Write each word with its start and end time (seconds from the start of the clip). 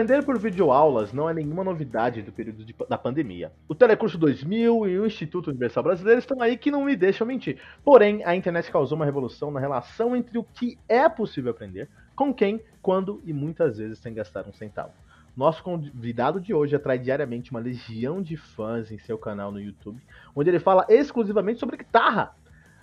Aprender 0.00 0.24
por 0.24 0.38
videoaulas 0.38 1.12
não 1.12 1.28
é 1.28 1.34
nenhuma 1.34 1.62
novidade 1.62 2.22
do 2.22 2.32
período 2.32 2.64
de, 2.64 2.74
da 2.88 2.96
pandemia. 2.96 3.52
O 3.68 3.74
Telecurso 3.74 4.16
2000 4.16 4.88
e 4.88 4.98
o 4.98 5.04
Instituto 5.04 5.50
Universal 5.50 5.82
Brasileiro 5.82 6.18
estão 6.18 6.40
aí 6.40 6.56
que 6.56 6.70
não 6.70 6.86
me 6.86 6.96
deixam 6.96 7.26
mentir. 7.26 7.58
Porém, 7.84 8.24
a 8.24 8.34
internet 8.34 8.72
causou 8.72 8.96
uma 8.96 9.04
revolução 9.04 9.50
na 9.50 9.60
relação 9.60 10.16
entre 10.16 10.38
o 10.38 10.42
que 10.42 10.78
é 10.88 11.06
possível 11.06 11.50
aprender, 11.50 11.86
com 12.16 12.32
quem, 12.32 12.62
quando 12.80 13.20
e 13.26 13.32
muitas 13.34 13.76
vezes 13.76 13.98
sem 13.98 14.14
gastar 14.14 14.48
um 14.48 14.54
centavo. 14.54 14.94
Nosso 15.36 15.62
convidado 15.62 16.40
de 16.40 16.54
hoje 16.54 16.74
atrai 16.74 16.98
diariamente 16.98 17.50
uma 17.50 17.60
legião 17.60 18.22
de 18.22 18.38
fãs 18.38 18.90
em 18.90 18.96
seu 18.96 19.18
canal 19.18 19.52
no 19.52 19.60
YouTube, 19.60 20.00
onde 20.34 20.48
ele 20.48 20.58
fala 20.58 20.86
exclusivamente 20.88 21.60
sobre 21.60 21.76
guitarra. 21.76 22.34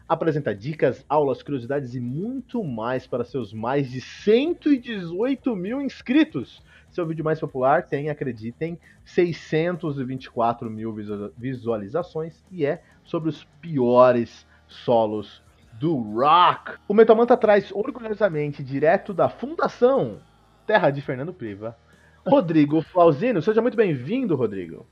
Apresenta 0.08 0.54
dicas, 0.54 1.04
aulas, 1.10 1.42
curiosidades 1.42 1.96
e 1.96 2.00
muito 2.00 2.64
mais 2.64 3.08
para 3.08 3.26
seus 3.26 3.52
mais 3.52 3.90
de 3.90 4.02
118 4.02 5.56
mil 5.56 5.82
inscritos. 5.82 6.62
Seu 6.98 7.06
vídeo 7.06 7.24
mais 7.24 7.40
popular 7.40 7.84
tem, 7.84 8.10
acreditem, 8.10 8.76
624 9.06 10.68
mil 10.68 10.92
visualizações 11.38 12.44
e 12.52 12.66
é 12.66 12.82
sobre 13.04 13.30
os 13.30 13.44
piores 13.62 14.48
solos 14.68 15.44
do 15.74 15.96
rock. 15.96 16.80
O 16.88 16.96
Metamanta 16.96 17.38
traz 17.38 17.72
orgulhosamente 17.72 18.64
direto 18.64 19.14
da 19.14 19.30
Fundação 19.30 20.18
Terra 20.66 20.90
de 20.90 21.00
Fernando 21.04 21.32
Priva, 21.32 21.78
Rodrigo 22.26 22.82
Flauzino. 22.82 23.44
Seja 23.44 23.62
muito 23.62 23.78
bem-vindo, 23.78 24.36
Rodrigo. 24.36 24.84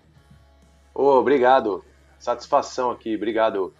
Oh, 0.93 1.17
obrigado. 1.17 1.83
Satisfação 2.19 2.91
aqui, 2.91 3.15
obrigado. 3.15 3.73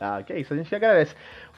Ah, 0.00 0.20
que 0.20 0.32
é 0.32 0.40
isso, 0.40 0.52
a 0.52 0.56
gente 0.56 0.74
agradece. 0.74 1.14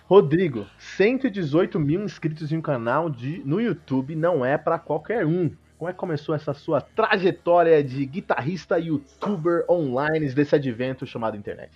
Rodrigo, 0.06 0.66
118 0.78 1.80
mil 1.80 2.04
inscritos 2.04 2.52
em 2.52 2.58
um 2.58 2.62
canal 2.62 3.08
de, 3.08 3.42
no 3.44 3.58
YouTube 3.58 4.14
não 4.14 4.44
é 4.44 4.58
para 4.58 4.78
qualquer 4.78 5.24
um. 5.24 5.50
Como 5.78 5.88
é 5.88 5.92
que 5.94 5.98
começou 5.98 6.34
essa 6.34 6.52
sua 6.52 6.82
trajetória 6.82 7.82
de 7.82 8.04
guitarrista 8.04 8.78
youtuber 8.78 9.64
online 9.68 10.28
desse 10.34 10.54
advento 10.54 11.06
chamado 11.06 11.38
internet? 11.38 11.72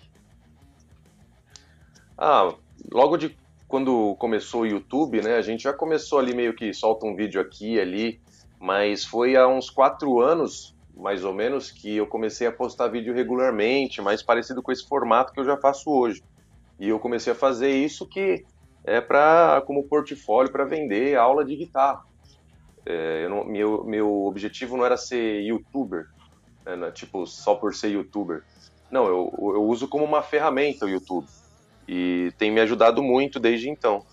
Ah, 2.19 2.55
logo 2.93 3.17
de 3.17 3.35
quando 3.67 4.15
começou 4.17 4.63
o 4.63 4.67
YouTube, 4.67 5.23
né? 5.23 5.37
A 5.37 5.43
gente 5.43 5.63
já 5.63 5.73
começou 5.73 6.19
ali 6.19 6.35
meio 6.35 6.55
que 6.55 6.73
solta 6.75 7.07
um 7.07 7.17
vídeo 7.17 7.41
aqui 7.41 7.75
e 7.75 7.81
ali, 7.81 8.21
mas 8.61 9.07
foi 9.07 9.37
há 9.37 9.49
uns 9.49 9.71
quatro 9.71 10.21
anos, 10.21 10.75
mais 10.95 11.25
ou 11.25 11.33
menos, 11.33 11.71
que 11.71 11.97
eu 11.97 12.07
comecei 12.07 12.47
a 12.47 12.53
postar 12.53 12.89
vídeo 12.89 13.15
regularmente, 13.15 14.03
mais 14.03 14.23
parecido 14.23 14.63
com 14.63 14.71
esse 14.71 14.87
formato 14.87 15.33
que 15.33 15.41
eu 15.41 15.45
já 15.47 15.57
faço 15.57 15.91
hoje. 15.91 16.23
E 16.79 16.89
eu 16.89 16.99
comecei 16.99 17.33
a 17.33 17.37
fazer 17.37 17.71
isso 17.71 18.07
que 18.07 18.45
é 18.85 19.01
para 19.01 19.63
como 19.67 19.89
portfólio 19.89 20.53
para 20.53 20.65
vender 20.65 21.17
aula 21.17 21.45
de 21.45 21.57
guitarra. 21.57 22.03
É, 22.87 23.29
não, 23.29 23.45
meu, 23.45 23.85
meu 23.85 24.25
objetivo 24.25 24.77
não 24.77 24.85
era 24.85 24.97
ser 24.97 25.43
youtuber, 25.43 26.07
né, 26.65 26.91
tipo 26.93 27.27
só 27.27 27.55
por 27.55 27.75
ser 27.75 27.89
youtuber. 27.91 28.43
Não, 28.91 29.07
eu, 29.07 29.33
eu 29.39 29.65
uso 29.65 29.89
como 29.89 30.05
uma 30.05 30.23
ferramenta 30.23 30.87
o 30.87 30.89
YouTube 30.89 31.27
e 31.87 32.33
tem 32.39 32.51
me 32.51 32.61
ajudado 32.61 33.03
muito 33.03 33.39
desde 33.39 33.69
então. 33.69 34.05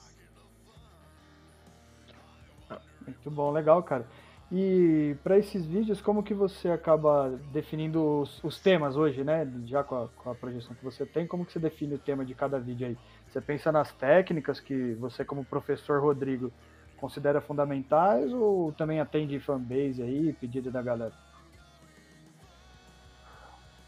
Muito 3.06 3.30
bom, 3.30 3.52
legal, 3.52 3.82
cara. 3.84 4.06
E 4.52 5.16
para 5.24 5.40
esses 5.40 5.66
vídeos, 5.66 6.02
como 6.02 6.22
que 6.22 6.34
você 6.34 6.70
acaba 6.70 7.30
definindo 7.52 8.22
os, 8.22 8.44
os 8.44 8.60
temas 8.60 8.96
hoje, 8.96 9.24
né? 9.24 9.52
Já 9.66 9.84
com 9.84 10.04
a, 10.04 10.08
com 10.08 10.30
a, 10.30 10.36
projeção 10.36 10.76
que 10.76 10.84
você 10.84 11.06
tem, 11.06 11.26
como 11.26 11.46
que 11.46 11.52
você 11.52 11.60
define 11.60 11.96
o 11.96 12.00
tema 12.00 12.24
de 12.24 12.36
cada 12.36 12.60
vídeo 12.60 12.88
aí? 12.88 12.98
Você 13.28 13.42
pensa 13.42 13.72
nas 13.72 13.92
técnicas 13.92 14.60
que 14.60 14.94
você, 14.94 15.26
como 15.26 15.44
professor 15.44 16.00
Rodrigo, 16.00 16.52
considera 16.98 17.42
fundamentais 17.42 18.32
ou 18.32 18.72
também 18.72 19.00
atende 19.00 19.40
fanbase 19.40 20.02
aí, 20.04 20.34
pedido 20.34 20.70
da 20.70 20.82
galera? 20.82 21.14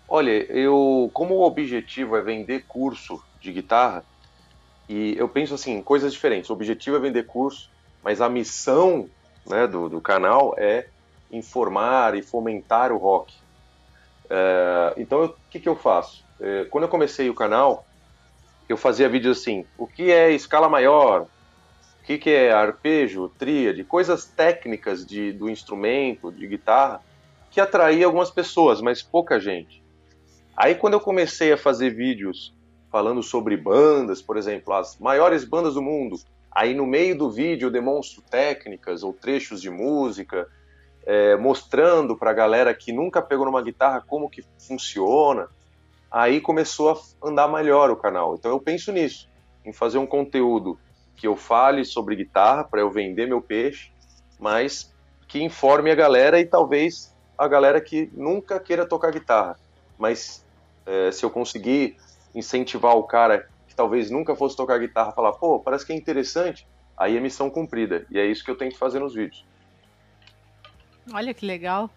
Olha, 0.09 0.31
eu 0.51 1.11
como 1.13 1.35
o 1.35 1.43
objetivo 1.43 2.15
é 2.15 2.21
vender 2.21 2.65
curso 2.67 3.21
de 3.39 3.51
guitarra, 3.51 4.03
e 4.89 5.15
eu 5.17 5.29
penso 5.29 5.53
assim, 5.53 5.81
coisas 5.81 6.13
diferentes. 6.13 6.49
O 6.49 6.53
objetivo 6.53 6.95
é 6.95 6.99
vender 6.99 7.25
curso, 7.27 7.69
mas 8.01 8.21
a 8.21 8.29
missão 8.29 9.09
né, 9.47 9.67
do, 9.67 9.89
do 9.89 10.01
canal 10.01 10.53
é 10.57 10.87
informar 11.31 12.15
e 12.15 12.21
fomentar 12.21 12.91
o 12.91 12.97
rock. 12.97 13.33
É, 14.29 14.93
então, 14.97 15.25
o 15.25 15.35
que, 15.49 15.59
que 15.59 15.69
eu 15.69 15.75
faço? 15.75 16.23
É, 16.39 16.65
quando 16.65 16.83
eu 16.83 16.89
comecei 16.89 17.29
o 17.29 17.33
canal, 17.33 17.85
eu 18.67 18.77
fazia 18.77 19.09
vídeos 19.09 19.39
assim: 19.39 19.65
o 19.77 19.87
que 19.87 20.11
é 20.11 20.31
escala 20.31 20.69
maior? 20.69 21.21
O 22.01 22.05
que, 22.07 22.17
que 22.17 22.29
é 22.29 22.51
arpejo, 22.51 23.29
tríade? 23.37 23.83
Coisas 23.83 24.25
técnicas 24.25 25.05
de, 25.05 25.33
do 25.33 25.49
instrumento, 25.49 26.31
de 26.31 26.47
guitarra, 26.47 27.01
que 27.51 27.59
atraía 27.59 28.05
algumas 28.05 28.31
pessoas, 28.31 28.81
mas 28.81 29.01
pouca 29.01 29.39
gente. 29.39 29.83
Aí, 30.55 30.75
quando 30.75 30.93
eu 30.93 30.99
comecei 30.99 31.51
a 31.51 31.57
fazer 31.57 31.89
vídeos 31.89 32.53
falando 32.89 33.21
sobre 33.21 33.57
bandas, 33.57 34.21
por 34.21 34.37
exemplo, 34.37 34.73
as 34.73 34.97
maiores 34.97 35.43
bandas 35.43 35.73
do 35.73 35.81
mundo, 35.81 36.17
Aí 36.51 36.73
no 36.73 36.85
meio 36.85 37.17
do 37.17 37.29
vídeo 37.29 37.67
eu 37.67 37.71
demonstro 37.71 38.21
técnicas 38.21 39.03
ou 39.03 39.13
trechos 39.13 39.61
de 39.61 39.69
música, 39.69 40.47
é, 41.05 41.35
mostrando 41.37 42.17
para 42.17 42.31
a 42.31 42.33
galera 42.33 42.73
que 42.73 42.91
nunca 42.91 43.21
pegou 43.21 43.45
numa 43.45 43.61
guitarra 43.61 44.03
como 44.05 44.29
que 44.29 44.43
funciona. 44.59 45.47
Aí 46.11 46.41
começou 46.41 46.91
a 46.91 47.27
andar 47.27 47.47
melhor 47.47 47.89
o 47.91 47.95
canal. 47.95 48.35
Então 48.35 48.51
eu 48.51 48.59
penso 48.59 48.91
nisso, 48.91 49.29
em 49.65 49.71
fazer 49.71 49.97
um 49.97 50.05
conteúdo 50.05 50.79
que 51.15 51.27
eu 51.27 51.35
fale 51.35 51.83
sobre 51.83 52.15
guitarra 52.15 52.63
para 52.63 52.81
eu 52.81 52.91
vender 52.91 53.27
meu 53.27 53.41
peixe, 53.41 53.91
mas 54.39 54.93
que 55.27 55.41
informe 55.41 55.91
a 55.91 55.95
galera 55.95 56.39
e 56.39 56.45
talvez 56.45 57.15
a 57.37 57.47
galera 57.47 57.81
que 57.81 58.09
nunca 58.13 58.59
queira 58.59 58.85
tocar 58.85 59.11
guitarra. 59.11 59.57
Mas 59.97 60.45
é, 60.85 61.11
se 61.11 61.23
eu 61.25 61.29
conseguir 61.29 61.97
incentivar 62.33 62.95
o 62.95 63.03
cara 63.03 63.47
talvez 63.77 64.09
nunca 64.09 64.35
fosse 64.35 64.57
tocar 64.57 64.79
guitarra 64.79 65.11
falar, 65.11 65.33
pô, 65.33 65.59
parece 65.59 65.85
que 65.85 65.93
é 65.93 65.95
interessante, 65.95 66.67
aí 66.97 67.15
é 67.15 67.19
missão 67.19 67.47
cumprida. 67.49 68.07
E 68.09 68.17
é 68.19 68.25
isso 68.25 68.43
que 68.43 68.49
eu 68.49 68.57
tento 68.57 68.75
fazer 68.75 68.99
nos 68.99 69.13
vídeos. 69.13 69.45
Olha 71.13 71.33
que 71.33 71.45
legal. 71.45 71.89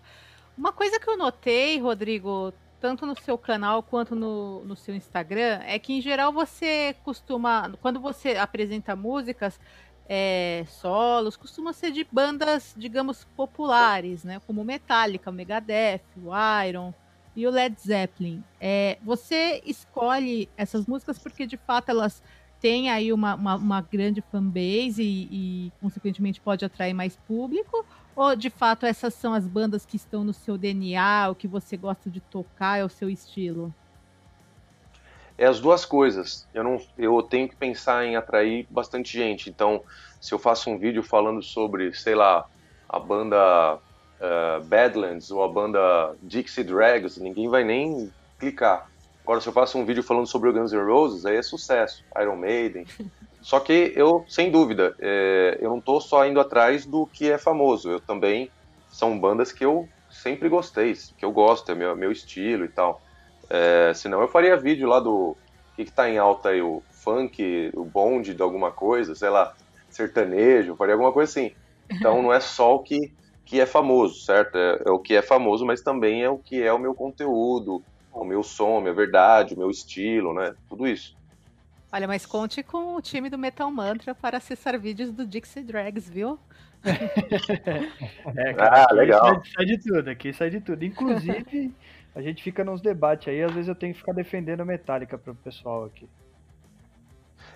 Uma 0.56 0.72
coisa 0.72 1.00
que 1.00 1.08
eu 1.08 1.16
notei, 1.16 1.80
Rodrigo, 1.80 2.52
tanto 2.80 3.06
no 3.06 3.18
seu 3.18 3.38
canal 3.38 3.82
quanto 3.82 4.14
no, 4.14 4.62
no 4.64 4.76
seu 4.76 4.94
Instagram, 4.94 5.60
é 5.64 5.78
que 5.78 5.94
em 5.94 6.02
geral 6.02 6.32
você 6.32 6.94
costuma, 7.02 7.72
quando 7.80 7.98
você 7.98 8.36
apresenta 8.36 8.94
músicas, 8.94 9.58
é, 10.06 10.64
solos, 10.68 11.36
costuma 11.36 11.72
ser 11.72 11.92
de 11.92 12.06
bandas, 12.12 12.74
digamos, 12.76 13.24
populares, 13.36 14.22
né? 14.22 14.40
Como 14.46 14.64
Metallica, 14.64 15.32
Megadeth, 15.32 16.02
o 16.22 16.30
Iron 16.66 16.92
e 17.34 17.46
o 17.46 17.50
Led 17.50 17.74
Zeppelin. 17.80 18.42
É, 18.60 18.98
você 19.02 19.62
escolhe 19.64 20.48
essas 20.56 20.86
músicas 20.86 21.18
porque 21.18 21.46
de 21.46 21.56
fato 21.56 21.90
elas 21.90 22.22
têm 22.60 22.90
aí 22.90 23.12
uma, 23.12 23.34
uma, 23.34 23.54
uma 23.56 23.80
grande 23.80 24.22
fanbase 24.30 25.02
e, 25.02 25.28
e, 25.30 25.72
consequentemente, 25.80 26.40
pode 26.40 26.64
atrair 26.64 26.92
mais 26.92 27.16
público? 27.16 27.84
Ou 28.14 28.36
de 28.36 28.50
fato 28.50 28.84
essas 28.84 29.14
são 29.14 29.32
as 29.32 29.46
bandas 29.46 29.86
que 29.86 29.96
estão 29.96 30.22
no 30.22 30.34
seu 30.34 30.58
DNA, 30.58 31.30
o 31.30 31.34
que 31.34 31.48
você 31.48 31.76
gosta 31.76 32.10
de 32.10 32.20
tocar, 32.20 32.78
é 32.78 32.84
o 32.84 32.88
seu 32.88 33.08
estilo? 33.08 33.74
É 35.38 35.46
as 35.46 35.58
duas 35.58 35.86
coisas. 35.86 36.46
Eu 36.52 36.62
não, 36.62 36.78
eu 36.98 37.22
tenho 37.22 37.48
que 37.48 37.56
pensar 37.56 38.04
em 38.04 38.14
atrair 38.14 38.66
bastante 38.68 39.16
gente. 39.16 39.48
Então, 39.48 39.82
se 40.20 40.34
eu 40.34 40.38
faço 40.38 40.68
um 40.68 40.76
vídeo 40.76 41.02
falando 41.02 41.42
sobre, 41.42 41.94
sei 41.94 42.14
lá, 42.14 42.46
a 42.86 42.98
banda 42.98 43.78
uh, 44.20 44.62
Badlands 44.64 45.30
ou 45.30 45.42
a 45.42 45.48
banda 45.48 46.14
Dixie 46.22 46.64
Drags, 46.64 47.18
ninguém 47.18 47.48
vai 47.48 47.64
nem 47.64 48.12
clicar. 48.38 48.88
Agora, 49.22 49.40
se 49.40 49.48
eu 49.48 49.52
faço 49.52 49.78
um 49.78 49.84
vídeo 49.84 50.02
falando 50.02 50.26
sobre 50.26 50.48
o 50.48 50.52
Guns 50.52 50.72
N' 50.72 50.84
Roses, 50.84 51.24
aí 51.26 51.36
é 51.36 51.42
sucesso. 51.42 52.04
Iron 52.20 52.36
Maiden. 52.36 52.86
Só 53.40 53.58
que 53.58 53.92
eu, 53.96 54.24
sem 54.28 54.50
dúvida, 54.50 54.94
é, 54.98 55.56
eu 55.60 55.70
não 55.70 55.78
estou 55.78 55.98
só 55.98 56.26
indo 56.26 56.38
atrás 56.38 56.84
do 56.84 57.06
que 57.06 57.30
é 57.30 57.38
famoso. 57.38 57.90
Eu 57.90 58.00
também 58.00 58.50
são 58.90 59.18
bandas 59.18 59.50
que 59.50 59.64
eu 59.64 59.88
sempre 60.10 60.48
gostei, 60.48 60.94
que 61.16 61.24
eu 61.24 61.32
gosto, 61.32 61.72
é 61.72 61.74
meu, 61.74 61.96
meu 61.96 62.12
estilo 62.12 62.66
e 62.66 62.68
tal. 62.68 63.00
É, 63.48 63.92
senão 63.94 64.20
eu 64.20 64.28
faria 64.28 64.58
vídeo 64.58 64.86
lá 64.86 65.00
do 65.00 65.34
que, 65.74 65.86
que 65.86 65.92
tá 65.92 66.10
em 66.10 66.18
alta 66.18 66.50
aí, 66.50 66.60
o 66.60 66.82
funk, 66.90 67.70
o 67.74 67.84
bonde 67.84 68.34
de 68.34 68.42
alguma 68.42 68.70
coisa, 68.70 69.14
sei 69.14 69.30
lá, 69.30 69.54
sertanejo, 69.88 70.76
faria 70.76 70.94
alguma 70.94 71.12
coisa 71.12 71.30
assim. 71.30 71.52
Então 71.90 72.22
não 72.22 72.32
é 72.32 72.40
só 72.40 72.74
o 72.74 72.80
que 72.80 73.10
que 73.50 73.60
é 73.60 73.66
famoso, 73.66 74.20
certo? 74.20 74.56
É, 74.56 74.80
é, 74.86 74.90
o 74.92 74.98
que 75.00 75.12
é 75.12 75.20
famoso, 75.20 75.66
mas 75.66 75.82
também 75.82 76.22
é 76.22 76.30
o 76.30 76.38
que 76.38 76.62
é 76.62 76.72
o 76.72 76.78
meu 76.78 76.94
conteúdo, 76.94 77.82
o 78.12 78.24
meu 78.24 78.44
som, 78.44 78.78
a 78.78 78.80
minha 78.80 78.94
verdade, 78.94 79.54
o 79.54 79.58
meu 79.58 79.68
estilo, 79.68 80.32
né? 80.32 80.54
Tudo 80.68 80.86
isso. 80.86 81.16
Olha, 81.92 82.06
mas 82.06 82.24
conte 82.24 82.62
com 82.62 82.94
o 82.94 83.02
time 83.02 83.28
do 83.28 83.36
Metal 83.36 83.68
Mantra 83.68 84.14
para 84.14 84.36
acessar 84.36 84.78
vídeos 84.78 85.10
do 85.10 85.26
Dixie 85.26 85.64
Drags, 85.64 86.08
viu? 86.08 86.38
é, 88.36 88.54
cara, 88.54 88.86
ah, 88.88 88.94
legal. 88.94 89.26
Sai, 89.26 89.52
sai, 89.52 89.64
de 89.64 89.78
tudo, 89.78 90.08
aqui 90.08 90.32
sai 90.32 90.50
de 90.50 90.60
tudo. 90.60 90.84
Inclusive, 90.84 91.74
a 92.14 92.22
gente 92.22 92.44
fica 92.44 92.62
nos 92.62 92.80
debates 92.80 93.26
aí, 93.26 93.42
às 93.42 93.52
vezes 93.52 93.66
eu 93.66 93.74
tenho 93.74 93.92
que 93.92 93.98
ficar 93.98 94.12
defendendo 94.12 94.60
a 94.60 94.64
Metallica 94.64 95.18
pro 95.18 95.34
pessoal 95.34 95.86
aqui. 95.86 96.08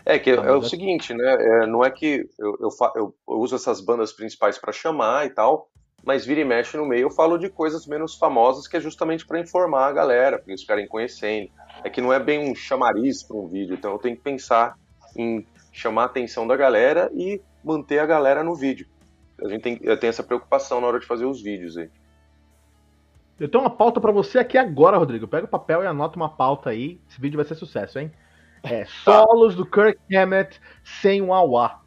É 0.05 0.19
que 0.19 0.31
é, 0.31 0.35
é 0.35 0.53
o 0.53 0.63
seguinte, 0.63 1.15
né? 1.15 1.37
É, 1.39 1.67
não 1.69 1.85
é 1.85 1.91
que 1.91 2.29
eu, 2.37 2.59
eu, 2.61 2.69
eu, 2.97 3.15
eu 3.29 3.39
uso 3.39 3.55
essas 3.55 3.81
bandas 3.81 4.13
principais 4.13 4.59
para 4.59 4.73
chamar 4.73 5.25
e 5.27 5.31
tal, 5.31 5.71
mas 6.05 6.25
vira 6.25 6.41
e 6.41 6.45
mexe 6.45 6.77
no 6.77 6.87
meio 6.87 7.03
eu 7.03 7.11
falo 7.11 7.39
de 7.39 7.49
coisas 7.49 7.87
menos 7.87 8.15
famosas 8.15 8.69
que 8.69 8.77
é 8.77 8.81
justamente 8.81 9.27
para 9.27 9.41
informar 9.41 9.89
a 9.89 9.93
galera, 9.93 10.39
para 10.39 10.51
eles 10.51 10.61
ficarem 10.61 10.87
conhecendo. 10.87 11.51
É 11.83 11.91
que 11.91 12.01
não 12.01 12.13
é 12.13 12.19
bem 12.19 12.51
um 12.51 12.55
chamariz 12.55 13.23
para 13.23 13.37
um 13.37 13.49
vídeo, 13.49 13.75
então 13.75 13.93
eu 13.93 13.99
tenho 13.99 14.17
que 14.17 14.23
pensar 14.23 14.79
em 15.17 15.47
chamar 15.73 16.03
a 16.03 16.07
atenção 16.07 16.47
da 16.47 16.57
galera 16.57 17.11
e 17.15 17.41
manter 17.63 17.99
a 17.99 18.07
galera 18.07 18.45
no 18.45 18.55
vídeo. 18.55 18.87
A 19.43 19.49
gente 19.49 19.63
tem, 19.63 19.79
eu 19.83 19.99
tenho 19.99 20.11
essa 20.11 20.23
preocupação 20.23 20.81
na 20.81 20.87
hora 20.87 21.01
de 21.01 21.07
fazer 21.07 21.25
os 21.25 21.43
vídeos 21.43 21.77
aí. 21.77 21.91
Eu 23.39 23.49
tenho 23.49 23.65
uma 23.65 23.71
pauta 23.71 24.01
para 24.01 24.13
você 24.13 24.39
aqui 24.39 24.57
agora, 24.57 24.97
Rodrigo. 24.97 25.27
Pega 25.27 25.45
o 25.45 25.49
papel 25.49 25.83
e 25.83 25.87
anota 25.87 26.17
uma 26.17 26.29
pauta 26.29 26.71
aí. 26.71 27.01
Esse 27.09 27.21
vídeo 27.21 27.37
vai 27.37 27.45
ser 27.45 27.57
sucesso, 27.57 27.99
hein? 27.99 28.13
É, 28.63 28.85
solos 29.03 29.57
do 29.57 29.67
Kirk 29.67 29.99
Hammett 30.15 30.61
sem 30.85 31.21
o 31.21 31.35
Awa. 31.35 31.84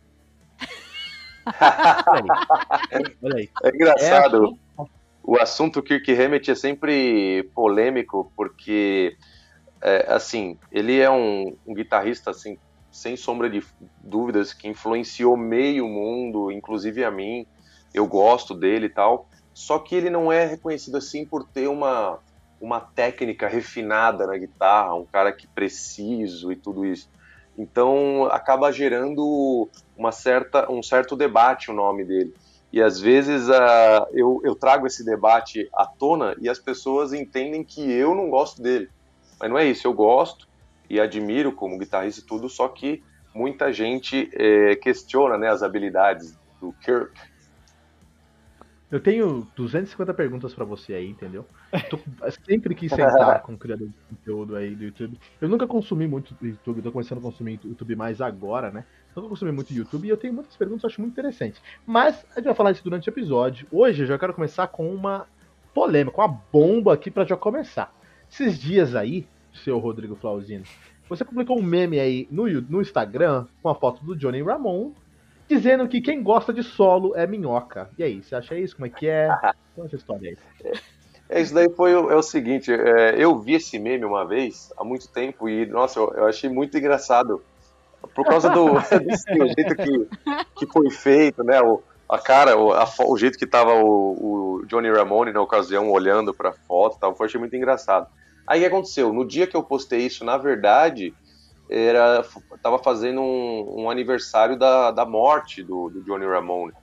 Olha 3.22 3.38
aí. 3.38 3.50
É 3.64 3.70
engraçado. 3.70 4.58
É 4.80 4.84
o 5.28 5.38
assunto 5.38 5.84
Kirk 5.84 6.10
Hammett 6.14 6.50
é 6.50 6.56
sempre 6.56 7.44
polêmico, 7.54 8.32
porque, 8.34 9.18
é, 9.82 10.06
assim, 10.08 10.58
ele 10.72 11.02
é 11.02 11.12
um, 11.12 11.54
um, 11.68 11.74
guitarrista, 11.74 12.32
assim, 12.32 12.58
sem 12.90 13.18
sombra 13.18 13.50
de 13.50 13.62
dúvidas, 14.02 14.54
que 14.54 14.70
influenciou 14.70 15.36
meio 15.36 15.86
mundo, 15.86 16.50
inclusive 16.50 17.04
a 17.04 17.12
mim. 17.12 17.46
Eu 17.94 18.08
gosto 18.08 18.56
dele 18.56 18.86
e 18.86 18.90
tal. 18.90 19.28
Só 19.54 19.80
que 19.80 19.96
ele 19.96 20.10
não 20.10 20.32
é 20.32 20.46
reconhecido 20.46 20.96
assim 20.96 21.26
por 21.26 21.44
ter 21.44 21.68
uma, 21.68 22.20
uma 22.62 22.80
técnica 22.80 23.50
refinada 23.50 24.26
na 24.26 24.38
guitarra, 24.38 24.96
um 24.96 25.06
cara 25.06 25.34
que 25.34 25.46
preciso 25.46 26.54
e 26.54 26.56
tudo 26.56 26.86
isso. 26.86 27.10
Então 27.58 28.26
acaba 28.26 28.72
gerando 28.72 29.68
uma 29.98 30.12
certa, 30.12 30.72
um 30.72 30.84
certo 30.84 31.16
debate 31.16 31.72
o 31.72 31.74
nome 31.74 32.06
dele. 32.06 32.34
E 32.72 32.82
às 32.82 33.00
vezes 33.00 33.48
uh, 33.50 34.08
eu, 34.14 34.42
eu 34.44 34.54
trago 34.54 34.86
esse 34.86 35.04
debate 35.04 35.68
à 35.74 35.86
tona 35.86 36.36
e 36.40 36.50
as 36.50 36.60
pessoas 36.60 37.14
entendem 37.14 37.64
que 37.64 37.82
eu 37.92 38.14
não 38.14 38.30
gosto 38.30 38.62
dele. 38.62 38.90
Mas 39.40 39.50
não 39.50 39.58
é 39.58 39.66
isso, 39.66 39.88
eu 39.88 39.94
gosto 39.94 40.48
e 40.90 41.00
admiro 41.00 41.52
como 41.52 41.78
guitarrista 41.78 42.22
e 42.22 42.26
tudo, 42.26 42.50
só 42.50 42.68
que 42.68 43.04
muita 43.34 43.72
gente 43.72 44.30
é, 44.34 44.76
questiona 44.76 45.38
né, 45.38 45.50
as 45.50 45.62
habilidades 45.64 46.38
do 46.60 46.74
Kirk 46.82 47.12
eu 48.90 49.02
tenho 49.02 49.46
250 49.56 50.14
perguntas 50.14 50.54
para 50.54 50.64
você 50.64 50.94
aí, 50.94 51.10
entendeu? 51.10 51.46
Tô, 51.90 52.00
sempre 52.48 52.74
quis 52.74 52.90
sentar 52.92 53.42
com 53.42 53.54
o 53.54 53.58
criador 53.58 53.88
de 53.88 53.94
conteúdo 54.10 54.56
aí 54.56 54.74
do 54.74 54.86
YouTube. 54.86 55.20
Eu 55.42 55.50
nunca 55.50 55.68
consumi 55.68 56.08
muito 56.08 56.34
YouTube, 56.42 56.82
tô 56.82 56.92
começando 56.92 57.18
a 57.18 57.22
consumir 57.22 57.60
YouTube 57.64 57.96
mais 57.98 58.22
agora, 58.22 58.72
né? 58.72 58.86
Nunca 59.14 59.28
consumi 59.28 59.52
muito 59.52 59.74
YouTube 59.74 60.06
e 60.06 60.10
eu 60.10 60.16
tenho 60.16 60.34
muitas 60.34 60.56
perguntas 60.56 60.82
que 60.82 60.86
eu 60.86 60.90
acho 60.90 61.02
muito 61.02 61.14
interessantes. 61.14 61.62
Mas 61.86 62.26
a 62.32 62.36
gente 62.36 62.46
vai 62.46 62.56
falar 62.56 62.72
isso 62.72 62.84
durante 62.84 63.10
o 63.10 63.12
episódio. 63.12 63.68
Hoje 63.72 64.04
eu 64.04 64.08
já 64.08 64.18
quero 64.18 64.34
começar 64.34 64.68
com 64.68 64.90
uma 64.90 65.28
polêmica, 65.74 66.22
uma 66.22 66.42
bomba 66.52 66.94
aqui 66.94 67.12
para 67.12 67.26
já 67.26 67.36
começar. 67.36 67.94
Esses 68.32 68.58
dias 68.58 68.96
aí, 68.96 69.28
seu 69.54 69.80
Rodrigo 69.80 70.16
Flauzino, 70.16 70.64
você 71.10 71.26
publicou 71.26 71.60
um 71.60 71.64
meme 71.64 72.00
aí 72.00 72.28
no, 72.32 72.50
no 72.62 72.82
Instagram 72.82 73.48
com 73.62 73.70
a 73.70 73.76
foto 73.76 74.04
do 74.04 74.16
Johnny 74.16 74.42
Ramon 74.42 74.94
dizendo 75.48 75.88
que 75.88 76.02
quem 76.02 76.22
gosta 76.22 76.54
de 76.54 76.64
solo 76.64 77.16
é 77.16 77.26
minhoca. 77.26 77.90
E 77.98 78.04
aí, 78.04 78.22
você 78.22 78.36
acha 78.36 78.58
isso? 78.58 78.76
Como 78.76 78.86
é 78.86 78.90
que 78.90 79.08
é? 79.08 79.28
Qual 79.74 79.84
é 79.84 79.86
essa 79.86 79.96
história 79.96 80.30
aí? 80.30 80.38
É, 81.30 81.42
isso 81.42 81.54
daí 81.54 81.70
foi 81.70 81.94
o, 81.94 82.10
é 82.10 82.16
o 82.16 82.22
seguinte, 82.22 82.72
é, 82.72 83.16
eu 83.18 83.38
vi 83.40 83.56
esse 83.56 83.78
meme 83.78 84.06
uma 84.06 84.26
vez, 84.26 84.72
há 84.78 84.84
muito 84.84 85.10
tempo, 85.10 85.50
e, 85.50 85.66
nossa, 85.66 86.00
eu, 86.00 86.14
eu 86.14 86.26
achei 86.26 86.50
muito 86.50 86.78
engraçado, 86.78 87.44
por 88.16 88.26
causa 88.26 88.50
do, 88.50 88.76
do 88.80 89.48
jeito 89.48 89.76
que, 89.76 90.08
que 90.56 90.72
foi 90.72 90.90
feito, 90.90 91.44
né, 91.44 91.62
o, 91.62 91.84
a 92.08 92.18
cara, 92.18 92.58
o, 92.58 92.72
a, 92.72 92.88
o 93.06 93.18
jeito 93.18 93.38
que 93.38 93.46
tava 93.46 93.74
o, 93.74 94.60
o, 94.62 94.66
Johnny 94.68 94.90
Ramone 94.90 95.34
na 95.34 95.42
ocasião 95.42 95.92
olhando 95.92 96.34
pra 96.34 96.54
foto 96.54 96.96
e 96.96 97.00
tal, 97.00 97.14
foi, 97.14 97.28
achei 97.28 97.40
muito 97.40 97.56
engraçado. 97.56 98.08
Aí 98.46 98.60
o 98.60 98.62
que 98.62 98.68
aconteceu? 98.68 99.12
No 99.12 99.28
dia 99.28 99.46
que 99.46 99.58
eu 99.58 99.64
postei 99.64 100.06
isso, 100.06 100.24
na 100.24 100.38
verdade, 100.38 101.14
era 101.70 102.26
estava 102.56 102.80
fazendo 102.80 103.22
um, 103.22 103.84
um, 103.84 103.90
aniversário 103.90 104.58
da, 104.58 104.92
da 104.92 105.06
morte 105.06 105.64
do, 105.64 105.90
do, 105.90 106.04
Johnny 106.04 106.26
Ramone. 106.26 106.74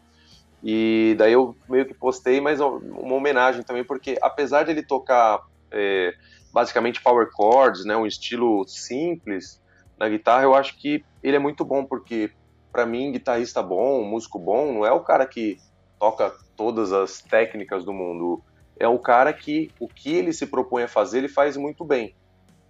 E 0.63 1.15
daí 1.19 1.33
eu 1.33 1.57
meio 1.69 1.87
que 1.87 1.95
postei, 1.95 2.41
mas 2.41 2.61
uma 2.61 3.15
homenagem 3.15 3.63
também, 3.63 3.85
porque 3.85 4.19
apesar 4.23 4.65
de 4.65 4.71
ele 4.71 4.83
tocar 4.83 5.43
é, 5.71 6.15
basicamente 6.53 7.03
power 7.03 7.29
chords, 7.35 7.85
né, 7.85 7.97
um 7.97 8.07
estilo 8.07 8.67
simples 8.67 9.61
na 9.99 10.09
guitarra, 10.09 10.45
eu 10.45 10.55
acho 10.55 10.79
que 10.79 11.05
ele 11.23 11.37
é 11.37 11.41
muito 11.41 11.65
bom, 11.65 11.85
porque 11.85 12.31
para 12.73 12.87
mim, 12.87 13.13
guitarrista 13.13 13.63
bom, 13.63 14.03
músico 14.03 14.39
bom, 14.39 14.73
não 14.73 14.87
é 14.87 14.91
o 14.91 15.01
cara 15.01 15.27
que 15.27 15.59
toca 15.99 16.35
todas 16.57 16.93
as 16.93 17.23
técnicas 17.23 17.85
do 17.85 17.93
mundo, 17.93 18.43
é 18.79 18.89
o 18.89 18.99
cara 18.99 19.33
que 19.33 19.71
o 19.79 19.87
que 19.87 20.13
ele 20.13 20.33
se 20.33 20.47
propõe 20.47 20.83
a 20.83 20.89
fazer, 20.89 21.19
ele 21.19 21.29
faz 21.29 21.57
muito 21.57 21.85
bem. 21.85 22.15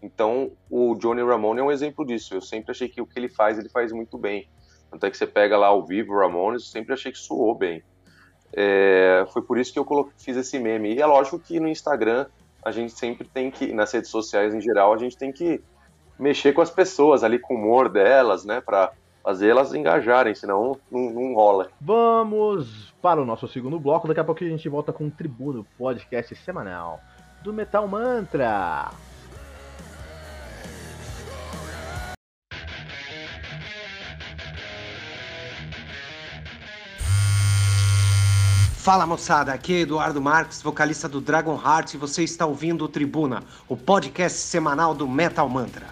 Então, 0.05 0.53
o 0.71 0.95
Johnny 0.97 1.23
Ramone 1.23 1.61
é 1.61 1.63
um 1.63 1.73
exemplo 1.73 2.05
disso. 2.05 2.35
Eu 2.35 2.43
sempre 2.43 2.73
achei 2.73 2.89
que 2.89 3.01
o 3.01 3.07
que 3.07 3.19
ele 3.19 3.29
faz, 3.29 3.59
ele 3.59 3.71
faz 3.71 3.91
muito 3.91 4.19
bem. 4.19 4.47
Tanto 4.91 5.07
é 5.07 5.11
que 5.11 5.17
você 5.17 5.27
pega 5.27 5.57
lá 5.57 5.69
ao 5.69 5.85
vivo 5.85 6.13
o 6.13 6.19
Ramones, 6.21 6.63
eu 6.63 6.69
sempre 6.69 6.93
achei 6.93 7.11
que 7.11 7.19
soou 7.19 7.55
bem. 7.55 7.83
É, 8.53 9.27
foi 9.33 9.43
por 9.43 9.59
isso 9.59 9.73
que 9.73 9.79
eu 9.79 9.85
coloquei, 9.85 10.13
fiz 10.19 10.37
esse 10.37 10.59
meme. 10.59 10.95
E 10.95 11.01
é 11.01 11.07
lógico 11.07 11.39
que 11.39 11.59
no 11.59 11.67
Instagram, 11.67 12.27
a 12.63 12.71
gente 12.71 12.93
sempre 12.93 13.27
tem 13.27 13.51
que, 13.51 13.73
nas 13.73 13.91
redes 13.93 14.11
sociais 14.11 14.55
em 14.55 14.61
geral, 14.61 14.93
a 14.93 14.99
gente 14.99 15.17
tem 15.17 15.33
que 15.33 15.61
mexer 16.19 16.53
com 16.53 16.61
as 16.61 16.71
pessoas 16.71 17.25
ali, 17.25 17.39
com 17.39 17.55
o 17.55 17.57
humor 17.57 17.89
delas, 17.89 18.45
né, 18.45 18.61
para 18.61 18.93
fazer 19.23 19.49
elas 19.49 19.75
engajarem, 19.75 20.35
senão 20.35 20.79
não, 20.91 21.11
não 21.11 21.35
rola. 21.35 21.71
Vamos 21.81 22.95
para 23.01 23.21
o 23.21 23.25
nosso 23.25 23.49
segundo 23.49 23.81
bloco. 23.81 24.07
Daqui 24.07 24.21
a 24.21 24.25
pouco 24.25 24.45
a 24.45 24.47
gente 24.47 24.69
volta 24.69 24.93
com 24.93 25.07
o 25.07 25.11
Tribuno, 25.11 25.67
podcast 25.79 26.37
semanal 26.37 27.01
do 27.43 27.53
Metal 27.53 27.89
Mantra. 27.89 28.91
Fala 38.85 39.07
moçada, 39.07 39.51
aqui 39.51 39.77
é 39.77 39.81
Eduardo 39.81 40.21
Marques, 40.21 40.61
vocalista 40.61 41.09
do 41.09 41.19
Dragon 41.19 41.59
Heart, 41.59 41.95
e 41.95 41.97
você 41.97 42.23
está 42.23 42.45
ouvindo 42.45 42.85
o 42.85 42.89
Tribuna, 42.89 43.43
o 43.67 43.79
podcast 43.79 44.37
semanal 44.37 44.95
do 44.95 45.09
Metal 45.09 45.49
Mantra. 45.49 45.87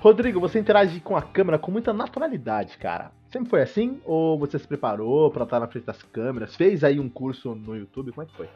Rodrigo, 0.00 0.38
você 0.38 0.58
interage 0.58 1.00
com 1.00 1.16
a 1.16 1.22
câmera 1.22 1.58
com 1.58 1.70
muita 1.70 1.94
naturalidade, 1.94 2.76
cara. 2.76 3.21
Sempre 3.32 3.48
foi 3.48 3.62
assim? 3.62 3.98
Ou 4.04 4.38
você 4.38 4.58
se 4.58 4.68
preparou 4.68 5.30
para 5.30 5.44
estar 5.44 5.58
na 5.58 5.66
frente 5.66 5.86
das 5.86 6.02
câmeras? 6.02 6.54
Fez 6.54 6.84
aí 6.84 7.00
um 7.00 7.08
curso 7.08 7.54
no 7.54 7.74
YouTube? 7.74 8.12
Como 8.12 8.22
é 8.22 8.26
que 8.26 8.36
foi? 8.36 8.48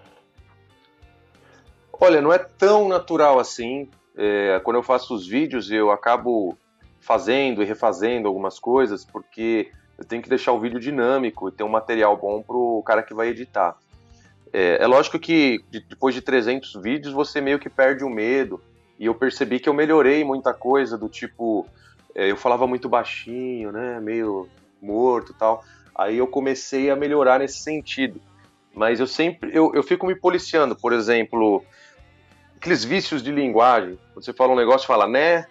Olha, 1.98 2.20
não 2.20 2.30
é 2.30 2.38
tão 2.38 2.86
natural 2.86 3.38
assim. 3.38 3.88
É, 4.14 4.60
quando 4.62 4.76
eu 4.76 4.82
faço 4.82 5.14
os 5.14 5.26
vídeos, 5.26 5.70
eu 5.70 5.90
acabo 5.90 6.58
fazendo 7.00 7.62
e 7.62 7.64
refazendo 7.64 8.28
algumas 8.28 8.58
coisas, 8.58 9.02
porque 9.02 9.70
eu 9.96 10.04
tenho 10.04 10.22
que 10.22 10.28
deixar 10.28 10.52
o 10.52 10.60
vídeo 10.60 10.78
dinâmico 10.78 11.48
e 11.48 11.52
ter 11.52 11.62
um 11.62 11.68
material 11.68 12.14
bom 12.14 12.42
para 12.42 12.56
o 12.56 12.82
cara 12.82 13.02
que 13.02 13.14
vai 13.14 13.28
editar. 13.28 13.78
É, 14.52 14.82
é 14.82 14.86
lógico 14.86 15.18
que 15.18 15.64
depois 15.88 16.14
de 16.14 16.20
300 16.20 16.74
vídeos 16.82 17.14
você 17.14 17.40
meio 17.40 17.58
que 17.58 17.70
perde 17.70 18.04
o 18.04 18.10
medo 18.10 18.60
e 18.98 19.06
eu 19.06 19.14
percebi 19.14 19.58
que 19.58 19.68
eu 19.68 19.74
melhorei 19.74 20.22
muita 20.22 20.52
coisa, 20.52 20.98
do 20.98 21.08
tipo, 21.08 21.66
é, 22.14 22.30
eu 22.30 22.36
falava 22.36 22.66
muito 22.66 22.88
baixinho, 22.88 23.72
né, 23.72 24.00
meio 24.00 24.48
morto 24.86 25.34
tal. 25.34 25.64
Aí 25.94 26.18
eu 26.18 26.26
comecei 26.26 26.90
a 26.90 26.96
melhorar 26.96 27.40
nesse 27.40 27.58
sentido. 27.58 28.20
Mas 28.74 29.00
eu 29.00 29.06
sempre, 29.06 29.50
eu, 29.54 29.74
eu 29.74 29.82
fico 29.82 30.06
me 30.06 30.14
policiando, 30.14 30.76
por 30.76 30.92
exemplo, 30.92 31.64
aqueles 32.56 32.84
vícios 32.84 33.22
de 33.22 33.32
linguagem. 33.32 33.98
Você 34.14 34.34
fala 34.34 34.52
um 34.52 34.56
negócio 34.56 34.86
fala, 34.86 35.08
né, 35.08 35.46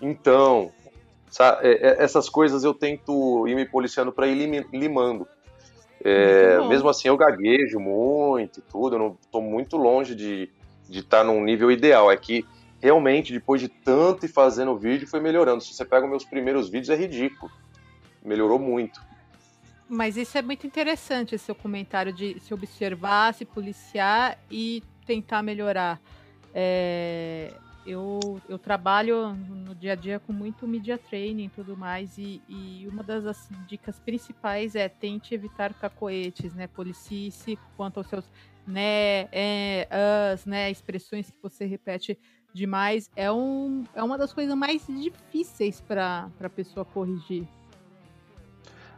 então? 0.00 0.72
É, 1.60 1.68
é, 1.88 2.02
essas 2.02 2.30
coisas 2.30 2.64
eu 2.64 2.72
tento 2.72 3.46
ir 3.46 3.54
me 3.54 3.66
policiando 3.66 4.10
para 4.10 4.26
ir 4.26 4.64
limando. 4.72 5.28
É, 6.02 6.58
mesmo 6.66 6.88
assim, 6.88 7.08
eu 7.08 7.16
gaguejo 7.16 7.78
muito 7.78 8.60
e 8.60 8.62
tudo, 8.62 8.96
eu 8.96 8.98
não 8.98 9.18
estou 9.20 9.42
muito 9.42 9.76
longe 9.76 10.14
de 10.14 10.50
estar 10.88 11.18
tá 11.18 11.24
num 11.24 11.42
nível 11.42 11.70
ideal. 11.70 12.10
É 12.10 12.16
que 12.16 12.44
realmente, 12.80 13.32
depois 13.32 13.60
de 13.60 13.68
tanto 13.68 14.24
e 14.24 14.28
fazendo 14.28 14.78
vídeo, 14.78 15.06
foi 15.06 15.20
melhorando. 15.20 15.62
Se 15.62 15.74
você 15.74 15.84
pega 15.84 16.04
os 16.04 16.10
meus 16.10 16.24
primeiros 16.24 16.68
vídeos, 16.68 16.90
é 16.90 16.96
ridículo. 16.96 17.50
Melhorou 18.26 18.58
muito. 18.58 19.00
Mas 19.88 20.16
isso 20.16 20.36
é 20.36 20.42
muito 20.42 20.66
interessante, 20.66 21.36
esse 21.36 21.44
seu 21.44 21.54
comentário 21.54 22.12
de 22.12 22.40
se 22.40 22.52
observar, 22.52 23.32
se 23.32 23.44
policiar 23.44 24.36
e 24.50 24.82
tentar 25.06 25.42
melhorar. 25.42 26.00
É, 26.52 27.52
eu, 27.86 28.40
eu 28.48 28.58
trabalho 28.58 29.32
no 29.32 29.72
dia 29.74 29.92
a 29.92 29.94
dia 29.94 30.18
com 30.18 30.32
muito 30.32 30.66
media 30.66 30.98
training 30.98 31.44
e 31.44 31.48
tudo 31.50 31.76
mais, 31.76 32.18
e, 32.18 32.42
e 32.48 32.88
uma 32.90 33.04
das 33.04 33.24
assim, 33.26 33.54
dicas 33.68 34.00
principais 34.00 34.74
é 34.74 34.88
tente 34.88 35.32
evitar 35.32 35.72
cacoetes, 35.72 36.52
né? 36.52 36.66
Policie-se 36.66 37.56
quanto 37.76 37.98
aos 37.98 38.08
seus 38.08 38.24
né, 38.66 39.28
é, 39.30 39.86
as, 40.32 40.44
né, 40.44 40.68
expressões 40.68 41.30
que 41.30 41.36
você 41.40 41.64
repete 41.64 42.18
demais. 42.52 43.08
É, 43.14 43.30
um, 43.30 43.84
é 43.94 44.02
uma 44.02 44.18
das 44.18 44.32
coisas 44.32 44.56
mais 44.56 44.84
difíceis 44.88 45.80
para 45.80 46.28
a 46.40 46.48
pessoa 46.48 46.84
corrigir. 46.84 47.46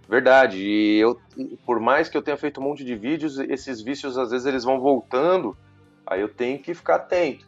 Verdade. 0.09 0.59
E 0.59 0.99
eu, 0.99 1.21
por 1.67 1.79
mais 1.79 2.09
que 2.09 2.17
eu 2.17 2.23
tenha 2.23 2.37
feito 2.37 2.61
um 2.61 2.65
monte 2.65 2.83
de 2.83 2.97
vídeos, 2.97 3.38
esses 3.38 3.83
vícios 3.83 4.17
às 4.17 4.31
vezes 4.31 4.47
eles 4.47 4.65
vão 4.65 4.81
voltando, 4.81 5.57
aí 6.07 6.21
eu 6.21 6.29
tenho 6.29 6.59
que 6.59 6.73
ficar 6.73 6.97
atento. 6.97 7.47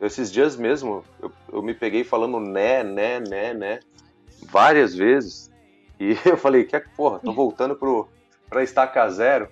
Esses 0.00 0.30
dias 0.30 0.56
mesmo, 0.56 1.02
eu, 1.20 1.32
eu 1.52 1.62
me 1.62 1.74
peguei 1.74 2.04
falando 2.04 2.38
né, 2.38 2.84
né, 2.84 3.18
né, 3.18 3.54
né, 3.54 3.80
várias 4.42 4.94
vezes. 4.94 5.50
E 5.98 6.16
eu 6.24 6.36
falei, 6.36 6.64
que 6.64 6.78
porra, 6.96 7.18
tô 7.18 7.32
voltando 7.32 7.74
pro, 7.74 8.08
pra 8.48 8.62
estaca 8.62 9.08
zero. 9.10 9.48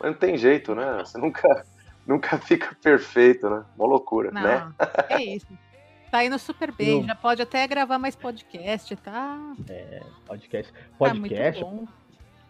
Mas 0.00 0.12
não 0.12 0.18
tem 0.18 0.38
jeito, 0.38 0.74
né? 0.74 0.98
Você 1.04 1.18
nunca, 1.18 1.66
nunca 2.06 2.38
fica 2.38 2.74
perfeito, 2.82 3.50
né? 3.50 3.64
Uma 3.76 3.86
loucura, 3.86 4.30
não, 4.30 4.40
né? 4.40 4.72
É 5.10 5.22
isso. 5.22 5.46
Tá 6.12 6.22
indo 6.22 6.38
super 6.38 6.70
bem, 6.70 7.02
já 7.06 7.14
pode 7.14 7.40
até 7.40 7.66
gravar 7.66 7.98
mais 7.98 8.14
podcast, 8.14 8.94
tá? 8.96 9.54
É, 9.66 10.02
podcast. 10.26 10.70
Podcast. 10.98 11.64
Tá 11.64 11.70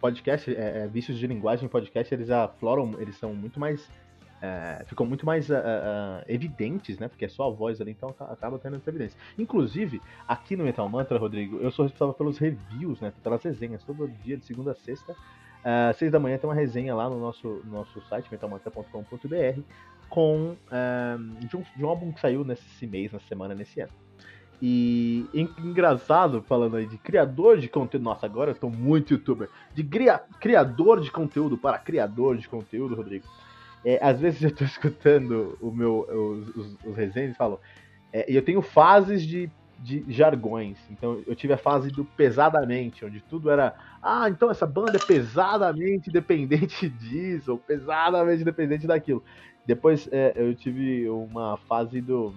podcast, 0.01 0.51
é, 0.53 0.79
é, 0.79 0.89
vícios 0.89 1.17
de 1.17 1.29
linguagem 1.29 1.69
podcast, 1.69 2.13
eles 2.13 2.29
afloram, 2.29 3.01
eles 3.01 3.17
são 3.17 3.33
muito 3.33 3.61
mais 3.61 3.89
é, 4.43 4.83
ficam 4.87 5.07
muito 5.07 5.25
mais 5.25 5.49
uh, 5.49 5.53
uh, 5.53 6.25
evidentes, 6.27 6.99
né? 6.99 7.07
Porque 7.07 7.25
é 7.25 7.29
só 7.29 7.47
a 7.47 7.51
voz 7.51 7.81
ali, 7.81 7.93
então 7.93 8.13
acaba 8.19 8.59
tendo 8.59 8.75
essa 8.75 8.91
evidência. 8.91 9.17
Inclusive, 9.39 10.01
aqui 10.27 10.57
no 10.57 10.65
Metal 10.65 10.89
Mantra, 10.89 11.17
Rodrigo, 11.17 11.59
eu 11.59 11.71
sou 11.71 11.85
responsável 11.85 12.15
pelos 12.15 12.39
reviews, 12.39 13.01
né? 13.01 13.13
Pelas 13.23 13.45
resenhas, 13.45 13.85
todo 13.85 14.09
dia, 14.25 14.37
de 14.37 14.45
segunda 14.45 14.73
a 14.73 14.75
sexta. 14.75 15.13
Uh, 15.13 15.95
seis 15.97 16.11
da 16.11 16.19
manhã 16.19 16.37
tem 16.37 16.51
uma 16.51 16.57
resenha 16.57 16.93
lá 16.97 17.09
no 17.09 17.21
nosso, 17.21 17.47
no 17.65 17.71
nosso 17.71 18.03
site, 18.09 18.27
metalmantra.com.br, 18.33 19.61
com 20.13 20.55
uh, 20.69 21.47
de, 21.47 21.57
um, 21.57 21.65
de 21.75 21.83
um 21.83 21.89
álbum 21.89 22.13
que 22.13 22.21
saiu 22.21 22.45
nesse 22.45 22.87
mês, 22.87 23.11
na 23.11 23.21
semana, 23.21 23.55
nesse 23.55 23.81
ano. 23.81 23.93
E 24.61 25.25
engraçado, 25.33 26.43
falando 26.43 26.77
aí 26.77 26.85
de 26.85 26.99
criador 26.99 27.57
de 27.59 27.67
conteúdo. 27.67 28.05
Nossa, 28.05 28.27
agora 28.27 28.51
eu 28.51 28.55
tô 28.55 28.69
muito 28.69 29.15
youtuber. 29.15 29.49
De 29.75 29.83
criador 30.39 31.01
de 31.01 31.11
conteúdo 31.11 31.57
para 31.57 31.79
criador 31.79 32.37
de 32.37 32.47
conteúdo, 32.47 32.95
Rodrigo. 32.95 33.25
É, 33.83 33.99
às 34.03 34.21
vezes 34.21 34.43
eu 34.43 34.55
tô 34.55 34.65
escutando 34.65 35.57
o 35.63 35.71
meu, 35.71 36.07
os, 36.07 36.57
os, 36.57 36.77
os 36.85 37.17
e 37.17 37.33
falo. 37.33 37.59
É, 38.13 38.27
eu 38.29 38.43
tenho 38.43 38.61
fases 38.61 39.23
de, 39.23 39.51
de 39.79 40.05
jargões. 40.09 40.77
Então 40.91 41.23
eu 41.27 41.35
tive 41.35 41.55
a 41.55 41.59
fase 41.59 41.91
do 41.91 42.05
pesadamente, 42.05 43.03
onde 43.03 43.23
tudo 43.23 43.51
era. 43.51 43.75
Ah, 44.03 44.29
então 44.29 44.51
essa 44.51 44.67
banda 44.67 44.97
é 44.97 45.07
pesadamente 45.07 46.11
dependente 46.13 46.87
disso, 46.87 47.53
ou 47.53 47.59
pesadamente 47.59 48.45
dependente 48.45 48.87
daquilo. 48.87 49.25
Depois 49.67 50.09
é, 50.11 50.33
eu 50.37 50.55
tive 50.55 51.09
uma 51.09 51.57
fase 51.69 52.01
do 52.01 52.35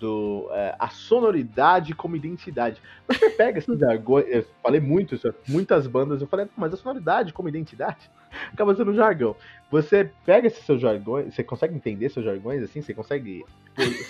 do 0.00 0.48
é, 0.52 0.74
a 0.78 0.88
sonoridade 0.88 1.94
como 1.94 2.16
identidade. 2.16 2.80
Você 3.06 3.28
pega 3.30 3.58
esses 3.58 3.78
jargões, 3.78 4.24
eu 4.28 4.46
falei 4.62 4.80
muito 4.80 5.14
isso, 5.14 5.32
muitas 5.46 5.86
bandas, 5.86 6.22
eu 6.22 6.26
falei, 6.26 6.48
mas 6.56 6.72
a 6.72 6.76
sonoridade 6.76 7.34
como 7.34 7.48
identidade 7.50 8.10
acaba 8.50 8.74
sendo 8.74 8.92
um 8.92 8.94
jargão. 8.94 9.36
Você 9.70 10.10
pega 10.24 10.46
esses 10.46 10.64
seus 10.64 10.80
jargões, 10.80 11.34
você 11.34 11.44
consegue 11.44 11.74
entender 11.74 12.08
seus 12.08 12.24
jargões 12.24 12.62
assim? 12.62 12.80
Você 12.80 12.94
consegue 12.94 13.44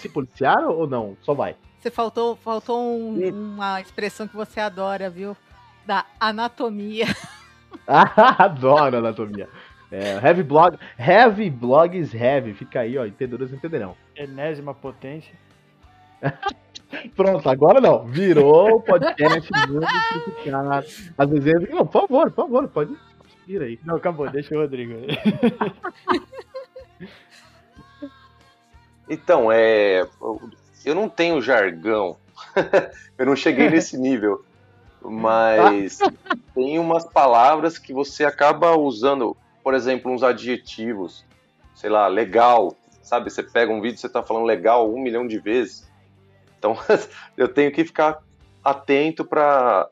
se 0.01 0.09
policiar 0.09 0.65
ou 0.69 0.87
não? 0.87 1.17
Só 1.23 1.35
vai. 1.35 1.57
Você 1.81 1.91
faltou, 1.91 2.37
faltou 2.37 2.79
um, 2.79 3.29
uma 3.29 3.81
expressão 3.81 4.29
que 4.29 4.37
você 4.37 4.61
adora, 4.61 5.11
viu? 5.11 5.37
Da 5.85 6.05
anatomia. 6.21 7.07
Adoro 7.87 8.99
anatomia. 8.99 9.49
É, 9.91 10.19
heavy 10.25 10.43
blog, 10.43 10.79
heavy 10.99 11.51
blogs 11.51 12.15
heavy, 12.15 12.55
fica 12.55 12.81
aí, 12.81 12.97
ó, 12.97 13.05
entendedores 13.05 13.53
entenderão. 13.53 13.97
Enésima 14.15 14.73
potência. 14.73 15.35
Pronto, 17.17 17.49
agora 17.49 17.81
não. 17.81 18.05
Virou 18.05 18.77
o 18.77 18.83
podcast 18.83 19.51
muito 19.69 19.87
criticado. 20.35 20.87
Às 21.17 21.31
vezes, 21.31 21.71
não, 21.71 21.87
por 21.87 22.03
favor, 22.03 22.31
por 22.31 22.45
favor, 22.45 22.69
pode 22.69 22.97
ir 23.49 23.63
aí. 23.63 23.81
Não, 23.85 23.97
acabou, 23.97 24.29
deixa 24.31 24.55
o 24.55 24.61
Rodrigo 24.61 24.95
aí. 24.95 25.09
Então, 29.13 29.51
é. 29.51 30.07
Eu 30.85 30.95
não 30.95 31.09
tenho 31.09 31.43
jargão. 31.43 32.17
eu 33.19 33.27
não 33.27 33.35
cheguei 33.35 33.69
nesse 33.69 33.99
nível. 33.99 34.45
Mas 35.03 35.99
tem 36.55 36.79
umas 36.79 37.05
palavras 37.05 37.77
que 37.77 37.93
você 37.93 38.25
acaba 38.25 38.79
usando, 38.79 39.37
por 39.63 39.75
exemplo, 39.75 40.11
uns 40.11 40.23
adjetivos. 40.23 41.25
Sei 41.75 41.91
lá, 41.91 42.07
legal. 42.09 42.77
Sabe? 43.03 43.31
Você 43.31 43.43
pega 43.43 43.73
um 43.73 43.81
vídeo 43.81 43.97
e 43.97 43.99
você 43.99 44.09
tá 44.09 44.23
falando 44.23 44.45
legal 44.45 44.93
um 44.93 45.01
milhão 45.01 45.27
de 45.27 45.39
vezes. 45.39 45.91
Então 46.59 46.77
eu 47.37 47.49
tenho 47.49 47.73
que 47.73 47.85
ficar 47.85 48.23
atento 48.63 49.25
para 49.25 49.89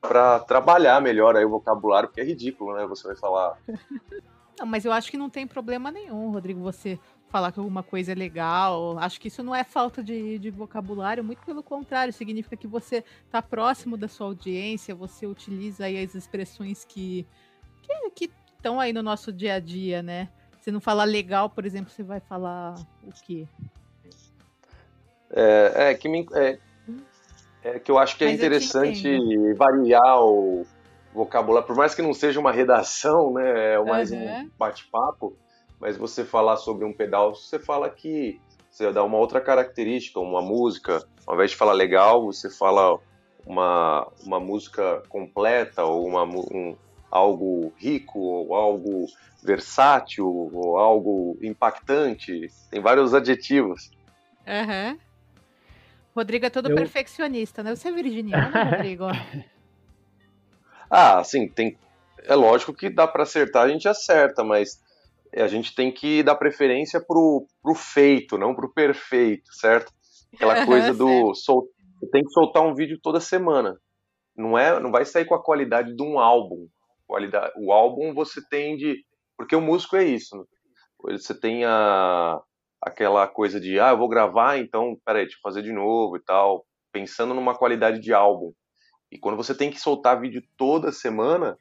para 0.00 0.38
trabalhar 0.40 1.00
melhor 1.00 1.34
aí 1.34 1.46
o 1.46 1.48
vocabulário, 1.48 2.10
porque 2.10 2.20
é 2.20 2.24
ridículo, 2.24 2.74
né? 2.76 2.86
Você 2.86 3.06
vai 3.06 3.16
falar. 3.16 3.56
Não, 4.58 4.66
mas 4.66 4.84
eu 4.84 4.92
acho 4.92 5.10
que 5.10 5.16
não 5.16 5.28
tem 5.28 5.48
problema 5.48 5.90
nenhum, 5.90 6.30
Rodrigo, 6.30 6.60
você 6.60 6.96
falar 7.28 7.50
que 7.50 7.58
alguma 7.58 7.82
coisa 7.82 8.12
é 8.12 8.14
legal. 8.14 8.96
Acho 8.98 9.20
que 9.20 9.26
isso 9.26 9.42
não 9.42 9.52
é 9.52 9.64
falta 9.64 10.00
de, 10.00 10.38
de 10.38 10.50
vocabulário, 10.50 11.24
muito 11.24 11.44
pelo 11.44 11.60
contrário, 11.60 12.12
significa 12.12 12.56
que 12.56 12.68
você 12.68 13.02
está 13.26 13.42
próximo 13.42 13.96
da 13.96 14.06
sua 14.06 14.28
audiência, 14.28 14.94
você 14.94 15.26
utiliza 15.26 15.86
aí 15.86 16.00
as 16.00 16.14
expressões 16.14 16.84
que 16.84 17.26
que 18.14 18.30
estão 18.64 18.80
aí 18.80 18.94
no 18.94 19.02
nosso 19.02 19.30
dia 19.30 19.54
a 19.54 19.60
dia, 19.60 20.02
né? 20.02 20.30
Se 20.62 20.70
não 20.70 20.80
falar 20.80 21.04
legal, 21.04 21.50
por 21.50 21.66
exemplo, 21.66 21.92
você 21.92 22.02
vai 22.02 22.18
falar 22.18 22.74
o 23.02 23.12
quê? 23.26 23.46
É, 25.30 25.90
é 25.90 25.94
que, 25.94 26.08
me, 26.08 26.26
é, 26.32 26.58
é, 27.62 27.78
que 27.78 27.90
eu 27.90 27.98
acho 27.98 28.16
que 28.16 28.24
é 28.24 28.28
Mas 28.28 28.36
interessante 28.36 29.52
variar 29.52 30.18
o 30.24 30.64
vocabulário, 31.12 31.66
por 31.66 31.76
mais 31.76 31.94
que 31.94 32.00
não 32.00 32.14
seja 32.14 32.40
uma 32.40 32.50
redação, 32.50 33.34
né, 33.34 33.74
é 33.74 33.84
mais 33.84 34.10
uhum. 34.10 34.18
um 34.18 34.50
bate-papo, 34.58 35.36
mas 35.78 35.98
você 35.98 36.24
falar 36.24 36.56
sobre 36.56 36.86
um 36.86 36.92
pedal, 36.92 37.34
você 37.34 37.58
fala 37.58 37.90
que 37.90 38.40
você 38.70 38.90
dá 38.90 39.04
uma 39.04 39.18
outra 39.18 39.40
característica, 39.40 40.18
uma 40.18 40.40
música, 40.40 41.06
ao 41.26 41.34
invés 41.34 41.50
de 41.50 41.56
falar 41.56 41.74
legal, 41.74 42.24
você 42.24 42.48
fala 42.48 42.98
uma, 43.44 44.08
uma 44.24 44.40
música 44.40 45.02
completa 45.08 45.84
ou 45.84 46.06
uma, 46.06 46.24
um, 46.24 46.74
algo 47.14 47.72
rico, 47.76 48.18
ou 48.18 48.54
algo 48.56 49.06
versátil, 49.40 50.26
ou 50.26 50.76
algo 50.76 51.38
impactante. 51.40 52.48
Tem 52.70 52.80
vários 52.80 53.14
adjetivos. 53.14 53.92
Uhum. 54.44 54.98
Rodrigo 56.14 56.46
é 56.46 56.50
todo 56.50 56.70
eu... 56.70 56.74
perfeccionista, 56.74 57.62
né? 57.62 57.74
Você 57.74 57.88
é 57.88 57.92
virginiano, 57.92 58.50
Rodrigo? 58.70 59.04
ah, 60.90 61.22
sim, 61.22 61.46
tem. 61.46 61.78
É 62.24 62.34
lógico 62.34 62.74
que 62.74 62.90
dá 62.90 63.06
para 63.06 63.22
acertar, 63.22 63.62
a 63.62 63.68
gente 63.68 63.86
acerta, 63.86 64.42
mas 64.42 64.82
a 65.32 65.46
gente 65.46 65.74
tem 65.74 65.92
que 65.92 66.22
dar 66.22 66.34
preferência 66.34 67.00
pro, 67.00 67.46
pro 67.62 67.74
feito, 67.74 68.36
não 68.38 68.54
pro 68.54 68.72
perfeito, 68.72 69.52
certo? 69.54 69.92
Aquela 70.34 70.66
coisa 70.66 70.92
do 70.92 71.32
sol... 71.34 71.68
você 72.00 72.10
tem 72.10 72.24
que 72.24 72.30
soltar 72.30 72.62
um 72.62 72.74
vídeo 72.74 72.98
toda 73.00 73.20
semana. 73.20 73.78
Não 74.36 74.58
é, 74.58 74.80
não 74.80 74.90
vai 74.90 75.04
sair 75.04 75.26
com 75.26 75.34
a 75.34 75.42
qualidade 75.42 75.94
de 75.94 76.02
um 76.02 76.18
álbum. 76.18 76.66
Qualidade, 77.06 77.52
o 77.56 77.72
álbum 77.72 78.14
você 78.14 78.40
tem 78.48 78.76
de, 78.76 79.04
porque 79.36 79.54
o 79.54 79.60
músico 79.60 79.96
é 79.96 80.04
isso. 80.04 80.46
Você 81.02 81.38
tem 81.38 81.64
a 81.64 82.40
aquela 82.84 83.26
coisa 83.26 83.58
de, 83.58 83.80
ah, 83.80 83.90
eu 83.90 83.98
vou 83.98 84.08
gravar, 84.08 84.58
então, 84.58 84.94
peraí, 85.06 85.22
deixa 85.22 85.38
eu 85.38 85.42
fazer 85.42 85.62
de 85.62 85.72
novo 85.72 86.18
e 86.18 86.20
tal, 86.20 86.66
pensando 86.92 87.32
numa 87.32 87.56
qualidade 87.56 87.98
de 87.98 88.12
álbum. 88.12 88.52
E 89.10 89.18
quando 89.18 89.36
você 89.36 89.54
tem 89.54 89.70
que 89.70 89.80
soltar 89.80 90.20
vídeo 90.20 90.42
toda 90.54 90.92
semana, 90.92 91.56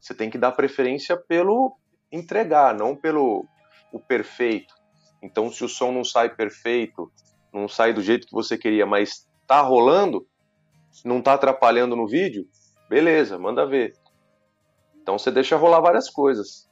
você 0.00 0.14
tem 0.14 0.30
que 0.30 0.38
dar 0.38 0.52
preferência 0.52 1.16
pelo 1.16 1.76
entregar, 2.12 2.74
não 2.74 2.94
pelo 2.94 3.44
o 3.92 3.98
perfeito. 3.98 4.72
Então, 5.20 5.50
se 5.50 5.64
o 5.64 5.68
som 5.68 5.90
não 5.90 6.04
sai 6.04 6.32
perfeito, 6.32 7.10
não 7.52 7.66
sai 7.66 7.92
do 7.92 8.02
jeito 8.02 8.26
que 8.26 8.32
você 8.32 8.56
queria, 8.56 8.86
mas 8.86 9.26
tá 9.48 9.60
rolando, 9.60 10.26
não 11.04 11.20
tá 11.20 11.34
atrapalhando 11.34 11.96
no 11.96 12.06
vídeo, 12.06 12.46
beleza, 12.88 13.36
manda 13.36 13.66
ver. 13.66 13.94
Então 15.08 15.18
você 15.18 15.30
deixa 15.30 15.56
rolar 15.56 15.80
várias 15.80 16.10
coisas. 16.10 16.68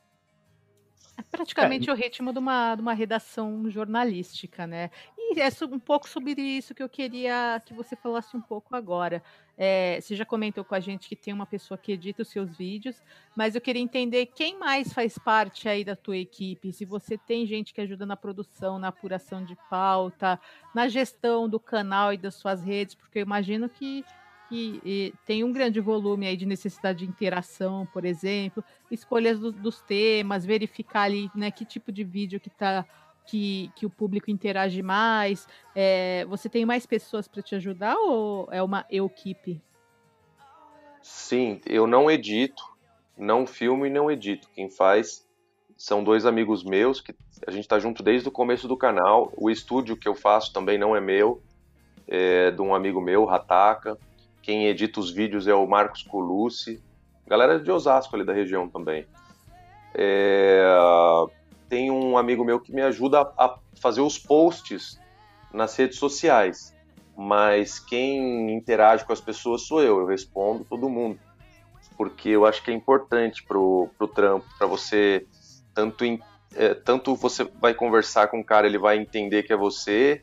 É 1.16 1.22
praticamente 1.22 1.88
é. 1.88 1.92
o 1.94 1.96
ritmo 1.96 2.34
de 2.34 2.38
uma, 2.38 2.74
de 2.74 2.82
uma 2.82 2.92
redação 2.92 3.70
jornalística, 3.70 4.66
né? 4.66 4.90
E 5.16 5.40
é 5.40 5.48
um 5.72 5.78
pouco 5.78 6.06
sobre 6.06 6.38
isso 6.38 6.74
que 6.74 6.82
eu 6.82 6.88
queria 6.88 7.62
que 7.64 7.72
você 7.72 7.96
falasse 7.96 8.36
um 8.36 8.40
pouco 8.42 8.76
agora. 8.76 9.22
É, 9.56 9.98
você 9.98 10.14
já 10.14 10.26
comentou 10.26 10.62
com 10.66 10.74
a 10.74 10.80
gente 10.80 11.08
que 11.08 11.16
tem 11.16 11.32
uma 11.32 11.46
pessoa 11.46 11.78
que 11.78 11.92
edita 11.92 12.20
os 12.20 12.28
seus 12.28 12.54
vídeos, 12.54 13.02
mas 13.34 13.54
eu 13.54 13.60
queria 13.62 13.80
entender 13.80 14.26
quem 14.26 14.58
mais 14.58 14.92
faz 14.92 15.16
parte 15.16 15.66
aí 15.66 15.82
da 15.82 15.96
tua 15.96 16.18
equipe. 16.18 16.74
Se 16.74 16.84
você 16.84 17.16
tem 17.16 17.46
gente 17.46 17.72
que 17.72 17.80
ajuda 17.80 18.04
na 18.04 18.18
produção, 18.18 18.78
na 18.78 18.88
apuração 18.88 19.42
de 19.42 19.56
pauta, 19.70 20.38
na 20.74 20.88
gestão 20.88 21.48
do 21.48 21.58
canal 21.58 22.12
e 22.12 22.18
das 22.18 22.34
suas 22.34 22.62
redes, 22.62 22.94
porque 22.94 23.18
eu 23.18 23.22
imagino 23.22 23.66
que 23.66 24.04
que 24.48 24.80
e, 24.84 25.14
tem 25.24 25.44
um 25.44 25.52
grande 25.52 25.80
volume 25.80 26.26
aí 26.26 26.36
de 26.36 26.46
necessidade 26.46 27.00
de 27.00 27.04
interação, 27.06 27.86
por 27.92 28.04
exemplo, 28.04 28.62
escolhas 28.90 29.38
do, 29.38 29.52
dos 29.52 29.80
temas, 29.80 30.44
verificar 30.44 31.02
ali 31.02 31.30
né, 31.34 31.50
que 31.50 31.64
tipo 31.64 31.90
de 31.90 32.04
vídeo 32.04 32.40
que 32.40 32.50
tá 32.50 32.84
que, 33.26 33.70
que 33.74 33.84
o 33.84 33.90
público 33.90 34.30
interage 34.30 34.82
mais. 34.82 35.48
É, 35.74 36.24
você 36.26 36.48
tem 36.48 36.64
mais 36.64 36.86
pessoas 36.86 37.26
para 37.26 37.42
te 37.42 37.54
ajudar 37.56 37.96
ou 37.96 38.48
é 38.50 38.62
uma 38.62 38.86
equipe? 38.88 39.60
Sim, 41.02 41.60
eu 41.66 41.86
não 41.86 42.10
edito, 42.10 42.62
não 43.16 43.46
filmo 43.46 43.84
e 43.84 43.90
não 43.90 44.10
edito. 44.10 44.48
Quem 44.54 44.70
faz 44.70 45.26
são 45.76 46.02
dois 46.02 46.24
amigos 46.24 46.64
meus 46.64 47.00
que 47.00 47.14
a 47.46 47.50
gente 47.50 47.62
está 47.62 47.78
junto 47.78 48.02
desde 48.02 48.28
o 48.28 48.32
começo 48.32 48.66
do 48.66 48.76
canal. 48.76 49.32
O 49.36 49.50
estúdio 49.50 49.96
que 49.96 50.08
eu 50.08 50.14
faço 50.14 50.52
também 50.52 50.78
não 50.78 50.96
é 50.96 51.00
meu, 51.00 51.42
é 52.08 52.50
de 52.50 52.62
um 52.62 52.74
amigo 52.74 53.00
meu, 53.00 53.24
Rataka. 53.24 53.98
Quem 54.46 54.68
edita 54.68 55.00
os 55.00 55.10
vídeos 55.10 55.48
é 55.48 55.54
o 55.56 55.66
Marcos 55.66 56.04
Colucci, 56.04 56.80
galera 57.26 57.58
de 57.58 57.68
Osasco 57.68 58.14
ali 58.14 58.24
da 58.24 58.32
região 58.32 58.68
também. 58.68 59.04
É, 59.92 60.64
tem 61.68 61.90
um 61.90 62.16
amigo 62.16 62.44
meu 62.44 62.60
que 62.60 62.72
me 62.72 62.80
ajuda 62.80 63.22
a 63.36 63.58
fazer 63.80 64.02
os 64.02 64.16
posts 64.16 65.00
nas 65.52 65.74
redes 65.74 65.98
sociais, 65.98 66.72
mas 67.16 67.80
quem 67.80 68.52
interage 68.54 69.04
com 69.04 69.12
as 69.12 69.20
pessoas 69.20 69.62
sou 69.62 69.82
eu, 69.82 69.98
eu 69.98 70.06
respondo 70.06 70.64
todo 70.64 70.88
mundo, 70.88 71.18
porque 71.96 72.28
eu 72.28 72.46
acho 72.46 72.62
que 72.62 72.70
é 72.70 72.74
importante 72.74 73.42
pro, 73.42 73.90
pro 73.98 74.06
trampo, 74.06 74.46
para 74.56 74.68
você 74.68 75.26
tanto 75.74 76.04
é, 76.54 76.72
tanto 76.72 77.16
você 77.16 77.42
vai 77.42 77.74
conversar 77.74 78.28
com 78.28 78.38
o 78.38 78.44
cara, 78.44 78.68
ele 78.68 78.78
vai 78.78 78.96
entender 78.96 79.42
que 79.42 79.52
é 79.52 79.56
você, 79.56 80.22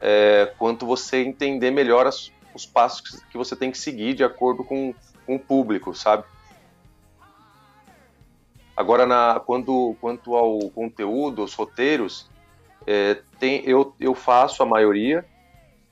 é, 0.00 0.52
quanto 0.58 0.84
você 0.84 1.18
entender 1.18 1.70
melhor 1.70 2.04
as, 2.04 2.32
os 2.54 2.64
passos 2.64 3.22
que 3.30 3.36
você 3.36 3.56
tem 3.56 3.70
que 3.70 3.78
seguir 3.78 4.14
de 4.14 4.24
acordo 4.24 4.64
com, 4.64 4.94
com 5.26 5.34
o 5.34 5.40
público, 5.40 5.94
sabe? 5.94 6.24
Agora, 8.76 9.06
na, 9.06 9.40
quando, 9.44 9.96
quanto 10.00 10.34
ao 10.34 10.58
conteúdo, 10.70 11.42
aos 11.42 11.54
roteiros, 11.54 12.28
é, 12.86 13.20
tem, 13.38 13.62
eu, 13.64 13.94
eu 14.00 14.14
faço 14.14 14.62
a 14.62 14.66
maioria, 14.66 15.24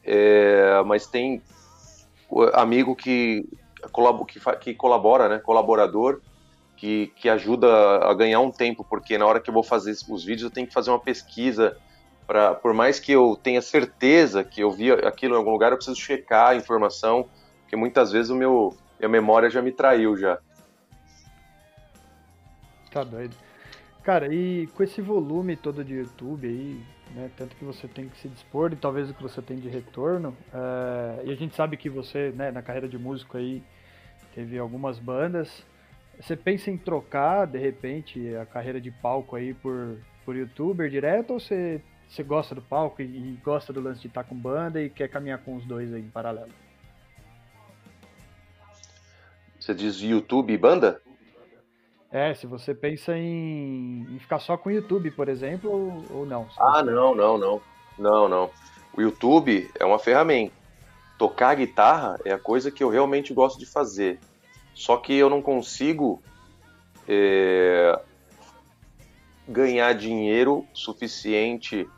é, 0.04 0.82
mas 0.84 1.06
tem 1.06 1.42
amigo 2.54 2.96
que, 2.96 3.46
que, 4.26 4.40
que 4.60 4.74
colabora, 4.74 5.28
né, 5.28 5.38
colaborador, 5.38 6.20
que, 6.76 7.12
que 7.14 7.28
ajuda 7.28 7.68
a 7.98 8.14
ganhar 8.14 8.40
um 8.40 8.50
tempo, 8.50 8.84
porque 8.84 9.16
na 9.16 9.26
hora 9.26 9.38
que 9.38 9.48
eu 9.48 9.54
vou 9.54 9.62
fazer 9.62 9.92
os 10.08 10.24
vídeos 10.24 10.42
eu 10.42 10.50
tenho 10.50 10.66
que 10.66 10.72
fazer 10.72 10.90
uma 10.90 10.98
pesquisa 10.98 11.76
Pra, 12.26 12.54
por 12.54 12.72
mais 12.72 13.00
que 13.00 13.12
eu 13.12 13.38
tenha 13.42 13.60
certeza 13.60 14.44
que 14.44 14.60
eu 14.60 14.70
vi 14.70 14.92
aquilo 14.92 15.34
em 15.34 15.38
algum 15.38 15.50
lugar, 15.50 15.72
eu 15.72 15.76
preciso 15.76 16.00
checar 16.00 16.50
a 16.50 16.54
informação, 16.54 17.28
porque 17.60 17.76
muitas 17.76 18.12
vezes 18.12 18.30
o 18.30 18.36
meu 18.36 18.76
minha 18.98 19.08
memória 19.08 19.50
já 19.50 19.60
me 19.60 19.72
traiu 19.72 20.16
já. 20.16 20.38
Tá 22.92 23.02
doido. 23.02 23.34
Cara, 24.02 24.32
e 24.32 24.68
com 24.68 24.82
esse 24.82 25.00
volume 25.00 25.56
todo 25.56 25.84
de 25.84 25.94
YouTube 25.94 26.46
aí, 26.46 26.80
né, 27.14 27.30
tanto 27.36 27.56
que 27.56 27.64
você 27.64 27.88
tem 27.88 28.08
que 28.08 28.18
se 28.18 28.28
dispor 28.28 28.72
e 28.72 28.76
talvez 28.76 29.10
o 29.10 29.14
que 29.14 29.22
você 29.22 29.40
tem 29.42 29.56
de 29.56 29.68
retorno, 29.68 30.36
é, 30.52 31.22
e 31.24 31.32
a 31.32 31.34
gente 31.34 31.54
sabe 31.54 31.76
que 31.76 31.88
você, 31.88 32.32
né, 32.34 32.50
na 32.50 32.62
carreira 32.62 32.88
de 32.88 32.98
músico 32.98 33.36
aí, 33.36 33.62
teve 34.34 34.58
algumas 34.58 34.98
bandas, 34.98 35.64
você 36.20 36.36
pensa 36.36 36.70
em 36.70 36.76
trocar, 36.76 37.46
de 37.46 37.58
repente, 37.58 38.34
a 38.36 38.46
carreira 38.46 38.80
de 38.80 38.90
palco 38.90 39.34
aí 39.36 39.54
por, 39.54 39.98
por 40.24 40.36
youtuber 40.36 40.90
direto, 40.90 41.32
ou 41.32 41.40
você 41.40 41.80
você 42.12 42.22
gosta 42.22 42.54
do 42.54 42.60
palco 42.60 43.00
e, 43.00 43.38
gosta 43.42 43.72
do 43.72 43.80
lance 43.80 44.02
de 44.02 44.08
estar 44.08 44.24
com 44.24 44.34
banda 44.34 44.82
e 44.82 44.90
quer 44.90 45.08
caminhar 45.08 45.38
com 45.38 45.56
os 45.56 45.64
dois 45.64 45.92
aí 45.94 46.02
em 46.02 46.10
paralelo? 46.10 46.52
Você 49.58 49.74
diz 49.74 49.96
YouTube 49.96 50.52
e 50.52 50.58
banda? 50.58 51.00
É, 52.10 52.34
se 52.34 52.46
você 52.46 52.74
pensa 52.74 53.16
em, 53.16 54.06
em 54.10 54.18
ficar 54.18 54.40
só 54.40 54.58
com 54.58 54.68
o 54.68 54.72
YouTube, 54.72 55.10
por 55.12 55.30
exemplo, 55.30 55.70
ou, 55.70 56.18
ou 56.18 56.26
não? 56.26 56.46
Ah, 56.58 56.82
não, 56.82 57.14
não, 57.14 57.38
não. 57.38 57.62
Não, 57.98 58.28
não. 58.28 58.50
O 58.94 59.00
YouTube 59.00 59.70
é 59.80 59.84
uma 59.84 59.98
ferramenta. 59.98 60.52
Tocar 61.16 61.54
guitarra 61.54 62.18
é 62.26 62.32
a 62.32 62.38
coisa 62.38 62.70
que 62.70 62.84
eu 62.84 62.90
realmente 62.90 63.32
gosto 63.32 63.58
de 63.58 63.64
fazer. 63.64 64.18
Só 64.74 64.98
que 64.98 65.14
eu 65.14 65.30
não 65.30 65.40
consigo 65.40 66.22
é, 67.08 67.98
ganhar 69.48 69.94
dinheiro 69.94 70.66
suficiente 70.74 71.88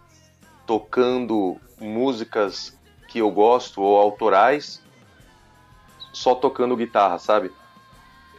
tocando 0.67 1.57
músicas 1.81 2.77
que 3.09 3.19
eu 3.19 3.31
gosto 3.31 3.81
ou 3.81 3.99
autorais, 3.99 4.83
só 6.13 6.35
tocando 6.35 6.77
guitarra, 6.77 7.19
sabe? 7.19 7.53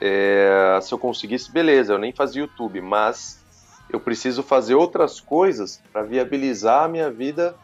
É, 0.01 0.79
se 0.81 0.93
eu 0.93 0.99
conseguisse, 0.99 1.51
beleza, 1.51 1.93
eu 1.93 1.97
nem 1.97 2.11
fazia 2.11 2.41
YouTube, 2.41 2.81
mas 2.81 3.43
eu 3.89 3.99
preciso 3.99 4.43
fazer 4.43 4.75
outras 4.75 5.19
coisas 5.19 5.81
para 5.91 6.03
viabilizar 6.03 6.83
a 6.83 6.87
minha 6.87 7.09
vida 7.09 7.55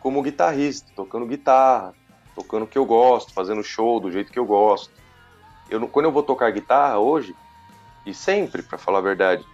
como 0.00 0.22
guitarrista, 0.22 0.90
tocando 0.94 1.26
guitarra, 1.26 1.94
tocando 2.34 2.64
o 2.64 2.66
que 2.66 2.78
eu 2.78 2.86
gosto, 2.86 3.32
fazendo 3.32 3.62
show 3.62 3.98
do 3.98 4.10
jeito 4.10 4.32
que 4.32 4.38
eu 4.38 4.46
gosto. 4.46 4.90
Eu, 5.68 5.86
quando 5.88 6.06
eu 6.06 6.12
vou 6.12 6.22
tocar 6.22 6.50
guitarra 6.52 6.98
hoje, 6.98 7.34
e 8.04 8.14
sempre, 8.14 8.62
para 8.62 8.78
falar 8.78 8.98
a 8.98 9.02
verdade, 9.02 9.44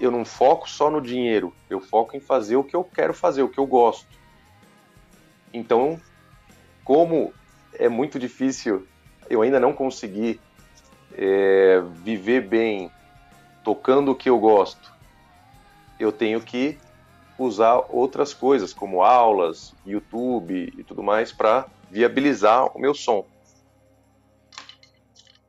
eu 0.00 0.10
não 0.10 0.24
foco 0.24 0.68
só 0.68 0.90
no 0.90 1.00
dinheiro, 1.00 1.52
eu 1.68 1.80
foco 1.80 2.16
em 2.16 2.20
fazer 2.20 2.56
o 2.56 2.64
que 2.64 2.76
eu 2.76 2.84
quero 2.84 3.12
fazer, 3.12 3.42
o 3.42 3.48
que 3.48 3.58
eu 3.58 3.66
gosto. 3.66 4.06
Então, 5.52 6.00
como 6.84 7.32
é 7.74 7.88
muito 7.88 8.18
difícil, 8.18 8.86
eu 9.28 9.42
ainda 9.42 9.58
não 9.58 9.72
consegui 9.72 10.40
é, 11.14 11.80
viver 11.94 12.46
bem 12.48 12.90
tocando 13.64 14.12
o 14.12 14.14
que 14.14 14.30
eu 14.30 14.38
gosto, 14.38 14.92
eu 15.98 16.12
tenho 16.12 16.40
que 16.40 16.78
usar 17.38 17.84
outras 17.88 18.34
coisas, 18.34 18.72
como 18.72 19.02
aulas, 19.02 19.74
YouTube 19.86 20.72
e 20.76 20.82
tudo 20.84 21.02
mais, 21.02 21.32
para 21.32 21.66
viabilizar 21.90 22.76
o 22.76 22.80
meu 22.80 22.94
som. 22.94 23.26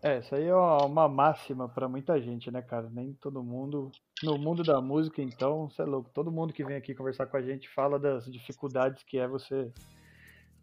É, 0.01 0.19
isso 0.19 0.33
aí 0.33 0.45
é 0.45 0.55
uma 0.55 1.09
máxima 1.09 1.67
para 1.67 1.89
muita 1.89 2.21
gente, 2.21 2.49
né, 2.49 2.61
cara? 2.61 2.89
Nem 2.89 3.13
todo 3.13 3.43
mundo. 3.43 3.91
No 4.23 4.37
mundo 4.37 4.63
da 4.63 4.81
música, 4.81 5.21
então, 5.21 5.69
você 5.69 5.81
é 5.81 5.85
louco. 5.85 6.09
Todo 6.13 6.31
mundo 6.31 6.53
que 6.53 6.63
vem 6.63 6.75
aqui 6.75 6.93
conversar 6.93 7.25
com 7.25 7.37
a 7.37 7.41
gente 7.41 7.69
fala 7.69 7.97
das 7.97 8.25
dificuldades 8.25 9.03
que 9.03 9.17
é 9.17 9.27
você 9.27 9.71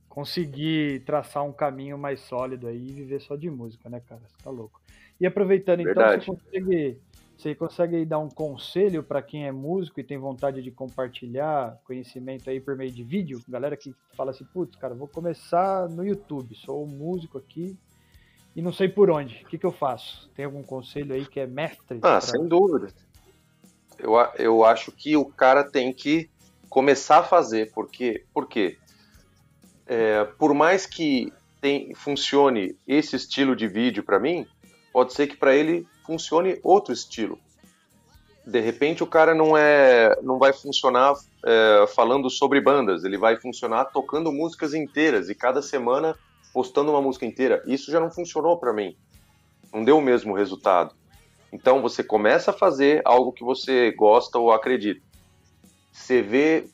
conseguir 0.09 1.05
traçar 1.05 1.45
um 1.45 1.53
caminho 1.53 1.99
mais 1.99 2.21
sólido 2.21 2.67
aí 2.67 2.89
e 2.89 2.93
viver 2.93 3.21
só 3.21 3.37
de 3.37 3.51
música, 3.51 3.89
né, 3.89 4.01
cara? 4.01 4.23
Você 4.27 4.43
tá 4.43 4.51
louco. 4.51 4.81
E 5.21 5.27
aproveitando, 5.27 5.83
Verdade. 5.83 6.23
então, 6.23 6.35
você 6.35 6.43
consegue, 6.43 7.01
você 7.37 7.55
consegue 7.55 8.05
dar 8.05 8.19
um 8.19 8.29
conselho 8.29 9.03
para 9.03 9.23
quem 9.23 9.47
é 9.47 9.53
músico 9.53 10.01
e 10.01 10.05
tem 10.05 10.19
vontade 10.19 10.63
de 10.63 10.71
compartilhar 10.71 11.79
conhecimento 11.85 12.49
aí 12.49 12.61
por 12.61 12.77
meio 12.77 12.91
de 12.91 13.03
vídeo? 13.03 13.41
Galera 13.49 13.77
que 13.77 13.95
fala 14.15 14.31
assim, 14.31 14.45
putz, 14.45 14.77
cara, 14.77 14.95
vou 14.95 15.09
começar 15.09 15.89
no 15.89 16.05
YouTube, 16.05 16.55
sou 16.55 16.85
um 16.85 16.89
músico 16.89 17.39
aqui, 17.39 17.77
e 18.55 18.63
não 18.63 18.73
sei 18.73 18.89
por 18.89 19.11
onde. 19.11 19.43
O 19.45 19.49
que, 19.49 19.59
que 19.59 19.67
eu 19.67 19.73
faço? 19.73 20.31
Tem 20.35 20.47
algum 20.47 20.63
conselho 20.63 21.15
aí 21.15 21.27
que 21.27 21.39
é 21.39 21.47
mestre? 21.47 21.99
Ah, 21.99 22.01
pra... 22.01 22.21
sem 22.23 22.49
dúvida. 22.49 22.89
Eu, 23.99 24.15
eu 24.39 24.65
acho 24.65 24.93
que 24.93 25.17
o 25.17 25.25
cara 25.25 25.65
tem 25.65 25.93
que 25.93 26.31
começar 26.69 27.19
a 27.19 27.23
fazer, 27.23 27.73
porque, 27.73 28.25
porque 28.35 28.79
é, 29.87 30.25
por 30.39 30.53
mais 30.53 30.87
que 30.87 31.33
tem, 31.61 31.95
funcione 31.95 32.77
esse 32.87 33.17
estilo 33.17 33.57
de 33.57 33.67
vídeo 33.67 34.03
para 34.03 34.21
mim, 34.21 34.47
pode 34.93 35.13
ser 35.13 35.27
que 35.27 35.37
para 35.37 35.55
ele 35.55 35.87
funcione 36.05 36.61
outro 36.63 36.93
estilo. 36.93 37.39
De 38.47 38.61
repente 38.61 39.03
o 39.03 39.07
cara 39.07 39.35
não 39.35 39.57
é, 39.57 40.17
não 40.23 40.39
vai 40.39 40.53
funcionar 40.53 41.15
é, 41.45 41.87
falando 41.95 42.31
sobre 42.31 42.61
bandas, 42.61 43.05
ele 43.05 43.19
vai 43.19 43.37
funcionar 43.37 43.87
tocando 43.87 44.31
músicas 44.31 44.73
inteiras 44.73 45.29
e 45.29 45.35
cada 45.35 45.61
semana 45.61 46.17
postando 46.53 46.91
uma 46.93 47.03
música 47.03 47.27
inteira. 47.27 47.63
Isso 47.67 47.91
já 47.91 47.99
não 47.99 48.11
funcionou 48.11 48.57
para 48.59 48.73
mim. 48.73 48.97
Não 49.73 49.85
deu 49.85 49.99
o 49.99 50.03
mesmo 50.03 50.33
resultado. 50.33 50.95
Então 51.57 51.81
você 51.81 52.05
começa 52.05 52.51
a 52.51 52.55
fazer 52.55 53.01
algo 53.03 53.33
que 53.33 53.43
você 53.43 53.91
gosta 53.93 54.39
ou 54.39 54.53
acredita. 54.53 55.01
Você 55.91 56.21
vê 56.21 56.69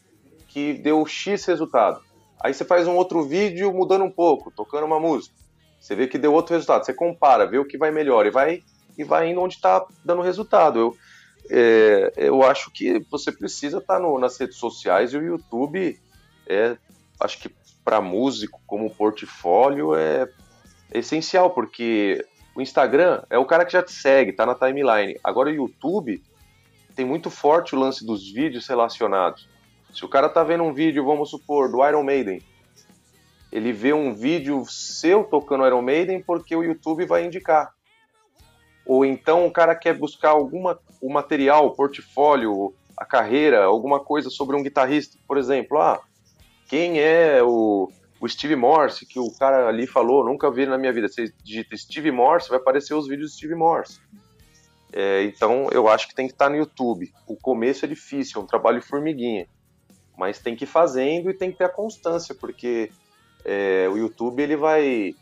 que 0.49 0.75
deu 0.75 1.07
X 1.07 1.45
resultado. 1.45 2.01
Aí 2.41 2.53
você 2.53 2.65
faz 2.65 2.89
um 2.89 2.97
outro 2.97 3.23
vídeo 3.23 3.73
mudando 3.73 4.03
um 4.03 4.11
pouco, 4.11 4.51
tocando 4.51 4.85
uma 4.85 4.99
música. 4.99 5.37
Você 5.81 5.95
vê 5.95 6.09
que 6.09 6.19
deu 6.19 6.33
outro 6.33 6.55
resultado. 6.55 6.85
Você 6.85 6.93
compara, 6.93 7.47
vê 7.47 7.59
o 7.59 7.65
que 7.65 7.79
vai 7.79 7.93
melhor 7.93 8.27
e 8.27 8.31
vai, 8.31 8.65
e 8.99 9.05
vai 9.05 9.31
indo 9.31 9.41
onde 9.41 9.55
está 9.55 9.87
dando 10.05 10.21
resultado. 10.21 10.81
Eu, 10.81 10.97
é, 11.49 12.13
eu 12.17 12.43
acho 12.43 12.69
que 12.73 12.99
você 13.09 13.31
precisa 13.31 13.79
estar 13.79 14.01
tá 14.01 14.19
nas 14.19 14.37
redes 14.37 14.57
sociais 14.57 15.13
e 15.13 15.17
o 15.17 15.23
YouTube 15.23 15.97
é, 16.49 16.77
acho 17.21 17.39
que 17.39 17.49
para 17.85 18.01
músico 18.01 18.61
como 18.67 18.91
portfólio 18.91 19.95
é, 19.95 20.29
é 20.91 20.99
essencial, 20.99 21.51
porque 21.51 22.27
o 22.55 22.61
Instagram 22.61 23.23
é 23.31 23.39
o 23.39 23.47
cara 23.47 23.65
que 23.65 23.73
já 23.73 23.83
te 23.83 23.93
segue, 23.93 24.33
tá 24.33 24.45
na 24.45 24.55
timeline. 24.55 25.19
Agora 25.23 25.49
o 25.49 25.55
YouTube 25.55 26.23
tem 26.95 27.05
muito 27.05 27.31
forte 27.31 27.75
o 27.75 27.79
lance 27.79 28.05
dos 28.05 28.31
vídeos 28.31 28.67
relacionados. 28.67 29.49
Se 29.93 30.05
o 30.05 30.09
cara 30.09 30.29
tá 30.29 30.43
vendo 30.45 30.65
um 30.65 30.73
vídeo, 30.73 31.05
vamos 31.05 31.31
supor, 31.31 31.71
do 31.71 31.87
Iron 31.87 32.03
Maiden, 32.03 32.43
ele 33.51 33.73
vê 33.73 33.93
um 33.93 34.15
vídeo 34.15 34.65
seu 34.67 35.25
tocando 35.25 35.67
Iron 35.67 35.83
Maiden 35.83 36.23
porque 36.23 36.55
o 36.57 36.63
YouTube 36.63 37.07
vai 37.07 37.25
indicar. 37.25 37.73
Ou 38.87 39.05
então 39.05 39.47
o 39.47 39.51
cara 39.51 39.75
quer 39.75 39.97
buscar 39.97 40.31
alguma 40.31 40.79
o 41.01 41.13
material, 41.13 41.67
o 41.67 41.75
portfólio, 41.75 42.75
a 42.97 43.05
carreira, 43.05 43.65
alguma 43.65 44.01
coisa 44.01 44.31
sobre 44.31 44.57
um 44.57 44.63
guitarrista, 44.63 45.19
por 45.27 45.37
exemplo, 45.37 45.79
ah, 45.79 46.01
quem 46.69 47.01
é 47.01 47.43
o, 47.43 47.91
o 48.23 48.29
Steve 48.29 48.55
Morse, 48.55 49.05
que 49.05 49.19
o 49.19 49.33
cara 49.33 49.67
ali 49.67 49.85
falou, 49.85 50.25
nunca 50.25 50.49
vi 50.49 50.65
na 50.65 50.79
minha 50.79 50.93
vida. 50.93 51.09
Você 51.09 51.35
digita 51.43 51.77
Steve 51.77 52.13
Morse, 52.13 52.49
vai 52.49 52.59
aparecer 52.59 52.95
os 52.95 53.09
vídeos 53.09 53.33
do 53.33 53.37
Steve 53.37 53.57
Morse. 53.57 54.01
É, 54.93 55.25
então 55.25 55.69
eu 55.73 55.89
acho 55.89 56.07
que 56.07 56.15
tem 56.15 56.29
que 56.29 56.33
estar 56.33 56.49
no 56.49 56.55
YouTube. 56.55 57.13
O 57.27 57.35
começo 57.35 57.85
é 57.85 57.89
difícil, 57.89 58.41
é 58.41 58.45
um 58.45 58.47
trabalho 58.47 58.81
formiguinha. 58.81 59.49
Mas 60.17 60.39
tem 60.39 60.55
que 60.55 60.63
ir 60.63 60.69
fazendo 60.69 61.31
e 61.31 61.35
tem 61.35 61.51
que 61.51 61.59
ter 61.59 61.65
a 61.65 61.69
constância, 61.69 62.33
porque 62.33 62.93
é, 63.45 63.89
o 63.91 63.97
YouTube 63.97 64.41
ele 64.41 64.55
vai 64.55 65.17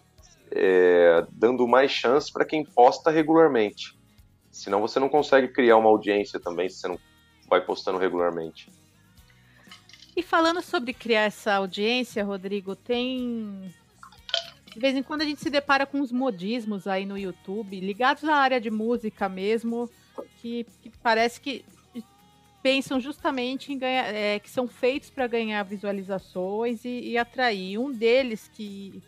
é, 0.50 1.24
dando 1.32 1.66
mais 1.66 1.90
chance 1.90 2.30
para 2.30 2.44
quem 2.44 2.66
posta 2.66 3.10
regularmente. 3.10 3.98
Senão 4.50 4.82
você 4.82 5.00
não 5.00 5.08
consegue 5.08 5.48
criar 5.48 5.78
uma 5.78 5.88
audiência 5.88 6.38
também 6.38 6.68
se 6.68 6.80
você 6.80 6.88
não 6.88 6.98
vai 7.48 7.62
postando 7.64 7.96
regularmente. 7.96 8.70
E 10.20 10.22
falando 10.22 10.60
sobre 10.60 10.92
criar 10.92 11.22
essa 11.22 11.54
audiência, 11.54 12.22
Rodrigo, 12.22 12.76
tem. 12.76 13.72
De 14.70 14.78
vez 14.78 14.94
em 14.94 15.02
quando 15.02 15.22
a 15.22 15.24
gente 15.24 15.40
se 15.40 15.48
depara 15.48 15.86
com 15.86 15.98
uns 15.98 16.12
modismos 16.12 16.86
aí 16.86 17.06
no 17.06 17.16
YouTube, 17.16 17.80
ligados 17.80 18.24
à 18.24 18.34
área 18.34 18.60
de 18.60 18.70
música 18.70 19.30
mesmo, 19.30 19.88
que, 20.36 20.66
que 20.82 20.90
parece 21.02 21.40
que 21.40 21.64
pensam 22.62 23.00
justamente 23.00 23.72
em 23.72 23.78
ganhar, 23.78 24.14
é, 24.14 24.38
que 24.38 24.50
são 24.50 24.68
feitos 24.68 25.08
para 25.08 25.26
ganhar 25.26 25.62
visualizações 25.62 26.84
e, 26.84 27.12
e, 27.12 27.16
atrair. 27.16 27.78
Um 27.78 27.90
deles 27.90 28.46
que 28.52 29.02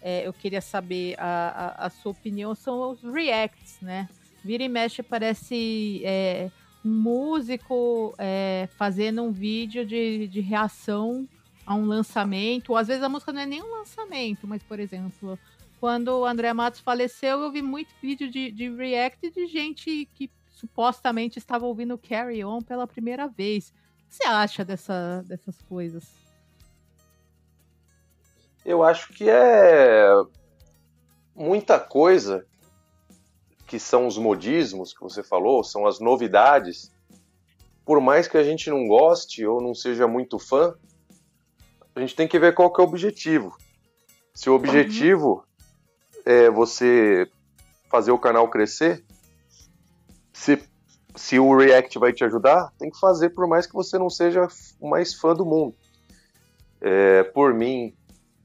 é, 0.00 0.24
eu 0.28 0.32
queria 0.32 0.60
saber 0.60 1.16
a, 1.18 1.74
a, 1.82 1.86
a, 1.86 1.90
sua 1.90 2.12
opinião 2.12 2.54
são 2.54 2.92
os 2.92 3.02
reacts, 3.02 3.80
né? 3.80 4.08
Vira 4.44 4.62
e 4.62 4.68
mexe 4.68 5.02
parece 5.02 6.02
é, 6.04 6.52
um 6.84 6.90
músico 6.90 8.14
é, 8.18 8.68
fazendo 8.76 9.22
um 9.22 9.32
vídeo 9.32 9.86
de, 9.86 10.26
de 10.28 10.40
reação 10.40 11.28
a 11.64 11.74
um 11.74 11.86
lançamento, 11.86 12.70
ou 12.70 12.76
às 12.76 12.88
vezes 12.88 13.02
a 13.02 13.08
música 13.08 13.32
não 13.32 13.40
é 13.40 13.46
nem 13.46 13.62
um 13.62 13.78
lançamento, 13.78 14.46
mas, 14.46 14.62
por 14.62 14.80
exemplo, 14.80 15.38
quando 15.78 16.08
o 16.08 16.26
André 16.26 16.52
Matos 16.52 16.80
faleceu, 16.80 17.40
eu 17.40 17.52
vi 17.52 17.62
muito 17.62 17.94
vídeo 18.00 18.30
de, 18.30 18.50
de 18.50 18.68
react 18.68 19.30
de 19.30 19.46
gente 19.46 20.08
que 20.14 20.30
supostamente 20.50 21.38
estava 21.38 21.66
ouvindo 21.66 21.98
Carry 21.98 22.44
On 22.44 22.60
pela 22.60 22.86
primeira 22.86 23.26
vez. 23.26 23.70
O 23.70 24.08
que 24.08 24.14
você 24.16 24.26
acha 24.26 24.64
dessa, 24.64 25.24
dessas 25.26 25.60
coisas? 25.62 26.04
Eu 28.64 28.82
acho 28.82 29.12
que 29.12 29.28
é 29.28 30.06
muita 31.34 31.80
coisa 31.80 32.46
que 33.72 33.80
são 33.80 34.06
os 34.06 34.18
modismos 34.18 34.92
que 34.92 35.00
você 35.00 35.22
falou, 35.22 35.64
são 35.64 35.86
as 35.86 35.98
novidades. 35.98 36.92
Por 37.86 38.02
mais 38.02 38.28
que 38.28 38.36
a 38.36 38.44
gente 38.44 38.68
não 38.68 38.86
goste 38.86 39.46
ou 39.46 39.62
não 39.62 39.74
seja 39.74 40.06
muito 40.06 40.38
fã, 40.38 40.74
a 41.94 42.00
gente 42.00 42.14
tem 42.14 42.28
que 42.28 42.38
ver 42.38 42.54
qual 42.54 42.70
que 42.70 42.82
é 42.82 42.84
o 42.84 42.86
objetivo. 42.86 43.56
Se 44.34 44.50
o 44.50 44.54
objetivo 44.54 45.36
uhum. 45.36 46.22
é 46.26 46.50
você 46.50 47.26
fazer 47.90 48.10
o 48.10 48.18
canal 48.18 48.46
crescer, 48.50 49.02
se, 50.34 50.62
se 51.16 51.38
o 51.38 51.56
React 51.56 51.98
vai 51.98 52.12
te 52.12 52.24
ajudar, 52.24 52.74
tem 52.78 52.90
que 52.90 53.00
fazer 53.00 53.30
por 53.30 53.48
mais 53.48 53.66
que 53.66 53.72
você 53.72 53.96
não 53.96 54.10
seja 54.10 54.48
o 54.78 54.90
mais 54.90 55.14
fã 55.14 55.34
do 55.34 55.46
mundo. 55.46 55.74
É, 56.78 57.22
por 57.22 57.54
mim, 57.54 57.96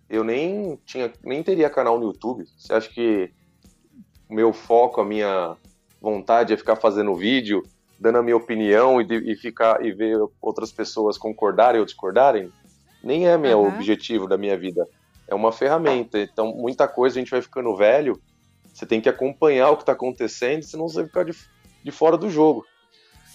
eu 0.09 0.23
nem 0.23 0.79
tinha, 0.85 1.11
nem 1.21 1.43
teria 1.43 1.69
canal 1.69 1.99
no 1.99 2.05
YouTube. 2.05 2.45
Você 2.57 2.73
acha 2.73 2.89
que 2.89 3.35
o 4.29 4.33
meu 4.33 4.53
foco, 4.53 5.01
a 5.01 5.05
minha 5.05 5.55
vontade 6.01 6.53
é 6.53 6.57
ficar 6.57 6.75
fazendo 6.75 7.15
vídeo, 7.15 7.63
dando 7.99 8.17
a 8.19 8.23
minha 8.23 8.37
opinião 8.37 9.01
e, 9.01 9.31
e 9.31 9.35
ficar 9.35 9.83
e 9.83 9.91
ver 9.91 10.17
outras 10.41 10.71
pessoas 10.71 11.17
concordarem 11.17 11.79
ou 11.79 11.85
discordarem? 11.85 12.51
Nem 13.03 13.27
é 13.27 13.37
meu 13.37 13.59
uhum. 13.59 13.67
objetivo 13.67 14.27
da 14.27 14.37
minha 14.37 14.57
vida. 14.57 14.87
É 15.27 15.35
uma 15.35 15.51
ferramenta. 15.51 16.19
Então, 16.19 16.53
muita 16.53 16.87
coisa 16.87 17.17
a 17.17 17.19
gente 17.19 17.31
vai 17.31 17.41
ficando 17.41 17.75
velho. 17.75 18.19
Você 18.73 18.85
tem 18.85 19.01
que 19.01 19.09
acompanhar 19.09 19.71
o 19.71 19.75
que 19.75 19.83
está 19.83 19.93
acontecendo, 19.93 20.63
senão 20.63 20.87
você 20.87 20.97
vai 20.97 21.05
ficar 21.05 21.23
de, 21.23 21.35
de 21.83 21.91
fora 21.91 22.17
do 22.17 22.29
jogo. 22.29 22.65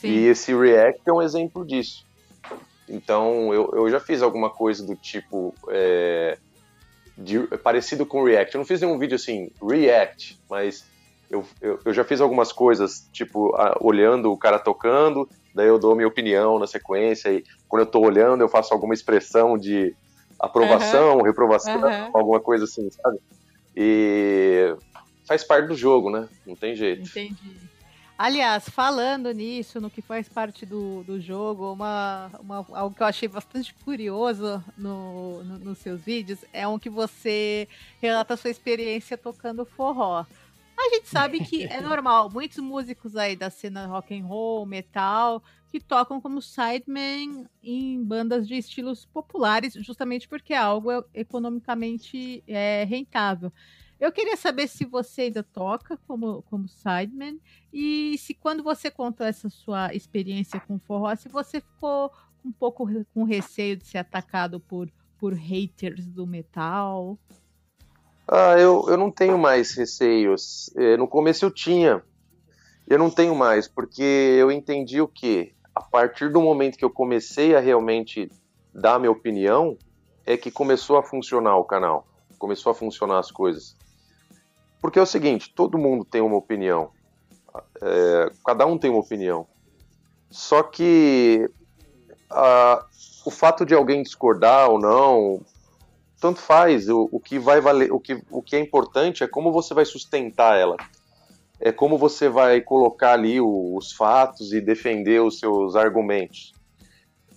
Sim. 0.00 0.08
E 0.08 0.26
esse 0.26 0.54
React 0.54 1.02
é 1.06 1.12
um 1.12 1.22
exemplo 1.22 1.64
disso. 1.64 2.06
Então, 2.88 3.52
eu, 3.54 3.70
eu 3.74 3.90
já 3.90 3.98
fiz 3.98 4.22
alguma 4.22 4.50
coisa 4.50 4.84
do 4.84 4.94
tipo. 4.94 5.54
É, 5.68 6.38
de, 7.16 7.40
parecido 7.58 8.06
com 8.06 8.24
React. 8.24 8.54
Eu 8.54 8.58
não 8.60 8.66
fiz 8.66 8.80
nenhum 8.80 8.98
vídeo 8.98 9.16
assim, 9.16 9.50
React, 9.62 10.38
mas 10.48 10.84
eu, 11.30 11.44
eu, 11.60 11.80
eu 11.84 11.94
já 11.94 12.04
fiz 12.04 12.20
algumas 12.20 12.52
coisas, 12.52 13.08
tipo, 13.12 13.54
a, 13.56 13.76
olhando 13.80 14.30
o 14.30 14.36
cara 14.36 14.58
tocando, 14.58 15.28
daí 15.54 15.66
eu 15.66 15.78
dou 15.78 15.94
minha 15.94 16.08
opinião 16.08 16.58
na 16.58 16.66
sequência, 16.66 17.32
e 17.32 17.44
quando 17.68 17.82
eu 17.82 17.86
tô 17.86 18.00
olhando, 18.00 18.42
eu 18.42 18.48
faço 18.48 18.72
alguma 18.74 18.94
expressão 18.94 19.56
de 19.56 19.94
aprovação, 20.38 21.18
uhum. 21.18 21.22
reprovação, 21.22 21.80
uhum. 21.80 22.10
alguma 22.12 22.40
coisa 22.40 22.64
assim, 22.64 22.90
sabe? 22.90 23.18
E 23.76 24.74
faz 25.26 25.44
parte 25.44 25.68
do 25.68 25.74
jogo, 25.74 26.10
né? 26.10 26.28
Não 26.46 26.54
tem 26.54 26.74
jeito. 26.76 27.02
Entendi. 27.02 27.71
Aliás, 28.22 28.68
falando 28.68 29.32
nisso, 29.32 29.80
no 29.80 29.90
que 29.90 30.00
faz 30.00 30.28
parte 30.28 30.64
do, 30.64 31.02
do 31.02 31.20
jogo, 31.20 31.72
uma, 31.72 32.30
uma, 32.38 32.64
algo 32.70 32.94
que 32.94 33.02
eu 33.02 33.06
achei 33.08 33.26
bastante 33.26 33.74
curioso 33.74 34.62
no, 34.78 35.42
no, 35.42 35.58
nos 35.58 35.78
seus 35.78 36.00
vídeos 36.00 36.38
é 36.52 36.64
um 36.68 36.78
que 36.78 36.88
você 36.88 37.66
relata 38.00 38.34
a 38.34 38.36
sua 38.36 38.50
experiência 38.50 39.18
tocando 39.18 39.66
forró. 39.66 40.24
A 40.78 40.94
gente 40.94 41.08
sabe 41.08 41.40
que 41.40 41.64
é 41.64 41.80
normal, 41.82 42.30
muitos 42.30 42.58
músicos 42.58 43.16
aí 43.16 43.34
da 43.34 43.50
cena 43.50 43.86
rock 43.86 44.16
and 44.16 44.24
roll, 44.24 44.64
metal, 44.66 45.42
que 45.72 45.80
tocam 45.80 46.20
como 46.20 46.40
sideman 46.40 47.44
em 47.60 48.00
bandas 48.04 48.46
de 48.46 48.54
estilos 48.54 49.04
populares, 49.04 49.74
justamente 49.74 50.28
porque 50.28 50.54
é 50.54 50.58
algo 50.58 51.04
economicamente 51.12 52.44
é, 52.46 52.84
rentável. 52.84 53.52
Eu 54.02 54.10
queria 54.10 54.36
saber 54.36 54.66
se 54.66 54.84
você 54.84 55.22
ainda 55.22 55.44
toca 55.44 55.96
como, 56.08 56.42
como 56.50 56.66
sideman 56.66 57.38
e 57.72 58.18
se 58.18 58.34
quando 58.34 58.60
você 58.60 58.90
contou 58.90 59.24
essa 59.24 59.48
sua 59.48 59.94
experiência 59.94 60.58
com 60.58 60.76
forró, 60.76 61.14
se 61.14 61.28
você 61.28 61.60
ficou 61.60 62.10
um 62.44 62.50
pouco 62.50 62.84
com 63.14 63.22
receio 63.22 63.76
de 63.76 63.86
ser 63.86 63.98
atacado 63.98 64.58
por, 64.58 64.90
por 65.20 65.34
haters 65.34 66.04
do 66.04 66.26
metal. 66.26 67.16
Ah, 68.26 68.58
eu, 68.58 68.86
eu 68.88 68.96
não 68.96 69.08
tenho 69.08 69.38
mais 69.38 69.72
receios. 69.76 70.68
É, 70.74 70.96
no 70.96 71.06
começo 71.06 71.44
eu 71.44 71.50
tinha. 71.52 72.02
Eu 72.88 72.98
não 72.98 73.08
tenho 73.08 73.36
mais, 73.36 73.68
porque 73.68 74.02
eu 74.02 74.50
entendi 74.50 75.00
o 75.00 75.06
que? 75.06 75.54
A 75.72 75.80
partir 75.80 76.28
do 76.28 76.42
momento 76.42 76.76
que 76.76 76.84
eu 76.84 76.90
comecei 76.90 77.54
a 77.54 77.60
realmente 77.60 78.28
dar 78.74 78.98
minha 78.98 79.12
opinião, 79.12 79.78
é 80.26 80.36
que 80.36 80.50
começou 80.50 80.96
a 80.96 81.04
funcionar 81.04 81.56
o 81.56 81.64
canal. 81.64 82.04
Começou 82.36 82.72
a 82.72 82.74
funcionar 82.74 83.20
as 83.20 83.30
coisas. 83.30 83.80
Porque 84.82 84.98
é 84.98 85.02
o 85.02 85.06
seguinte, 85.06 85.54
todo 85.54 85.78
mundo 85.78 86.04
tem 86.04 86.20
uma 86.20 86.36
opinião. 86.36 86.90
É, 87.80 88.32
cada 88.44 88.66
um 88.66 88.76
tem 88.76 88.90
uma 88.90 88.98
opinião. 88.98 89.46
Só 90.28 90.60
que 90.64 91.48
a, 92.28 92.84
o 93.24 93.30
fato 93.30 93.64
de 93.64 93.74
alguém 93.74 94.02
discordar 94.02 94.68
ou 94.68 94.80
não, 94.80 95.40
tanto 96.20 96.40
faz. 96.40 96.88
O, 96.88 97.08
o, 97.12 97.20
que 97.20 97.38
vai 97.38 97.60
valer, 97.60 97.92
o 97.92 98.00
que, 98.00 98.24
o 98.28 98.42
que 98.42 98.56
é 98.56 98.58
importante 98.58 99.22
é 99.22 99.28
como 99.28 99.52
você 99.52 99.72
vai 99.72 99.84
sustentar 99.84 100.58
ela. 100.58 100.76
É 101.60 101.70
como 101.70 101.96
você 101.96 102.28
vai 102.28 102.60
colocar 102.60 103.12
ali 103.12 103.40
o, 103.40 103.76
os 103.76 103.92
fatos 103.92 104.52
e 104.52 104.60
defender 104.60 105.22
os 105.22 105.38
seus 105.38 105.76
argumentos. 105.76 106.52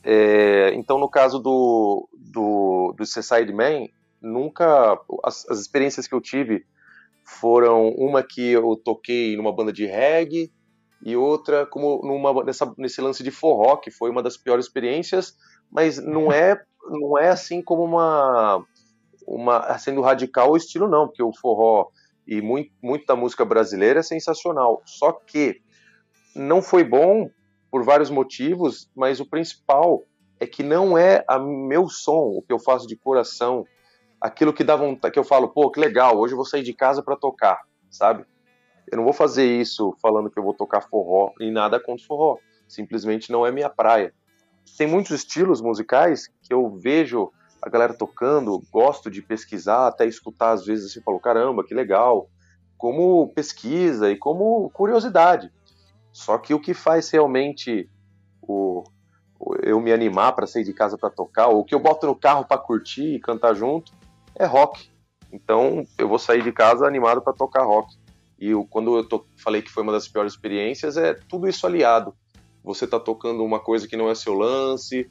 É, 0.04 0.74
então, 0.74 0.98
no 0.98 1.08
caso 1.08 1.38
do, 1.38 2.10
do, 2.12 2.96
do 2.98 3.06
Suicide 3.06 3.54
Man, 3.54 3.88
nunca. 4.20 5.00
As, 5.24 5.48
as 5.48 5.60
experiências 5.60 6.08
que 6.08 6.16
eu 6.16 6.22
tive 6.22 6.66
foram 7.26 7.90
uma 7.90 8.24
que 8.24 8.52
eu 8.52 8.76
toquei 8.76 9.36
numa 9.36 9.54
banda 9.54 9.74
de 9.74 9.86
reggae 9.86 10.52
e 11.04 11.16
outra 11.16 11.66
como 11.66 12.02
numa 12.04 12.44
nessa, 12.44 12.74
nesse 12.78 13.02
lance 13.02 13.24
de 13.24 13.32
forró 13.32 13.78
que 13.78 13.92
foi 13.92 14.10
uma 14.10 14.24
das 14.24 14.38
piores 14.38 14.66
experiências 14.66 15.36
mas 15.72 15.98
não 15.98 16.32
é 16.32 16.62
não 16.90 17.18
é 17.18 17.30
assim 17.30 17.62
como 17.62 17.84
uma 17.84 18.64
uma 19.28 19.78
sendo 19.78 20.02
radical 20.02 20.52
o 20.52 20.58
estilo 20.58 20.88
não, 20.88 21.08
porque 21.08 21.24
o 21.24 21.34
forró 21.34 21.90
e 22.28 22.42
muito, 22.42 22.72
música 23.16 23.46
brasileira 23.46 24.00
é 24.00 24.04
sensacional. 24.04 24.82
Só 24.86 25.12
que 25.12 25.62
não 26.36 26.62
foi 26.62 26.84
bom 26.84 27.30
por 27.72 27.84
vários 27.84 28.10
motivos, 28.10 28.90
mas 28.96 29.20
o 29.20 29.26
principal 29.26 30.04
é 30.40 30.48
que 30.48 30.64
não 30.64 30.98
é 30.98 31.24
a 31.28 31.40
meu 31.40 31.88
som, 31.88 32.32
o 32.36 32.42
que 32.42 32.52
eu 32.52 32.60
faço 32.60 32.88
de 32.88 32.96
coração, 32.96 33.66
aquilo 34.20 34.54
que 34.54 34.64
dá 34.64 34.76
vontade, 34.76 35.14
que 35.14 35.20
eu 35.20 35.24
falo, 35.24 35.50
pô, 35.50 35.70
que 35.70 35.80
legal, 35.80 36.18
hoje 36.18 36.34
eu 36.34 36.38
vou 36.38 36.46
sair 36.46 36.64
de 36.64 36.74
casa 36.74 37.04
para 37.04 37.16
tocar, 37.16 37.62
sabe? 37.90 38.26
Eu 38.92 38.98
não 38.98 39.04
vou 39.04 39.14
fazer 39.14 39.46
isso 39.46 39.96
falando 40.02 40.30
que 40.30 40.38
eu 40.38 40.44
vou 40.44 40.54
tocar 40.54 40.82
forró 40.82 41.32
e 41.40 41.50
nada 41.50 41.80
contra 41.80 42.06
forró. 42.06 42.38
Simplesmente 42.68 43.32
não 43.32 43.46
é 43.46 43.52
minha 43.52 43.70
praia. 43.70 44.14
Tem 44.78 44.88
muitos 44.88 45.12
estilos 45.12 45.62
musicais 45.62 46.28
que 46.42 46.54
eu 46.54 46.70
vejo 46.70 47.32
a 47.62 47.70
galera 47.70 47.94
tocando, 47.94 48.62
gosto 48.72 49.10
de 49.10 49.22
pesquisar, 49.22 49.88
até 49.88 50.06
escutar 50.06 50.52
às 50.52 50.66
vezes 50.66 50.92
assim, 50.92 51.02
falo, 51.02 51.20
caramba, 51.20 51.64
que 51.64 51.74
legal. 51.74 52.30
Como 52.78 53.28
pesquisa 53.30 54.12
e 54.12 54.18
como 54.18 54.70
curiosidade. 54.72 55.52
Só 56.12 56.38
que 56.38 56.54
o 56.54 56.60
que 56.60 56.74
faz 56.74 57.10
realmente 57.10 57.90
o, 58.42 58.84
eu 59.64 59.80
me 59.80 59.92
animar 59.92 60.34
para 60.34 60.48
sair 60.48 60.64
de 60.64 60.74
casa 60.74 60.98
para 60.98 61.10
tocar, 61.10 61.48
ou 61.48 61.64
que 61.64 61.74
eu 61.74 61.80
boto 61.80 62.06
no 62.08 62.16
carro 62.16 62.46
para 62.46 62.58
curtir 62.58 63.16
e 63.16 63.20
cantar 63.20 63.54
junto, 63.54 63.92
é 64.38 64.46
rock. 64.46 64.90
Então 65.32 65.86
eu 65.98 66.08
vou 66.08 66.20
sair 66.20 66.44
de 66.44 66.52
casa 66.52 66.86
animado 66.86 67.22
para 67.22 67.34
tocar 67.34 67.64
rock. 67.64 67.96
E 68.40 68.50
eu, 68.50 68.66
quando 68.66 68.98
eu 68.98 69.26
falei 69.38 69.62
que 69.62 69.72
foi 69.72 69.84
uma 69.84 69.92
das 69.92 70.08
piores 70.08 70.34
experiências, 70.34 70.98
é 70.98 71.14
tudo 71.14 71.48
isso 71.48 71.66
aliado. 71.66 72.14
Você 72.64 72.86
tá 72.86 73.00
tocando 73.00 73.44
uma 73.44 73.60
coisa 73.60 73.88
que 73.88 73.96
não 73.96 74.10
é 74.10 74.16
seu 74.16 74.34
lance, 74.34 75.10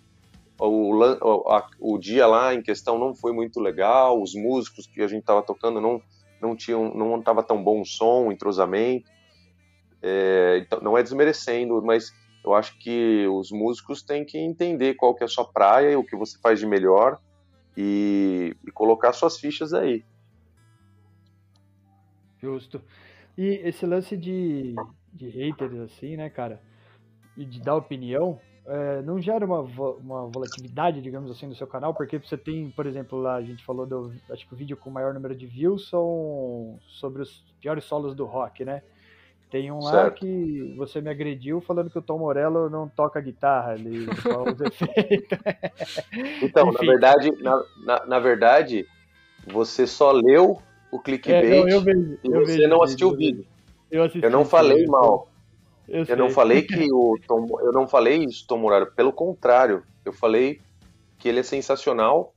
o, 0.58 1.48
a, 1.48 1.66
o 1.80 1.98
dia 1.98 2.26
lá 2.26 2.54
em 2.54 2.62
questão 2.62 2.98
não 2.98 3.14
foi 3.14 3.32
muito 3.32 3.60
legal, 3.60 4.20
os 4.20 4.34
músicos 4.34 4.86
que 4.86 5.02
a 5.02 5.08
gente 5.08 5.20
estava 5.20 5.42
tocando 5.42 5.80
não 5.80 6.00
não 6.40 6.54
tinham 6.54 6.94
não 6.94 7.18
estava 7.18 7.42
tão 7.42 7.62
bom 7.62 7.80
o 7.80 7.86
som, 7.86 8.26
o 8.26 8.32
entrosamento. 8.32 9.10
É, 10.02 10.58
então, 10.60 10.80
não 10.80 10.98
é 10.98 11.02
desmerecendo, 11.02 11.80
mas 11.82 12.12
eu 12.44 12.52
acho 12.52 12.78
que 12.78 13.26
os 13.28 13.50
músicos 13.50 14.02
têm 14.02 14.24
que 14.24 14.36
entender 14.36 14.94
qual 14.94 15.14
que 15.14 15.22
é 15.22 15.26
a 15.26 15.28
sua 15.28 15.46
praia 15.46 15.92
e 15.92 15.96
o 15.96 16.04
que 16.04 16.14
você 16.14 16.38
faz 16.38 16.60
de 16.60 16.66
melhor 16.66 17.18
e, 17.76 18.56
e 18.66 18.70
colocar 18.70 19.12
suas 19.12 19.38
fichas 19.38 19.72
aí. 19.72 20.04
Justo. 22.40 22.80
E 23.36 23.60
esse 23.64 23.84
lance 23.86 24.16
de, 24.16 24.74
de 25.12 25.28
haters, 25.28 25.78
assim, 25.80 26.16
né, 26.16 26.28
cara? 26.30 26.60
E 27.36 27.44
de 27.44 27.60
dar 27.60 27.74
opinião, 27.74 28.38
é, 28.66 29.02
não 29.02 29.20
gera 29.20 29.44
uma, 29.44 29.60
uma 29.60 30.26
volatilidade, 30.28 31.02
digamos 31.02 31.30
assim, 31.30 31.46
no 31.46 31.54
seu 31.54 31.66
canal, 31.66 31.92
porque 31.94 32.18
você 32.18 32.36
tem, 32.36 32.70
por 32.70 32.86
exemplo, 32.86 33.18
lá 33.18 33.34
a 33.34 33.42
gente 33.42 33.64
falou 33.64 33.86
do. 33.86 34.12
Acho 34.30 34.46
que 34.46 34.54
o 34.54 34.56
vídeo 34.56 34.76
com 34.76 34.88
o 34.88 34.92
maior 34.92 35.12
número 35.12 35.34
de 35.34 35.46
views 35.46 35.88
são 35.88 36.78
sobre 36.86 37.22
os 37.22 37.44
piores 37.60 37.84
solos 37.84 38.14
do 38.14 38.24
rock, 38.24 38.64
né? 38.64 38.82
Tem 39.54 39.70
um 39.70 39.80
certo. 39.82 39.94
lá 39.94 40.10
que 40.10 40.74
você 40.76 41.00
me 41.00 41.08
agrediu 41.08 41.60
falando 41.60 41.88
que 41.88 41.96
o 41.96 42.02
Tom 42.02 42.18
Morello 42.18 42.68
não 42.68 42.88
toca 42.88 43.20
guitarra, 43.20 43.76
ele 43.76 44.08
só 44.16 44.42
usa 44.42 44.66
efeito. 44.66 45.36
Então, 46.42 46.72
na 46.72 46.80
verdade, 46.80 47.30
na, 47.40 47.64
na, 47.84 48.06
na, 48.06 48.18
verdade, 48.18 48.84
você 49.46 49.86
só 49.86 50.10
leu 50.10 50.58
o 50.90 50.98
clickbait 50.98 51.44
é, 51.44 51.60
não, 51.60 51.68
eu 51.68 51.80
vejo, 51.82 52.18
e 52.24 52.28
você 52.30 52.56
vejo, 52.56 52.68
não 52.68 52.82
assistiu 52.82 53.10
o 53.10 53.16
vídeo. 53.16 53.46
Eu, 53.92 54.02
assisti, 54.02 54.24
eu 54.24 54.30
não 54.32 54.44
falei 54.44 54.84
mal. 54.88 55.28
Eu, 55.88 56.04
eu 56.04 56.16
não 56.16 56.30
falei 56.30 56.62
que 56.66 56.92
o 56.92 57.16
Tom, 57.24 57.46
eu 57.60 57.70
não 57.70 57.86
falei 57.86 58.24
isso, 58.24 58.44
Tom 58.48 58.58
Muraro. 58.58 58.90
Pelo 58.90 59.12
contrário, 59.12 59.84
eu 60.04 60.12
falei 60.12 60.60
que 61.16 61.28
ele 61.28 61.38
é 61.38 61.44
sensacional 61.44 62.34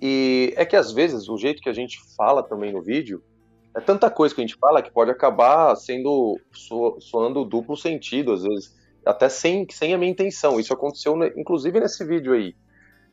e 0.00 0.52
é 0.56 0.64
que 0.64 0.74
às 0.74 0.90
vezes 0.90 1.28
o 1.28 1.38
jeito 1.38 1.62
que 1.62 1.68
a 1.68 1.72
gente 1.72 2.00
fala 2.16 2.42
também 2.42 2.72
no 2.72 2.82
vídeo 2.82 3.22
é 3.76 3.80
tanta 3.80 4.10
coisa 4.10 4.34
que 4.34 4.40
a 4.40 4.46
gente 4.46 4.56
fala 4.56 4.82
que 4.82 4.90
pode 4.90 5.10
acabar 5.10 5.76
sendo 5.76 6.40
so, 6.50 6.96
soando 6.98 7.44
duplo 7.44 7.76
sentido 7.76 8.32
às 8.32 8.42
vezes, 8.42 8.74
até 9.04 9.28
sem, 9.28 9.66
sem 9.70 9.92
a 9.92 9.98
minha 9.98 10.10
intenção. 10.10 10.58
Isso 10.58 10.72
aconteceu 10.72 11.14
inclusive 11.36 11.78
nesse 11.78 12.02
vídeo 12.04 12.32
aí, 12.32 12.56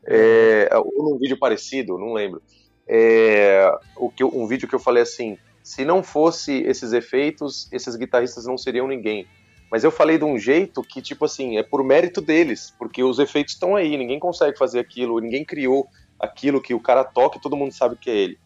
é, 0.08 0.70
ou 0.74 1.12
num 1.12 1.20
vídeo 1.20 1.38
parecido, 1.38 1.98
não 1.98 2.14
lembro. 2.14 2.42
É, 2.88 3.70
o 3.98 4.10
que 4.10 4.24
um 4.24 4.48
vídeo 4.48 4.68
que 4.68 4.76
eu 4.76 4.80
falei 4.80 5.04
assim, 5.04 5.38
se 5.62 5.84
não 5.84 6.02
fosse 6.02 6.62
esses 6.64 6.94
efeitos, 6.94 7.72
esses 7.72 7.96
guitarristas 7.96 8.46
não 8.46 8.58
seriam 8.58 8.88
ninguém. 8.88 9.28
Mas 9.70 9.84
eu 9.84 9.92
falei 9.92 10.18
de 10.18 10.24
um 10.24 10.38
jeito 10.38 10.84
que, 10.84 11.02
tipo 11.02 11.26
assim, 11.26 11.58
é 11.58 11.64
por 11.64 11.84
mérito 11.84 12.22
deles, 12.22 12.74
porque 12.78 13.04
os 13.04 13.18
efeitos 13.18 13.54
estão 13.54 13.76
aí, 13.76 13.98
ninguém 13.98 14.20
consegue 14.20 14.58
fazer 14.58 14.80
aquilo, 14.80 15.20
ninguém 15.20 15.44
criou 15.44 15.88
aquilo 16.20 16.62
que 16.62 16.74
o 16.74 16.80
cara 16.80 17.04
toca 17.04 17.38
e 17.38 17.42
todo 17.42 17.58
mundo 17.58 17.74
sabe 17.74 17.96
que 17.96 18.10
é 18.10 18.16
ele. 18.16 18.40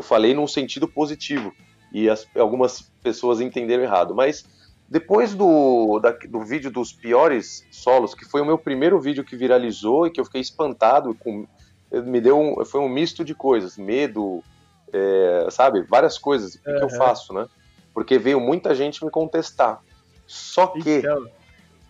Eu 0.00 0.02
falei 0.02 0.32
num 0.32 0.46
sentido 0.46 0.88
positivo 0.88 1.54
e 1.92 2.08
as, 2.08 2.26
algumas 2.34 2.90
pessoas 3.02 3.38
entenderam 3.38 3.82
errado. 3.82 4.14
Mas 4.14 4.46
depois 4.88 5.34
do, 5.34 6.00
da, 6.00 6.12
do 6.12 6.40
vídeo 6.40 6.70
dos 6.70 6.90
piores 6.90 7.66
solos, 7.70 8.14
que 8.14 8.24
foi 8.24 8.40
o 8.40 8.46
meu 8.46 8.56
primeiro 8.56 8.98
vídeo 8.98 9.22
que 9.22 9.36
viralizou 9.36 10.06
e 10.06 10.10
que 10.10 10.18
eu 10.18 10.24
fiquei 10.24 10.40
espantado, 10.40 11.14
com, 11.14 11.46
me 11.92 12.18
deu 12.18 12.40
um, 12.40 12.64
foi 12.64 12.80
um 12.80 12.88
misto 12.88 13.22
de 13.22 13.34
coisas, 13.34 13.76
medo, 13.76 14.42
é, 14.90 15.48
sabe, 15.50 15.82
várias 15.82 16.16
coisas. 16.16 16.54
O 16.54 16.62
que, 16.62 16.70
uhum. 16.70 16.78
que 16.78 16.84
eu 16.84 16.90
faço, 16.90 17.34
né? 17.34 17.46
Porque 17.92 18.18
veio 18.18 18.40
muita 18.40 18.74
gente 18.74 19.04
me 19.04 19.10
contestar. 19.10 19.82
Só 20.26 20.68
que 20.68 20.96
então... 20.96 21.28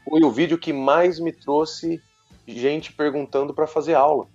foi 0.04 0.24
o 0.24 0.32
vídeo 0.32 0.58
que 0.58 0.72
mais 0.72 1.20
me 1.20 1.30
trouxe 1.30 2.02
gente 2.44 2.92
perguntando 2.92 3.54
para 3.54 3.68
fazer 3.68 3.94
aula. 3.94 4.26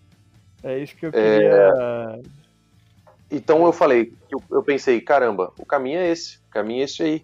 É 0.64 0.80
isso 0.80 0.96
que 0.96 1.08
eu 1.08 1.12
queria. 1.12 1.74
É... 2.24 2.45
Então 3.36 3.66
eu 3.66 3.74
falei, 3.74 4.14
eu, 4.32 4.42
eu, 4.50 4.64
pensei, 4.64 5.02
caramba, 5.02 5.52
o 5.60 5.66
caminho 5.66 6.00
é 6.00 6.10
esse, 6.10 6.38
o 6.38 6.50
caminho 6.50 6.80
é 6.80 6.84
esse 6.86 7.04
aí. 7.04 7.24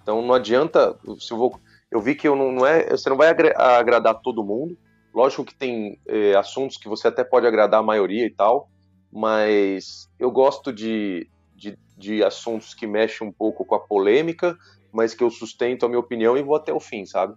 Então 0.00 0.22
não 0.22 0.32
adianta, 0.32 0.96
se 1.18 1.32
eu 1.32 1.36
vou, 1.36 1.60
eu 1.90 2.00
vi 2.00 2.14
que 2.14 2.28
eu 2.28 2.36
não, 2.36 2.52
não 2.52 2.64
é, 2.64 2.88
você 2.88 3.10
não 3.10 3.16
vai 3.16 3.28
agradar 3.28 4.20
todo 4.22 4.44
mundo. 4.44 4.78
Lógico 5.12 5.44
que 5.44 5.52
tem 5.52 5.98
é, 6.06 6.36
assuntos 6.36 6.76
que 6.76 6.88
você 6.88 7.08
até 7.08 7.24
pode 7.24 7.48
agradar 7.48 7.80
a 7.80 7.82
maioria 7.82 8.24
e 8.24 8.30
tal, 8.30 8.70
mas 9.12 10.08
eu 10.20 10.30
gosto 10.30 10.72
de, 10.72 11.28
de, 11.56 11.76
de 11.98 12.22
assuntos 12.22 12.72
que 12.72 12.86
mexem 12.86 13.26
um 13.26 13.32
pouco 13.32 13.64
com 13.64 13.74
a 13.74 13.80
polêmica, 13.80 14.56
mas 14.92 15.14
que 15.14 15.24
eu 15.24 15.30
sustento 15.30 15.84
a 15.84 15.88
minha 15.88 15.98
opinião 15.98 16.38
e 16.38 16.44
vou 16.44 16.54
até 16.54 16.72
o 16.72 16.78
fim, 16.78 17.04
sabe? 17.04 17.34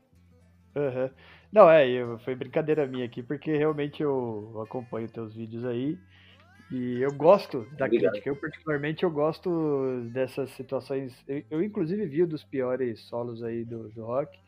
Uhum. 0.75 1.09
Não, 1.51 1.67
é, 1.67 1.87
foi 2.23 2.35
brincadeira 2.35 2.85
minha 2.85 3.05
aqui, 3.05 3.23
porque 3.23 3.57
realmente 3.57 4.03
eu 4.03 4.61
acompanho 4.63 5.09
teus 5.09 5.33
vídeos 5.33 5.65
aí 5.65 5.97
e 6.73 7.03
eu 7.03 7.13
gosto 7.13 7.67
da 7.77 7.85
Obrigado. 7.85 8.13
crítica. 8.13 8.29
Eu, 8.29 8.35
particularmente, 8.35 9.03
eu 9.03 9.11
gosto 9.11 10.09
dessas 10.11 10.49
situações. 10.51 11.13
Eu, 11.27 11.43
eu 11.51 11.63
inclusive, 11.63 12.03
vi 12.07 12.25
dos 12.25 12.43
piores 12.43 12.99
solos 13.01 13.43
aí 13.43 13.63
do, 13.63 13.89
do 13.89 14.03
rock. 14.03 14.39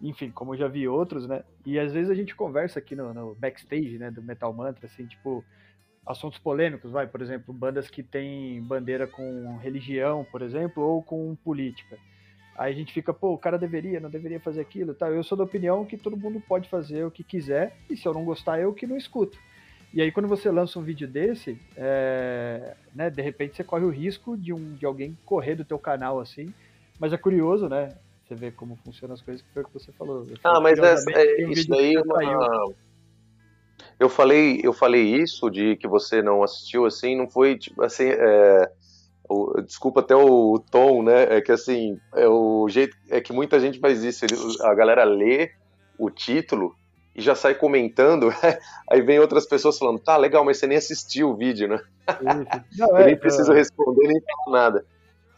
Enfim, 0.00 0.30
como 0.30 0.54
eu 0.54 0.58
já 0.58 0.68
vi 0.68 0.86
outros, 0.86 1.26
né? 1.26 1.42
E 1.64 1.76
às 1.76 1.92
vezes 1.92 2.08
a 2.08 2.14
gente 2.14 2.36
conversa 2.36 2.78
aqui 2.78 2.94
no, 2.94 3.12
no 3.12 3.34
backstage, 3.34 3.98
né, 3.98 4.12
do 4.12 4.22
Metal 4.22 4.52
Mantra, 4.52 4.86
assim, 4.86 5.06
tipo, 5.06 5.44
assuntos 6.06 6.38
polêmicos, 6.38 6.92
vai, 6.92 7.08
por 7.08 7.20
exemplo, 7.20 7.52
bandas 7.52 7.90
que 7.90 8.00
têm 8.00 8.62
bandeira 8.62 9.08
com 9.08 9.56
religião, 9.56 10.24
por 10.30 10.42
exemplo, 10.42 10.84
ou 10.84 11.02
com 11.02 11.34
política. 11.34 11.98
Aí 12.56 12.72
a 12.72 12.76
gente 12.76 12.92
fica, 12.92 13.12
pô, 13.12 13.32
o 13.32 13.38
cara 13.38 13.58
deveria, 13.58 13.98
não 13.98 14.08
deveria 14.08 14.38
fazer 14.38 14.60
aquilo, 14.60 14.94
tá? 14.94 15.08
Eu 15.10 15.24
sou 15.24 15.36
da 15.36 15.42
opinião 15.42 15.84
que 15.84 15.96
todo 15.96 16.16
mundo 16.16 16.40
pode 16.46 16.68
fazer 16.68 17.04
o 17.04 17.10
que 17.10 17.24
quiser, 17.24 17.76
e 17.90 17.96
se 17.96 18.06
eu 18.06 18.14
não 18.14 18.24
gostar, 18.24 18.60
eu 18.60 18.72
que 18.72 18.86
não 18.86 18.96
escuto. 18.96 19.36
E 19.92 20.02
aí 20.02 20.12
quando 20.12 20.28
você 20.28 20.50
lança 20.50 20.78
um 20.78 20.82
vídeo 20.82 21.08
desse, 21.08 21.58
é, 21.76 22.74
né, 22.94 23.10
de 23.10 23.22
repente 23.22 23.56
você 23.56 23.64
corre 23.64 23.84
o 23.84 23.90
risco 23.90 24.36
de, 24.36 24.52
um, 24.52 24.74
de 24.74 24.84
alguém 24.84 25.16
correr 25.24 25.54
do 25.54 25.64
teu 25.64 25.78
canal 25.78 26.20
assim, 26.20 26.52
mas 26.98 27.12
é 27.12 27.16
curioso, 27.16 27.68
né? 27.68 27.94
Você 28.24 28.34
vê 28.34 28.50
como 28.50 28.76
funcionam 28.76 29.14
as 29.14 29.22
coisas, 29.22 29.40
que 29.42 29.48
foi 29.52 29.62
o 29.62 29.66
que 29.66 29.72
você 29.72 29.92
falou. 29.92 30.26
Ah, 30.42 30.60
mas 30.60 30.78
é, 30.78 30.94
é, 31.42 31.46
um 31.46 31.50
isso 31.50 31.68
daí 31.68 31.94
é 31.94 32.00
uma... 32.00 32.74
Eu 33.98 34.08
falei, 34.08 34.60
eu 34.62 34.72
falei 34.72 35.02
isso 35.02 35.48
de 35.48 35.76
que 35.76 35.86
você 35.86 36.20
não 36.20 36.42
assistiu, 36.42 36.84
assim, 36.84 37.16
não 37.16 37.30
foi, 37.30 37.56
tipo, 37.56 37.82
assim, 37.82 38.04
é 38.04 38.70
o, 39.28 39.60
desculpa 39.60 40.00
até 40.00 40.14
o, 40.14 40.58
tom, 40.70 41.02
né? 41.02 41.36
É 41.36 41.40
que 41.40 41.52
assim, 41.52 41.98
é 42.14 42.28
o 42.28 42.68
jeito 42.68 42.96
é 43.10 43.20
que 43.20 43.32
muita 43.32 43.58
gente 43.58 43.78
faz 43.78 44.02
isso. 44.02 44.24
Ele, 44.24 44.34
a 44.62 44.74
galera 44.74 45.04
lê 45.04 45.52
o 45.98 46.10
título 46.10 46.76
e 47.16 47.22
já 47.22 47.34
sai 47.34 47.54
comentando. 47.54 48.28
aí 48.90 49.00
vem 49.00 49.18
outras 49.18 49.46
pessoas 49.46 49.78
falando, 49.78 49.98
tá 49.98 50.16
legal, 50.16 50.44
mas 50.44 50.58
você 50.58 50.66
nem 50.66 50.76
assistiu 50.76 51.30
o 51.30 51.36
vídeo, 51.36 51.66
né? 51.66 51.80
Não, 52.78 52.98
eu 52.98 53.04
nem 53.04 53.14
é, 53.14 53.16
preciso 53.16 53.52
é. 53.52 53.56
responder 53.56 54.06
nem 54.06 54.20
falar 54.20 54.58
nada. 54.58 54.86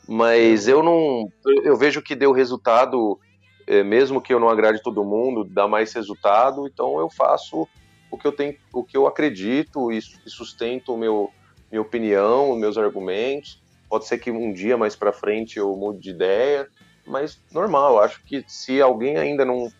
Mas 0.06 0.66
eu 0.66 0.82
não. 0.82 1.30
Eu 1.62 1.76
vejo 1.76 2.00
que 2.00 2.14
deu 2.14 2.32
resultado, 2.32 3.18
é, 3.66 3.82
mesmo 3.82 4.22
que 4.22 4.32
eu 4.32 4.40
não 4.40 4.48
agrade 4.48 4.82
todo 4.82 5.04
mundo, 5.04 5.44
dá 5.44 5.68
mais 5.68 5.92
resultado, 5.92 6.66
então 6.66 6.98
eu 6.98 7.10
faço 7.10 7.68
o 8.10 8.16
que 8.16 8.26
eu 8.26 8.32
tenho, 8.32 8.56
o 8.72 8.82
que 8.82 8.96
eu 8.96 9.06
acredito 9.06 9.92
e 9.92 10.00
sustento 10.00 10.96
meu 10.96 11.30
minha 11.70 11.82
opinião, 11.82 12.56
meus 12.56 12.78
argumentos. 12.78 13.62
Pode 13.88 14.06
ser 14.06 14.16
que 14.16 14.30
um 14.30 14.50
dia 14.50 14.78
mais 14.78 14.96
para 14.96 15.12
frente 15.12 15.58
eu 15.58 15.74
mude 15.76 16.00
de 16.00 16.10
ideia, 16.10 16.66
mas 17.06 17.38
normal. 17.52 18.00
Acho 18.00 18.22
que 18.24 18.42
se 18.46 18.80
alguém 18.80 19.18
ainda 19.18 19.44
não, 19.44 19.70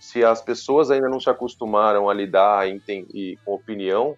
se 0.00 0.24
as 0.24 0.40
pessoas 0.40 0.90
ainda 0.90 1.08
não 1.08 1.20
se 1.20 1.28
acostumaram 1.28 2.08
a 2.08 2.14
lidar 2.14 2.66
e, 2.66 3.38
com 3.44 3.52
opinião, 3.52 4.16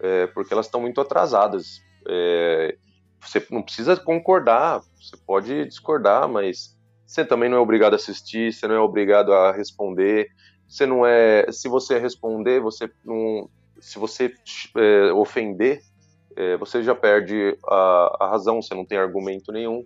é 0.00 0.26
porque 0.28 0.52
elas 0.52 0.66
estão 0.66 0.80
muito 0.80 1.00
atrasadas. 1.00 1.82
É, 2.08 2.76
você 3.20 3.46
não 3.50 3.62
precisa 3.62 3.96
concordar, 3.98 4.80
você 4.98 5.16
pode 5.26 5.66
discordar, 5.66 6.26
mas 6.26 6.74
você 7.06 7.22
também 7.22 7.50
não 7.50 7.58
é 7.58 7.60
obrigado 7.60 7.92
a 7.92 7.96
assistir, 7.96 8.50
você 8.50 8.66
não 8.66 8.74
é 8.74 8.80
obrigado 8.80 9.34
a 9.34 9.52
responder. 9.52 10.30
Você 10.66 10.86
não 10.86 11.04
é. 11.04 11.50
Se 11.52 11.68
você 11.68 11.98
responder, 11.98 12.60
você 12.60 12.90
não. 13.04 13.50
Se 13.78 13.98
você 13.98 14.32
é, 14.76 15.12
ofender, 15.12 15.82
é, 16.36 16.56
você 16.56 16.82
já 16.82 16.94
perde 16.94 17.58
a, 17.66 18.16
a 18.20 18.30
razão, 18.30 18.62
você 18.62 18.74
não 18.74 18.86
tem 18.86 18.96
argumento 18.96 19.52
nenhum. 19.52 19.84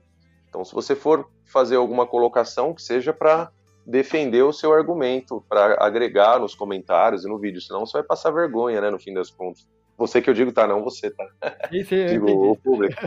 Então, 0.49 0.65
se 0.65 0.73
você 0.73 0.95
for 0.95 1.29
fazer 1.45 1.77
alguma 1.77 2.07
colocação, 2.07 2.73
que 2.73 2.83
seja 2.83 3.13
para 3.13 3.51
defender 3.87 4.43
o 4.43 4.53
seu 4.53 4.73
argumento, 4.73 5.45
para 5.49 5.77
agregar 5.85 6.39
nos 6.39 6.55
comentários 6.55 7.25
e 7.25 7.29
no 7.29 7.39
vídeo, 7.39 7.61
senão 7.61 7.85
você 7.85 7.99
vai 7.99 8.03
passar 8.03 8.31
vergonha, 8.31 8.81
né, 8.81 8.91
no 8.91 8.99
fim 8.99 9.13
das 9.13 9.31
contas. 9.31 9.69
Você 9.97 10.21
que 10.21 10.29
eu 10.29 10.35
digo, 10.35 10.53
tá? 10.53 10.67
Não 10.67 10.83
você, 10.83 11.11
tá? 11.11 11.25
Isso, 11.71 11.95
eu 11.95 12.09
digo 12.09 12.29
entendi. 12.29 12.49
o 12.49 12.57
público. 12.57 13.01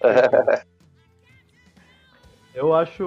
Eu 2.54 2.74
acho, 2.74 3.02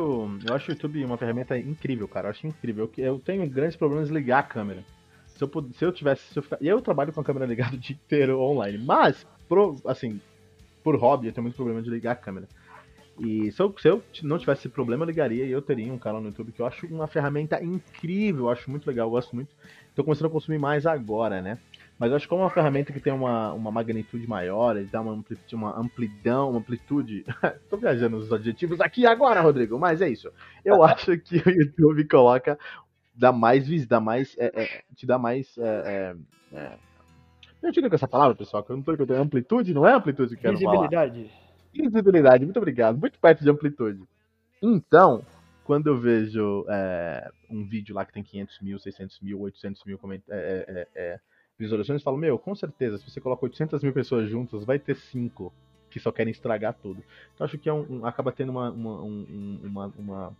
eu 0.48 0.56
acho 0.56 0.72
o 0.72 0.74
YouTube 0.74 1.06
uma 1.06 1.18
ferramenta 1.18 1.58
incrível, 1.58 2.08
cara. 2.08 2.28
Eu 2.28 2.32
acho 2.32 2.48
incrível. 2.48 2.90
Eu, 2.98 3.06
eu 3.06 3.20
tenho 3.20 3.48
grandes 3.48 3.76
problemas 3.76 4.08
de 4.08 4.14
ligar 4.14 4.40
a 4.40 4.44
câmera. 4.44 4.84
Se 5.28 5.44
eu, 5.44 5.52
se 5.74 5.86
eu 5.86 5.92
tivesse. 5.92 6.34
Se 6.34 6.40
eu, 6.40 6.44
ficar, 6.44 6.58
e 6.60 6.68
eu 6.68 6.82
trabalho 6.82 7.14
com 7.14 7.22
a 7.22 7.24
câmera 7.24 7.46
ligada 7.46 7.76
o 7.78 7.80
dia 7.80 7.96
inteiro 7.96 8.40
online. 8.40 8.84
Mas, 8.84 9.26
pro, 9.48 9.76
assim, 9.86 10.20
por 10.84 10.96
hobby, 10.96 11.28
eu 11.28 11.34
tenho 11.34 11.44
muito 11.44 11.56
problema 11.56 11.82
de 11.82 11.90
ligar 11.90 12.14
a 12.14 12.16
câmera. 12.16 12.48
E 13.18 13.50
se 13.52 13.62
eu, 13.62 13.74
se 13.78 13.88
eu 13.88 14.04
não 14.24 14.38
tivesse 14.38 14.62
esse 14.62 14.70
problema, 14.70 15.04
eu 15.04 15.08
ligaria 15.08 15.46
e 15.46 15.52
eu 15.52 15.62
teria 15.62 15.92
um 15.92 15.98
canal 15.98 16.20
no 16.20 16.28
YouTube 16.28 16.52
que 16.52 16.62
eu 16.62 16.66
acho 16.66 16.86
uma 16.88 17.08
ferramenta 17.08 17.64
incrível. 17.64 18.46
Eu 18.46 18.50
acho 18.50 18.70
muito 18.70 18.86
legal, 18.86 19.08
eu 19.08 19.12
gosto 19.12 19.36
muito. 19.36 19.56
Tô 19.96 20.04
começando 20.04 20.28
a 20.28 20.32
consumir 20.32 20.58
mais 20.60 20.86
agora, 20.86 21.42
né? 21.42 21.58
Mas 21.98 22.10
eu 22.10 22.18
acho 22.18 22.26
que 22.26 22.30
como 22.30 22.42
é 22.42 22.46
uma 22.46 22.52
ferramenta 22.52 22.92
que 22.92 23.00
tem 23.00 23.14
uma, 23.14 23.54
uma 23.54 23.72
magnitude 23.72 24.28
maior, 24.28 24.76
ele 24.76 24.90
dá 24.92 25.00
uma, 25.00 25.14
ampli- 25.14 25.38
uma 25.54 25.80
amplidão, 25.80 26.50
uma 26.50 26.60
amplitude. 26.60 27.24
Tô 27.70 27.78
viajando 27.78 28.18
nos 28.18 28.34
adjetivos 28.34 28.82
aqui 28.82 29.06
agora, 29.06 29.40
Rodrigo, 29.40 29.80
mas 29.80 30.02
é 30.02 30.10
isso. 30.10 30.30
Eu 30.66 30.84
acho 30.84 31.18
que 31.18 31.38
o 31.38 31.50
YouTube 31.50 32.06
coloca. 32.10 32.60
dá 33.16 33.32
mais 33.32 33.66
vis, 33.66 33.88
dá 33.88 34.02
mais. 34.02 34.36
é, 34.38 34.52
é, 34.62 34.84
te 34.94 35.06
dá 35.06 35.18
mais. 35.18 35.58
É, 35.58 36.16
é, 36.54 36.58
é... 36.58 36.78
Eu 37.64 37.72
te 37.72 37.76
digo 37.76 37.88
com 37.90 37.96
essa 37.96 38.08
palavra, 38.10 38.36
pessoal, 38.36 38.62
que 38.62 38.72
eu 38.72 38.76
não 38.76 38.84
tô 38.84 38.92
entendendo. 38.94 39.22
Amplitude 39.22 39.74
não 39.74 39.88
é 39.88 39.94
amplitude 39.94 40.36
que 40.36 40.46
eu 40.46 40.52
quero 40.52 40.58
falar. 40.66 40.90
Visibilidade. 41.76 41.94
Visibilidade, 41.94 42.46
muito 42.46 42.58
obrigado. 42.58 42.98
Muito 42.98 43.20
perto 43.20 43.44
de 43.44 43.50
amplitude. 43.50 44.02
Então, 44.62 45.24
quando 45.64 45.88
eu 45.88 45.98
vejo 46.00 46.66
é, 46.70 47.30
um 47.50 47.66
vídeo 47.66 47.96
lá 47.96 48.06
que 48.06 48.14
tem 48.14 48.24
500 48.24 48.60
mil, 48.62 48.80
600 48.80 49.20
mil, 49.22 49.40
800 49.42 49.84
mil 49.86 49.98
coment- 49.98 50.24
é, 50.30 50.66
é, 50.68 50.88
é, 50.96 51.20
visualizações, 51.58 52.02
eu 52.02 52.04
falo, 52.04 52.18
meu, 52.18 52.38
com 52.40 52.56
certeza, 52.56 52.98
se 52.98 53.10
você 53.10 53.22
coloca 53.22 53.46
800 53.46 53.84
mil 53.84 53.94
pessoas 53.94 54.30
juntas, 54.30 54.64
vai 54.64 54.80
ter 54.80 54.96
5 54.96 55.54
que 55.90 56.00
só 56.00 56.12
querem 56.12 56.32
estragar 56.32 56.74
tudo. 56.82 57.04
Então, 57.34 57.46
acho 57.46 57.58
que 57.58 57.70
é 57.70 57.74
um, 57.74 58.00
um- 58.02 58.06
acaba 58.06 58.32
tendo 58.32 58.50
uma, 58.52 58.70
uma, 58.72 59.02
um- 59.04 59.26
um- 59.30 59.60
uma, 59.68 59.94
uma- 59.98 60.38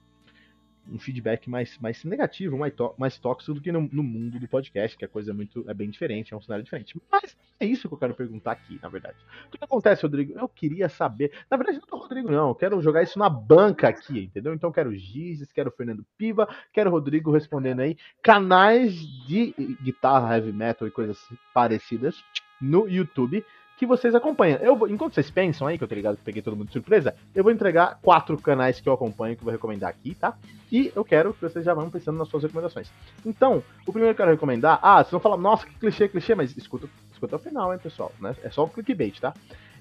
um 0.92 1.00
feedback 1.00 1.50
mais, 1.50 1.78
mais 1.80 2.04
negativo, 2.04 2.58
mais, 2.58 2.74
mais 2.98 3.18
tóxico 3.18 3.54
do 3.54 3.62
que 3.62 3.72
no, 3.72 3.90
no 3.92 4.04
mundo 4.04 4.40
do 4.40 4.48
podcast, 4.48 4.98
que 4.98 5.06
a 5.06 5.08
coisa 5.08 5.32
é 5.32 5.34
muito 5.34 5.64
é 5.68 5.74
bem 5.74 5.90
diferente, 5.90 6.34
é 6.34 6.38
um 6.38 6.42
cenário 6.42 6.64
diferente. 6.64 7.00
Mas 7.12 7.36
é 7.60 7.66
isso 7.66 7.88
que 7.88 7.94
eu 7.94 7.98
quero 7.98 8.14
perguntar 8.14 8.52
aqui, 8.52 8.80
na 8.82 8.90
verdade. 8.90 9.18
O 9.48 9.58
que 9.58 9.64
acontece, 9.64 10.04
Rodrigo? 10.04 10.38
Eu 10.38 10.48
queria 10.48 10.88
saber. 10.90 11.32
Na 11.50 11.58
verdade, 11.58 11.80
não 11.80 11.98
é 11.98 12.00
o 12.00 12.04
Rodrigo, 12.04 12.32
não. 12.32 12.50
Eu 12.50 12.56
quero 12.56 12.82
jogar 12.82 13.04
isso 13.04 13.18
na 13.18 13.30
banca 13.30 13.88
aqui, 13.88 14.26
entendeu? 14.26 14.54
Então, 14.54 14.72
quero 14.72 14.96
Gizes, 14.96 15.52
quero 15.52 15.72
Fernando 15.72 16.06
Piva, 16.18 16.48
quero 16.72 16.92
Rodrigo 16.92 17.32
respondendo 17.32 17.82
aí. 17.82 17.98
Canais 18.22 18.94
de 19.26 19.54
guitarra, 19.82 20.36
heavy 20.36 20.52
metal 20.52 20.88
e 20.88 20.92
coisas 20.92 21.18
parecidas 21.54 22.24
no 22.62 22.88
YouTube 22.88 23.44
que 23.78 23.86
vocês 23.86 24.16
acompanham. 24.16 24.58
Eu 24.60 24.76
vou, 24.76 24.88
enquanto 24.88 25.14
vocês 25.14 25.30
pensam 25.30 25.68
aí, 25.68 25.78
que 25.78 25.84
eu 25.84 25.88
tô 25.88 25.96
ligado 25.96 26.18
que 26.18 26.24
peguei 26.24 26.42
todo 26.42 26.56
mundo 26.56 26.68
de 26.68 26.74
surpresa, 26.74 27.14
eu 27.34 27.44
vou 27.44 27.52
entregar 27.52 28.00
quatro 28.02 28.38
canais 28.38 28.80
que 28.80 28.88
eu 28.88 28.94
acompanho, 28.94 29.36
que 29.36 29.42
eu 29.42 29.46
vou 29.46 29.52
recomendar 29.52 29.90
aqui, 29.90 30.16
tá? 30.16 30.36
E 30.72 30.92
eu 30.96 31.04
quero 31.04 31.34
que 31.34 31.42
vocês 31.42 31.66
já 31.66 31.74
vão 31.74 31.90
pensando 31.90 32.18
nas 32.18 32.28
suas 32.28 32.44
recomendações. 32.44 32.90
Então, 33.26 33.62
o 33.86 33.92
primeiro 33.92 34.16
que 34.16 34.22
eu 34.22 34.26
quero 34.26 34.36
recomendar. 34.36 34.80
Ah, 34.82 34.98
vocês 34.98 35.12
vão 35.12 35.20
falar, 35.20 35.38
nossa, 35.38 35.66
que 35.66 35.74
clichê, 35.76 36.08
clichê, 36.08 36.34
mas 36.36 36.56
escuta, 36.56 36.88
escuta 37.12 37.36
o 37.36 37.40
final, 37.40 37.74
hein, 37.74 37.80
pessoal. 37.82 38.12
Né? 38.20 38.36
É 38.44 38.50
só 38.50 38.64
o 38.64 38.70
clickbait, 38.70 39.20
tá? 39.20 39.34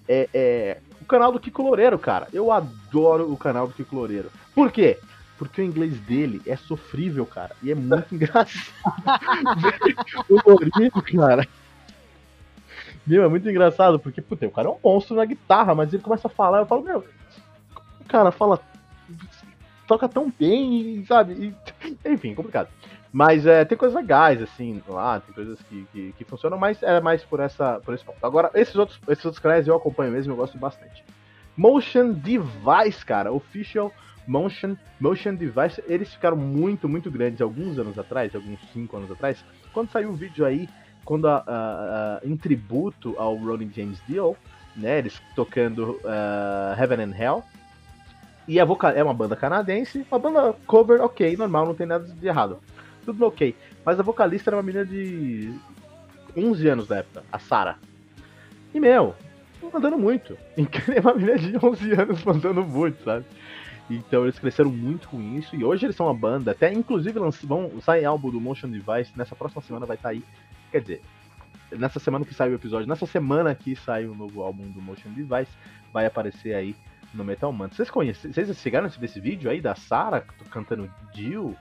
É, 0.09 0.29
é, 0.35 0.79
o 1.01 1.05
canal 1.05 1.33
do 1.33 1.41
Kiko 1.41 1.63
Loureiro, 1.63 1.99
cara. 1.99 2.29
Eu 2.33 2.53
adoro 2.53 3.33
o 3.33 3.37
canal 3.37 3.67
do 3.67 3.75
Kiko 3.75 3.97
Loureiro. 3.97 4.31
Por 4.55 4.71
quê? 4.71 4.99
Porque 5.39 5.63
o 5.63 5.65
inglês 5.65 5.99
dele 6.01 6.43
é 6.47 6.57
sofrível, 6.57 7.25
cara. 7.27 7.55
E 7.63 7.71
é 7.71 7.75
muito 7.75 8.13
engraçado. 8.15 8.51
o 10.29 10.41
Loureiro, 10.47 11.03
cara. 11.03 11.49
Meu, 13.07 13.25
é 13.25 13.29
muito 13.29 13.49
engraçado, 13.49 13.99
porque, 13.99 14.23
puta, 14.23 14.47
o 14.47 14.51
cara 14.51 14.69
é 14.69 14.71
um 14.71 14.79
monstro 14.83 15.17
na 15.17 15.25
guitarra, 15.25 15.75
mas 15.75 15.93
ele 15.93 16.03
começa 16.03 16.29
a 16.29 16.31
falar, 16.31 16.61
eu 16.61 16.67
falo, 16.67 16.83
meu, 16.83 17.05
o 18.01 18.05
cara 18.09 18.31
fala. 18.31 18.59
toca 19.87 20.09
tão 20.09 20.33
bem, 20.39 21.05
sabe? 21.07 21.33
E, 21.35 21.97
enfim, 22.09 22.35
complicado. 22.35 22.69
Mas 23.13 23.47
é, 23.47 23.65
tem 23.65 23.79
coisas 23.79 23.95
legais, 23.95 24.43
assim, 24.43 24.83
lá, 24.89 25.21
tem 25.21 25.33
coisas 25.35 25.61
que, 25.63 25.87
que, 25.93 26.13
que 26.19 26.25
funcionam, 26.25 26.59
mas 26.59 26.83
é 26.83 27.01
mais 27.01 27.23
por, 27.25 27.39
essa, 27.39 27.79
por 27.85 27.95
esse 27.95 28.05
ponto. 28.05 28.19
Agora, 28.25 28.51
esses 28.55 28.75
outros, 28.75 28.99
esses 29.09 29.25
outros 29.25 29.41
canais 29.41 29.69
eu 29.69 29.77
acompanho 29.77 30.11
mesmo, 30.11 30.33
eu 30.33 30.37
gosto 30.37 30.59
bastante. 30.59 31.05
Motion 31.57 32.11
Device, 32.11 33.05
cara, 33.07 33.31
Official 33.31 33.93
Motion, 34.27 34.77
Motion 34.99 35.35
Device, 35.35 35.83
eles 35.87 36.13
ficaram 36.13 36.37
muito, 36.37 36.89
muito 36.89 37.11
grandes 37.11 37.41
alguns 37.41 37.79
anos 37.79 37.99
atrás, 37.99 38.35
alguns 38.35 38.59
5 38.73 38.97
anos 38.97 39.11
atrás, 39.11 39.45
quando 39.73 39.91
saiu 39.91 40.11
o 40.11 40.15
vídeo 40.15 40.45
aí, 40.45 40.69
quando 41.05 41.29
a, 41.29 41.37
a- 41.39 41.41
a- 41.47 42.21
em 42.25 42.37
tributo 42.37 43.15
ao 43.19 43.35
Rolling 43.37 43.71
James 43.75 43.99
Dio, 44.09 44.37
né, 44.77 44.99
eles 44.99 45.21
tocando 45.37 46.01
ah, 46.05 46.77
Heaven 46.79 47.05
and 47.05 47.15
Hell, 47.17 47.45
e 48.47 48.61
a 48.61 48.65
vocal 48.65 48.91
é 48.93 49.03
uma 49.03 49.15
banda 49.15 49.37
canadense, 49.37 50.05
uma 50.11 50.19
banda 50.19 50.55
cover 50.67 51.01
ok, 51.01 51.37
normal, 51.37 51.67
não 51.67 51.75
tem 51.75 51.87
nada 51.87 52.05
de 52.07 52.27
errado, 52.27 52.59
tudo 53.05 53.25
ok, 53.27 53.55
mas 53.85 53.99
a 53.99 54.03
vocalista 54.03 54.51
era 54.51 54.57
uma 54.57 54.63
menina 54.63 54.85
de 54.85 55.55
11 56.37 56.69
anos 56.69 56.87
da 56.87 56.97
época, 56.99 57.23
a 57.33 57.39
Sarah, 57.39 57.79
e 58.75 58.81
meu, 58.81 59.15
mandando 59.73 59.97
muito, 59.97 60.37
é 60.59 61.01
uma 61.01 61.15
menina 61.15 61.39
de 61.39 61.57
11 61.65 61.93
anos 61.93 62.25
mandando 62.25 62.63
muito, 62.65 63.03
sabe? 63.05 63.25
Então 63.89 64.23
eles 64.25 64.39
cresceram 64.39 64.71
muito 64.71 65.09
com 65.09 65.21
isso 65.21 65.55
e 65.55 65.63
hoje 65.63 65.85
eles 65.87 65.95
são 65.95 66.07
uma 66.07 66.15
banda, 66.15 66.51
até 66.53 66.73
inclusive 66.73 67.19
lanç- 67.19 67.45
vão 67.45 67.71
sair 67.83 68.05
álbum 68.07 68.31
do 68.31 68.41
Motion 68.41 68.69
Device, 68.69 69.13
nessa 69.15 69.37
próxima 69.37 69.61
semana 69.63 69.85
vai 69.87 69.97
estar 69.97 70.09
aí. 70.09 70.23
Quer 70.75 70.81
dizer, 70.81 71.03
nessa 71.71 72.01
semana 72.01 72.25
que 72.25 72.35
sai 72.35 72.51
o 72.51 72.55
episódio, 72.55 72.89
nessa 72.89 73.07
semana 73.07 73.55
que 73.55 73.77
sai 73.77 74.07
o 74.07 74.15
novo 74.17 74.43
álbum 74.43 74.65
do 74.73 74.83
Motion 74.83 75.11
Device, 75.11 75.53
vai 75.93 76.05
aparecer 76.05 76.53
aí 76.53 76.75
no 77.15 77.23
Metal 77.25 77.53
Mantra. 77.53 77.77
Vocês 77.77 77.89
conhecem, 77.91 78.33
vocês 78.33 78.57
chegaram 78.59 78.87
a 78.87 78.89
ver 78.89 79.05
esse 79.05 79.21
vídeo 79.21 79.49
aí 79.49 79.61
da 79.61 79.77
Sarah 79.77 80.23
cantando 80.51 80.91
Jill 81.15 81.55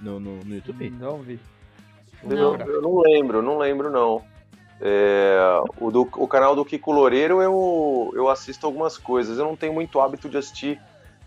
no, 0.00 0.18
no, 0.18 0.36
no 0.42 0.54
YouTube? 0.54 0.88
Não 0.98 1.18
vi. 1.18 1.38
Eu, 2.22 2.38
eu 2.72 2.80
não 2.80 2.98
lembro, 3.00 3.42
não 3.42 3.58
lembro 3.58 3.90
não. 3.90 4.24
É, 4.80 5.36
o, 5.78 5.90
do- 5.90 6.08
o 6.16 6.26
canal 6.26 6.56
do 6.56 6.64
Kiko 6.64 6.90
Loureiro 6.90 7.42
eu, 7.42 8.12
eu 8.16 8.30
assisto 8.30 8.64
algumas 8.64 8.96
coisas. 8.96 9.38
Eu 9.38 9.44
não 9.44 9.56
tenho 9.56 9.74
muito 9.74 10.00
hábito 10.00 10.26
de 10.26 10.38
assistir 10.38 10.80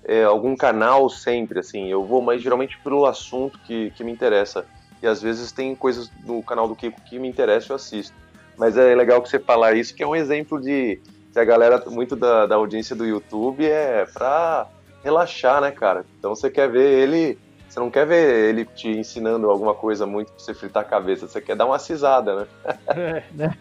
é, 0.04 0.24
algum 0.24 0.56
canal 0.56 1.08
sempre, 1.08 1.60
assim. 1.60 1.88
Eu 1.88 2.04
vou 2.04 2.20
mais 2.20 2.42
geralmente 2.42 2.80
pelo 2.80 3.06
assunto 3.06 3.60
que, 3.60 3.92
que 3.92 4.04
me 4.04 4.12
interessa. 4.12 4.66
E 5.02 5.08
às 5.08 5.22
vezes 5.22 5.52
tem 5.52 5.76
coisas 5.76 6.12
no 6.26 6.42
canal 6.42 6.68
do 6.68 6.76
Kiko 6.76 7.00
que 7.02 7.20
me 7.20 7.28
interessam 7.28 7.68
e 7.68 7.72
eu 7.72 7.76
assisto. 7.76 8.16
Mas 8.58 8.78
é 8.78 8.96
legal 8.96 9.22
que 9.22 9.30
você 9.30 9.40
falar 9.40 9.76
isso, 9.76 9.94
que 9.94 10.02
é 10.02 10.08
um 10.08 10.16
exemplo 10.16 10.60
de 10.60 11.00
que 11.32 11.40
a 11.40 11.46
galera, 11.46 11.84
muito 11.88 12.16
da, 12.16 12.48
da 12.48 12.56
audiência 12.56 12.96
do 12.96 13.06
YouTube 13.06 13.64
é 13.64 14.06
pra 14.06 14.68
relaxar, 15.04 15.62
né, 15.62 15.70
cara? 15.70 16.04
Então 16.18 16.36
você 16.36 16.50
quer 16.50 16.68
ver 16.68 17.00
ele. 17.00 17.38
Você 17.78 17.82
não 17.82 17.92
quer 17.92 18.08
ver 18.08 18.50
ele 18.50 18.66
te 18.66 18.88
ensinando 18.88 19.48
alguma 19.52 19.76
coisa 19.76 20.08
muito 20.08 20.32
pra 20.32 20.40
você 20.40 20.52
fritar 20.52 20.82
a 20.82 20.86
cabeça, 20.86 21.28
você 21.28 21.40
quer 21.40 21.56
dar 21.56 21.68
uma 21.68 21.78
cisada, 21.78 22.36
né? 22.36 22.48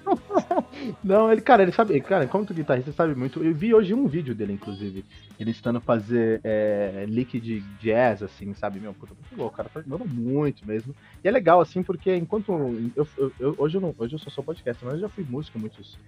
Não, 1.04 1.30
ele, 1.30 1.42
cara, 1.42 1.62
ele 1.62 1.70
sabe, 1.72 2.00
cara, 2.00 2.26
como 2.26 2.46
tu 2.46 2.54
guitarrista 2.54 2.92
sabe 2.92 3.14
muito. 3.14 3.44
Eu 3.44 3.54
vi 3.54 3.74
hoje 3.74 3.92
um 3.92 4.06
vídeo 4.06 4.34
dele, 4.34 4.54
inclusive. 4.54 5.04
Ele 5.38 5.50
estando 5.50 5.82
fazer 5.82 6.40
é, 6.42 7.04
lick 7.06 7.38
de 7.38 7.60
jazz, 7.78 8.22
assim, 8.22 8.54
sabe? 8.54 8.80
Meu, 8.80 8.94
puta, 8.94 9.12
muito 9.12 9.38
louco, 9.38 9.54
cara, 9.54 9.68
tá 9.68 9.82
muito 10.06 10.66
mesmo. 10.66 10.94
E 11.22 11.28
é 11.28 11.30
legal, 11.30 11.60
assim, 11.60 11.82
porque 11.82 12.16
enquanto. 12.16 12.52
Eu, 12.96 13.06
eu- 13.18 13.32
eu- 13.38 13.54
hoje, 13.58 13.76
eu 13.76 13.82
não, 13.82 13.94
hoje 13.98 14.14
eu 14.14 14.18
só 14.18 14.30
sou 14.30 14.42
podcast, 14.42 14.82
mas 14.82 14.94
eu 14.94 15.00
já 15.00 15.08
fui 15.10 15.26
músico 15.28 15.58
muitos 15.58 15.98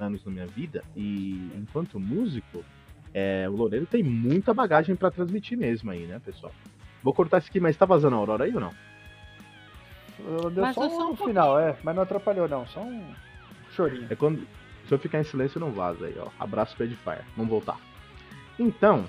anos 0.00 0.24
na 0.24 0.32
minha 0.32 0.46
vida. 0.46 0.82
E 0.96 1.50
enquanto 1.54 2.00
músico, 2.00 2.64
é, 3.12 3.46
o 3.46 3.52
Loureiro 3.52 3.84
tem 3.84 4.02
muita 4.02 4.54
bagagem 4.54 4.96
pra 4.96 5.10
transmitir 5.10 5.58
mesmo 5.58 5.90
aí, 5.90 6.06
né, 6.06 6.18
pessoal? 6.24 6.52
Vou 7.02 7.14
cortar 7.14 7.38
isso 7.38 7.48
aqui, 7.48 7.60
mas 7.60 7.76
tá 7.76 7.86
vazando 7.86 8.16
a 8.16 8.18
Aurora 8.18 8.44
aí 8.44 8.54
ou 8.54 8.60
não? 8.60 8.72
Eu- 10.26 10.50
Deu 10.50 10.62
Mas 10.64 10.74
só 10.74 10.86
um 10.88 11.12
um 11.12 11.16
final, 11.16 11.58
é, 11.58 11.76
mas 11.82 11.94
não 11.94 12.02
atrapalhou 12.02 12.48
não, 12.48 12.66
só 12.66 12.80
um 12.80 13.02
chorinho. 13.74 14.06
É 14.10 14.16
quando. 14.16 14.46
Se 14.86 14.94
eu 14.94 14.98
ficar 14.98 15.20
em 15.20 15.24
silêncio, 15.24 15.60
não 15.60 15.70
vaza 15.70 16.06
aí, 16.06 16.14
ó. 16.18 16.28
Abraço 16.40 16.74
pro 16.74 16.84
Edifier. 16.86 17.22
Vamos 17.36 17.50
voltar. 17.50 17.76
Então, 18.58 19.04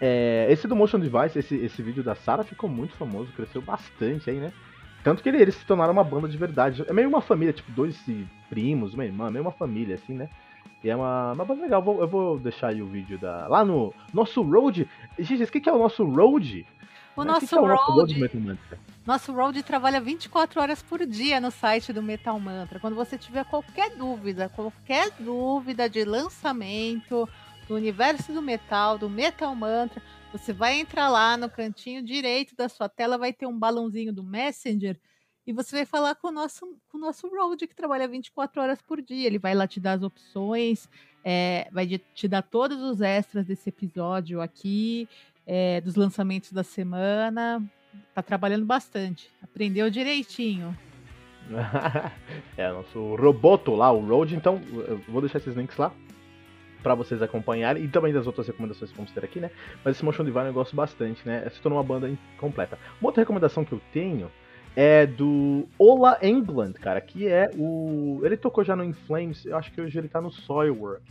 é, 0.00 0.46
esse 0.50 0.66
do 0.66 0.74
Motion 0.74 0.98
Device, 0.98 1.38
esse, 1.38 1.54
esse 1.56 1.82
vídeo 1.82 2.02
da 2.02 2.14
Sarah 2.14 2.42
ficou 2.42 2.68
muito 2.70 2.94
famoso, 2.94 3.30
cresceu 3.32 3.60
bastante 3.60 4.30
aí, 4.30 4.38
né? 4.38 4.52
Tanto 5.04 5.22
que 5.22 5.28
ele- 5.28 5.40
eles 5.40 5.54
se 5.54 5.64
tornaram 5.64 5.92
uma 5.92 6.02
banda 6.02 6.26
de 6.28 6.36
verdade. 6.36 6.84
É 6.88 6.92
meio 6.92 7.08
uma 7.08 7.20
família, 7.20 7.52
tipo, 7.52 7.70
dois 7.72 8.02
primos, 8.48 8.94
uma 8.94 9.04
irmã, 9.04 9.30
meio 9.30 9.44
uma 9.44 9.52
família, 9.52 9.94
assim, 9.94 10.14
né? 10.14 10.28
E 10.82 10.88
é 10.90 10.96
uma, 10.96 11.32
uma 11.32 11.44
banda 11.44 11.62
legal. 11.62 11.80
Eu 11.80 11.84
vou, 11.84 12.00
eu 12.00 12.08
vou 12.08 12.38
deixar 12.38 12.68
aí 12.68 12.80
o 12.82 12.86
vídeo 12.86 13.18
da. 13.18 13.46
Lá 13.46 13.64
no 13.64 13.94
nosso 14.12 14.42
Road. 14.42 14.88
Gente, 15.18 15.42
o 15.44 15.46
que, 15.52 15.60
que 15.60 15.68
é 15.68 15.72
o 15.72 15.78
nosso 15.78 16.04
Road? 16.04 16.66
O 17.18 17.22
que 17.22 17.28
é 17.28 17.32
nosso 17.32 17.60
Road. 17.60 18.14
Nosso 19.04 19.32
Road 19.32 19.62
trabalha 19.62 20.00
24 20.00 20.60
horas 20.60 20.82
por 20.82 21.04
dia 21.04 21.40
no 21.40 21.50
site 21.50 21.92
do 21.92 22.02
Metal 22.02 22.38
Mantra. 22.38 22.78
Quando 22.78 22.94
você 22.94 23.18
tiver 23.18 23.44
qualquer 23.44 23.96
dúvida, 23.96 24.48
qualquer 24.48 25.10
dúvida 25.18 25.88
de 25.88 26.04
lançamento 26.04 27.28
do 27.66 27.74
universo 27.74 28.32
do 28.32 28.40
metal, 28.40 28.96
do 28.96 29.10
Metal 29.10 29.54
Mantra, 29.54 30.02
você 30.32 30.52
vai 30.52 30.78
entrar 30.78 31.08
lá 31.08 31.36
no 31.36 31.50
cantinho 31.50 32.02
direito 32.02 32.54
da 32.54 32.68
sua 32.68 32.88
tela, 32.88 33.18
vai 33.18 33.32
ter 33.32 33.46
um 33.46 33.58
balãozinho 33.58 34.12
do 34.12 34.22
Messenger 34.22 34.98
e 35.48 35.52
você 35.52 35.76
vai 35.76 35.86
falar 35.86 36.14
com 36.14 36.28
o 36.28 36.30
nosso, 36.30 36.78
com 36.90 36.98
o 36.98 37.00
nosso 37.00 37.26
Road, 37.26 37.66
que 37.66 37.74
trabalha 37.74 38.06
24 38.06 38.60
horas 38.60 38.82
por 38.82 39.00
dia. 39.00 39.26
Ele 39.26 39.38
vai 39.38 39.54
lá 39.54 39.66
te 39.66 39.80
dar 39.80 39.94
as 39.94 40.02
opções, 40.02 40.86
é, 41.24 41.66
vai 41.72 41.86
te 42.14 42.28
dar 42.28 42.42
todos 42.42 42.82
os 42.82 43.00
extras 43.00 43.46
desse 43.46 43.70
episódio 43.70 44.42
aqui, 44.42 45.08
é, 45.48 45.80
dos 45.80 45.96
lançamentos 45.96 46.52
da 46.52 46.62
semana. 46.62 47.62
Tá 48.14 48.22
trabalhando 48.22 48.66
bastante. 48.66 49.30
Aprendeu 49.42 49.88
direitinho. 49.88 50.76
é, 52.56 52.70
nosso 52.70 53.16
Roboto 53.16 53.74
lá, 53.74 53.90
o 53.90 54.06
Road. 54.06 54.36
Então, 54.36 54.60
eu 54.86 54.98
vou 55.08 55.22
deixar 55.22 55.38
esses 55.38 55.56
links 55.56 55.78
lá 55.78 55.90
pra 56.82 56.94
vocês 56.94 57.22
acompanharem. 57.22 57.82
E 57.82 57.88
também 57.88 58.12
das 58.12 58.26
outras 58.26 58.46
recomendações 58.46 58.90
que 58.90 58.96
vamos 58.96 59.10
ter 59.10 59.24
aqui, 59.24 59.40
né? 59.40 59.50
Mas 59.82 59.96
esse 59.96 60.04
Motion 60.04 60.24
Divine 60.24 60.46
eu 60.46 60.52
gosto 60.52 60.76
bastante, 60.76 61.26
né? 61.26 61.48
Se 61.48 61.60
tornou 61.62 61.78
uma 61.78 61.84
banda 61.84 62.12
completa. 62.36 62.78
Uma 63.00 63.08
outra 63.08 63.22
recomendação 63.22 63.64
que 63.64 63.72
eu 63.72 63.80
tenho 63.90 64.30
é 64.76 65.06
do 65.06 65.66
Ola 65.78 66.18
England, 66.22 66.74
cara, 66.74 67.00
que 67.00 67.26
é 67.26 67.50
o. 67.56 68.20
Ele 68.22 68.36
tocou 68.36 68.62
já 68.62 68.76
no 68.76 68.84
In 68.84 68.92
Flames, 68.92 69.46
eu 69.46 69.56
acho 69.56 69.72
que 69.72 69.80
hoje 69.80 69.98
ele 69.98 70.08
tá 70.08 70.20
no 70.20 70.30
Soilwork. 70.30 71.02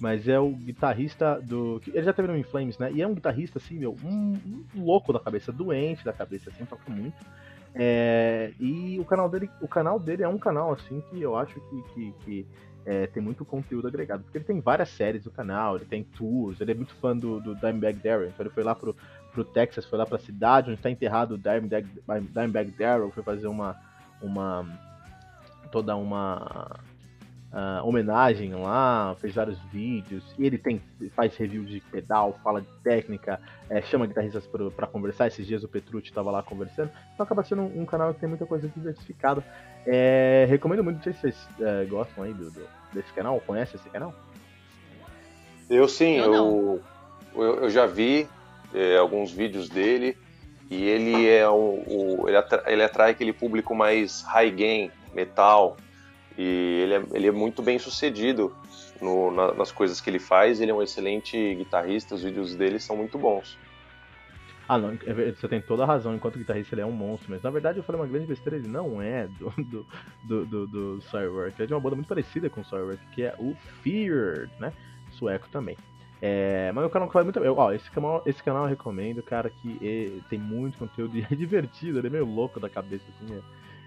Mas 0.00 0.26
é 0.28 0.38
o 0.38 0.50
guitarrista 0.50 1.40
do. 1.40 1.80
Ele 1.86 2.02
já 2.02 2.12
teve 2.12 2.28
no 2.28 2.36
In 2.36 2.42
Flames, 2.42 2.78
né? 2.78 2.90
E 2.92 3.00
é 3.00 3.06
um 3.06 3.14
guitarrista, 3.14 3.58
assim, 3.58 3.78
meu, 3.78 3.96
um, 4.04 4.36
um 4.74 4.84
louco 4.84 5.12
da 5.12 5.20
cabeça, 5.20 5.52
doente 5.52 6.04
da 6.04 6.12
cabeça, 6.12 6.50
assim, 6.50 6.64
toca 6.64 6.90
muito. 6.90 7.16
É, 7.74 8.52
e 8.60 8.98
o 9.00 9.04
canal 9.04 9.28
dele, 9.28 9.50
o 9.60 9.66
canal 9.66 9.98
dele 9.98 10.22
é 10.22 10.28
um 10.28 10.38
canal 10.38 10.72
assim 10.72 11.02
que 11.10 11.20
eu 11.20 11.36
acho 11.36 11.54
que, 11.54 11.82
que, 11.92 12.14
que, 12.24 12.46
é, 12.86 13.06
tem 13.08 13.20
muito 13.20 13.44
conteúdo 13.44 13.88
agregado, 13.88 14.22
porque 14.22 14.38
ele 14.38 14.44
tem 14.44 14.60
várias 14.60 14.90
séries 14.90 15.24
no 15.24 15.32
canal, 15.32 15.74
ele 15.74 15.84
tem 15.84 16.04
tours, 16.04 16.60
ele 16.60 16.70
é 16.70 16.74
muito 16.74 16.94
fã 16.94 17.16
do, 17.16 17.40
do 17.40 17.54
Dimebag 17.56 17.98
Darrell, 17.98 18.28
então 18.28 18.46
ele 18.46 18.54
foi 18.54 18.62
lá 18.62 18.76
pro, 18.76 18.94
pro 19.32 19.44
Texas, 19.44 19.84
foi 19.86 19.98
lá 19.98 20.06
pra 20.06 20.18
cidade 20.18 20.70
onde 20.70 20.78
está 20.78 20.88
enterrado 20.88 21.34
o 21.34 21.38
Dimebag, 21.38 21.88
Dimebag 22.32 22.70
Darrell, 22.72 23.10
foi 23.10 23.24
fazer 23.24 23.48
uma 23.48 23.76
uma 24.22 24.64
toda 25.72 25.96
uma 25.96 26.78
ah, 27.54 27.80
homenagem 27.84 28.52
lá, 28.54 29.14
fez 29.20 29.32
vários 29.34 29.58
vídeos, 29.72 30.24
e 30.36 30.44
ele 30.44 30.58
tem 30.58 30.82
faz 31.14 31.36
review 31.36 31.62
de 31.64 31.80
pedal, 31.80 32.36
fala 32.42 32.60
de 32.60 32.66
técnica, 32.82 33.40
é, 33.70 33.80
chama 33.80 34.06
guitarristas 34.06 34.44
para 34.76 34.86
conversar. 34.88 35.28
Esses 35.28 35.46
dias 35.46 35.62
o 35.62 35.68
Petrucci 35.68 36.08
estava 36.08 36.30
lá 36.32 36.42
conversando. 36.42 36.90
Então 37.14 37.22
acaba 37.24 37.44
sendo 37.44 37.62
um, 37.62 37.82
um 37.82 37.86
canal 37.86 38.12
que 38.12 38.18
tem 38.20 38.28
muita 38.28 38.44
coisa 38.44 38.68
diversificada. 38.68 39.44
É, 39.86 40.46
recomendo 40.48 40.82
muito, 40.82 40.96
não 40.96 41.02
sei 41.04 41.12
se 41.12 41.20
vocês 41.20 41.48
é, 41.60 41.84
gostam 41.84 42.24
aí 42.24 42.34
do, 42.34 42.50
do- 42.50 42.68
desse 42.92 43.12
canal, 43.12 43.40
conhecem 43.40 43.78
esse 43.78 43.88
canal? 43.90 44.12
Eu 45.70 45.88
sim, 45.88 46.16
Eu 46.18 46.34
eu, 46.34 46.82
eu, 47.36 47.42
eu 47.64 47.70
já 47.70 47.86
vi 47.86 48.28
é, 48.74 48.96
alguns 48.96 49.30
vídeos 49.32 49.68
dele 49.68 50.16
e 50.70 50.84
ele 50.84 51.28
é 51.28 51.48
um, 51.48 51.82
o, 51.86 52.24
ele, 52.26 52.36
atra- 52.36 52.64
ele 52.66 52.82
atrai 52.82 53.12
aquele 53.12 53.32
público 53.32 53.74
mais 53.74 54.22
high 54.22 54.50
gain, 54.50 54.90
metal, 55.14 55.76
e 56.36 56.80
ele 56.82 56.94
é, 56.94 57.02
ele 57.12 57.26
é 57.28 57.32
muito 57.32 57.62
bem 57.62 57.78
sucedido 57.78 58.52
no- 59.00 59.30
na- 59.30 59.54
nas 59.54 59.70
coisas 59.72 60.00
que 60.00 60.08
ele 60.10 60.18
faz, 60.18 60.60
ele 60.60 60.70
é 60.70 60.74
um 60.74 60.82
excelente 60.82 61.54
guitarrista, 61.54 62.14
os 62.14 62.22
vídeos 62.22 62.54
dele 62.54 62.78
são 62.78 62.96
muito 62.96 63.18
bons. 63.18 63.58
Ah, 64.66 64.78
não, 64.78 64.96
é 65.06 65.32
você 65.32 65.46
tem 65.46 65.60
toda 65.60 65.82
a 65.82 65.86
razão. 65.86 66.14
Enquanto 66.14 66.38
guitarrista, 66.38 66.74
ele 66.74 66.80
é 66.80 66.86
um 66.86 66.90
monstro. 66.90 67.30
Mas 67.30 67.42
na 67.42 67.50
verdade, 67.50 67.78
eu 67.78 67.84
falei 67.84 68.00
uma 68.00 68.06
grande 68.06 68.26
besteira. 68.26 68.56
Ele 68.56 68.66
não 68.66 69.00
é 69.02 69.28
do, 69.28 69.50
do, 69.62 69.86
do, 70.24 70.46
do, 70.46 70.66
do 70.66 71.02
Soilwork. 71.02 71.52
Ele 71.58 71.64
é 71.64 71.66
de 71.66 71.74
uma 71.74 71.80
banda 71.80 71.96
muito 71.96 72.08
parecida 72.08 72.48
com 72.48 72.62
o 72.62 72.64
Soilwork, 72.64 72.98
que 73.14 73.24
é 73.24 73.34
o 73.38 73.54
Feared, 73.82 74.50
né? 74.58 74.72
Sueco 75.10 75.50
também. 75.50 75.76
É, 76.22 76.72
mas 76.72 76.82
o 76.86 76.88
canal 76.88 77.08
que 77.08 77.12
faz 77.12 77.26
muito 77.26 77.38
bem. 77.38 77.50
Ó, 77.50 77.72
esse 77.72 77.90
canal, 77.90 78.22
esse 78.24 78.42
canal 78.42 78.62
eu 78.62 78.70
recomendo, 78.70 79.22
cara, 79.22 79.50
que 79.50 79.78
é- 79.82 80.18
tem 80.30 80.38
muito 80.38 80.78
conteúdo 80.78 81.14
e 81.14 81.20
é 81.30 81.34
divertido. 81.36 81.98
Ele 81.98 82.06
é 82.06 82.10
meio 82.10 82.24
louco 82.24 82.58
da 82.58 82.70
cabeça, 82.70 83.04
assim. 83.10 83.34
É, 83.34 83.40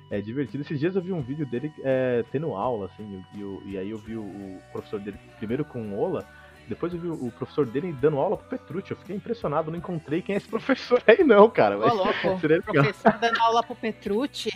é 0.09 0.21
divertido. 0.21 0.63
Esses 0.63 0.79
dias 0.79 0.95
eu 0.95 1.01
vi 1.01 1.11
um 1.11 1.21
vídeo 1.21 1.45
dele 1.45 1.71
é, 1.83 2.23
tendo 2.31 2.53
aula, 2.53 2.85
assim. 2.87 3.23
E, 3.35 3.43
o- 3.43 3.61
e 3.65 3.77
aí 3.77 3.89
eu 3.89 3.97
vi 3.97 4.15
o, 4.15 4.21
o 4.23 4.61
professor 4.71 4.99
dele 4.99 5.17
primeiro 5.37 5.63
com 5.65 5.81
o 5.81 5.99
Ola. 5.99 6.25
Depois 6.67 6.93
eu 6.93 6.99
vi 6.99 7.07
o 7.07 7.31
professor 7.31 7.65
dele 7.65 7.95
dando 8.01 8.17
aula 8.17 8.35
pro 8.35 8.57
Petrucci. 8.57 8.91
Eu 8.91 8.97
fiquei 8.97 9.15
impressionado, 9.15 9.71
não 9.71 9.77
encontrei 9.77 10.21
quem 10.21 10.35
é 10.35 10.37
esse 10.37 10.47
professor 10.49 11.01
aí, 11.07 11.23
não, 11.23 11.49
cara. 11.49 11.77
Ô, 11.77 11.79
Mas 11.79 11.93
louco. 11.93 12.39
seria 12.41 12.57
legal. 12.57 12.83
Professor 12.83 13.13
dando 13.19 13.41
aula 13.41 13.63
pro 13.63 13.75
Petrucci. 13.75 14.49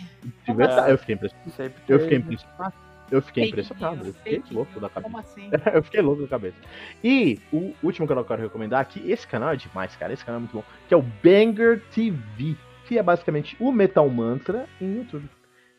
De 0.46 0.52
verdade, 0.54 0.90
eu 0.90 0.98
fiquei 0.98 1.14
impressionado. 1.14 1.50
Sempre 1.56 1.82
Eu 1.88 1.98
fiquei 2.00 2.18
impressionado. 2.18 2.74
Eu 3.10 3.20
fiquei 3.22 3.44
impressionado. 3.48 4.06
Eu 4.06 4.12
fiquei 4.14 4.42
louco 4.50 4.80
da 4.80 4.88
cabeça. 4.88 5.02
Como 5.02 5.18
assim? 5.18 5.50
eu 5.74 5.82
fiquei 5.82 6.00
louco 6.02 6.22
da 6.22 6.28
cabeça. 6.28 6.56
E 7.02 7.38
o 7.52 7.72
último 7.82 8.06
canal 8.06 8.24
que 8.24 8.32
eu 8.32 8.36
quero 8.36 8.46
recomendar 8.48 8.80
aqui, 8.80 9.02
esse 9.10 9.26
canal 9.26 9.50
é 9.50 9.56
demais, 9.56 9.96
cara. 9.96 10.12
Esse 10.12 10.24
canal 10.24 10.36
é 10.38 10.40
muito 10.40 10.52
bom. 10.52 10.64
Que 10.88 10.94
é 10.94 10.96
o 10.96 11.02
Banger 11.02 11.82
TV. 11.94 12.56
Que 12.86 12.98
é 12.98 13.02
basicamente 13.02 13.56
o 13.58 13.70
Metal 13.72 14.06
Mantra 14.10 14.66
em 14.80 14.96
YouTube. 14.98 15.28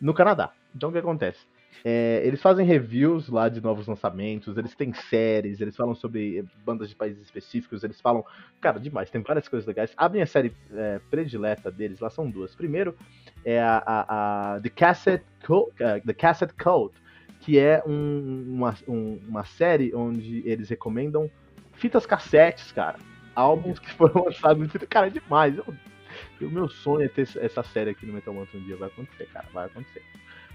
No 0.04 0.14
Canadá. 0.14 0.51
Então 0.76 0.89
o 0.89 0.91
que 0.91 0.97
acontece? 0.99 1.39
É, 1.86 2.22
eles 2.24 2.41
fazem 2.41 2.66
reviews 2.66 3.30
lá 3.30 3.49
de 3.49 3.60
novos 3.62 3.88
lançamentos, 3.88 4.56
eles 4.58 4.76
têm 4.76 4.93
séries, 4.93 5.60
eles 5.60 5.76
falam 5.76 5.95
sobre 5.95 6.39
eh, 6.39 6.43
bandas 6.64 6.88
de 6.89 6.95
países 6.95 7.22
específicos, 7.24 7.84
eles 7.84 7.99
falam. 7.99 8.24
Cara, 8.62 8.80
demais, 8.80 9.10
tem 9.10 9.22
várias 9.22 9.47
coisas 9.47 9.66
legais. 9.68 9.91
A 9.97 10.08
minha 10.10 10.26
série 10.26 10.54
eh, 10.74 10.99
predileta 11.10 11.72
deles 11.72 11.99
lá 11.99 12.10
são 12.10 12.30
duas. 12.30 12.54
Primeiro 12.54 12.95
é 13.43 13.60
a, 13.62 13.82
a- 13.86 14.56
a 14.56 14.62
The, 14.62 14.70
Cassette 14.70 15.26
Co- 15.45 15.72
eh, 15.80 15.99
The 16.06 16.14
Cassette 16.14 16.54
Code, 16.54 16.93
que 17.39 17.58
é 17.58 17.82
um- 17.88 18.45
uma, 18.56 18.76
um- 18.88 19.20
uma 19.28 19.43
série 19.45 19.93
onde 19.95 20.43
eles 20.47 20.70
recomendam 20.70 21.30
fitas 21.74 22.06
cassetes, 22.06 22.72
cara. 22.72 22.97
Álbuns 23.36 23.80
que 23.80 23.91
foram 23.91 24.26
lançados 24.26 24.72
fita. 24.72 24.86
Cara, 24.86 25.08
é 25.08 25.10
demais. 25.10 25.58
Eu- 25.58 25.66
o 26.41 26.49
meu 26.49 26.68
sonho 26.70 27.05
é 27.05 27.07
ter 27.07 27.28
essa- 27.39 27.64
série 27.64 27.89
aqui 27.91 28.05
no 28.05 28.14
Metal 28.14 28.34
Mantra 28.34 28.57
um 28.57 28.64
dia. 28.64 28.76
Vai 28.76 28.89
acontecer, 28.89 29.28
cara. 29.34 29.47
Vai 29.53 29.66
acontecer. 29.66 30.01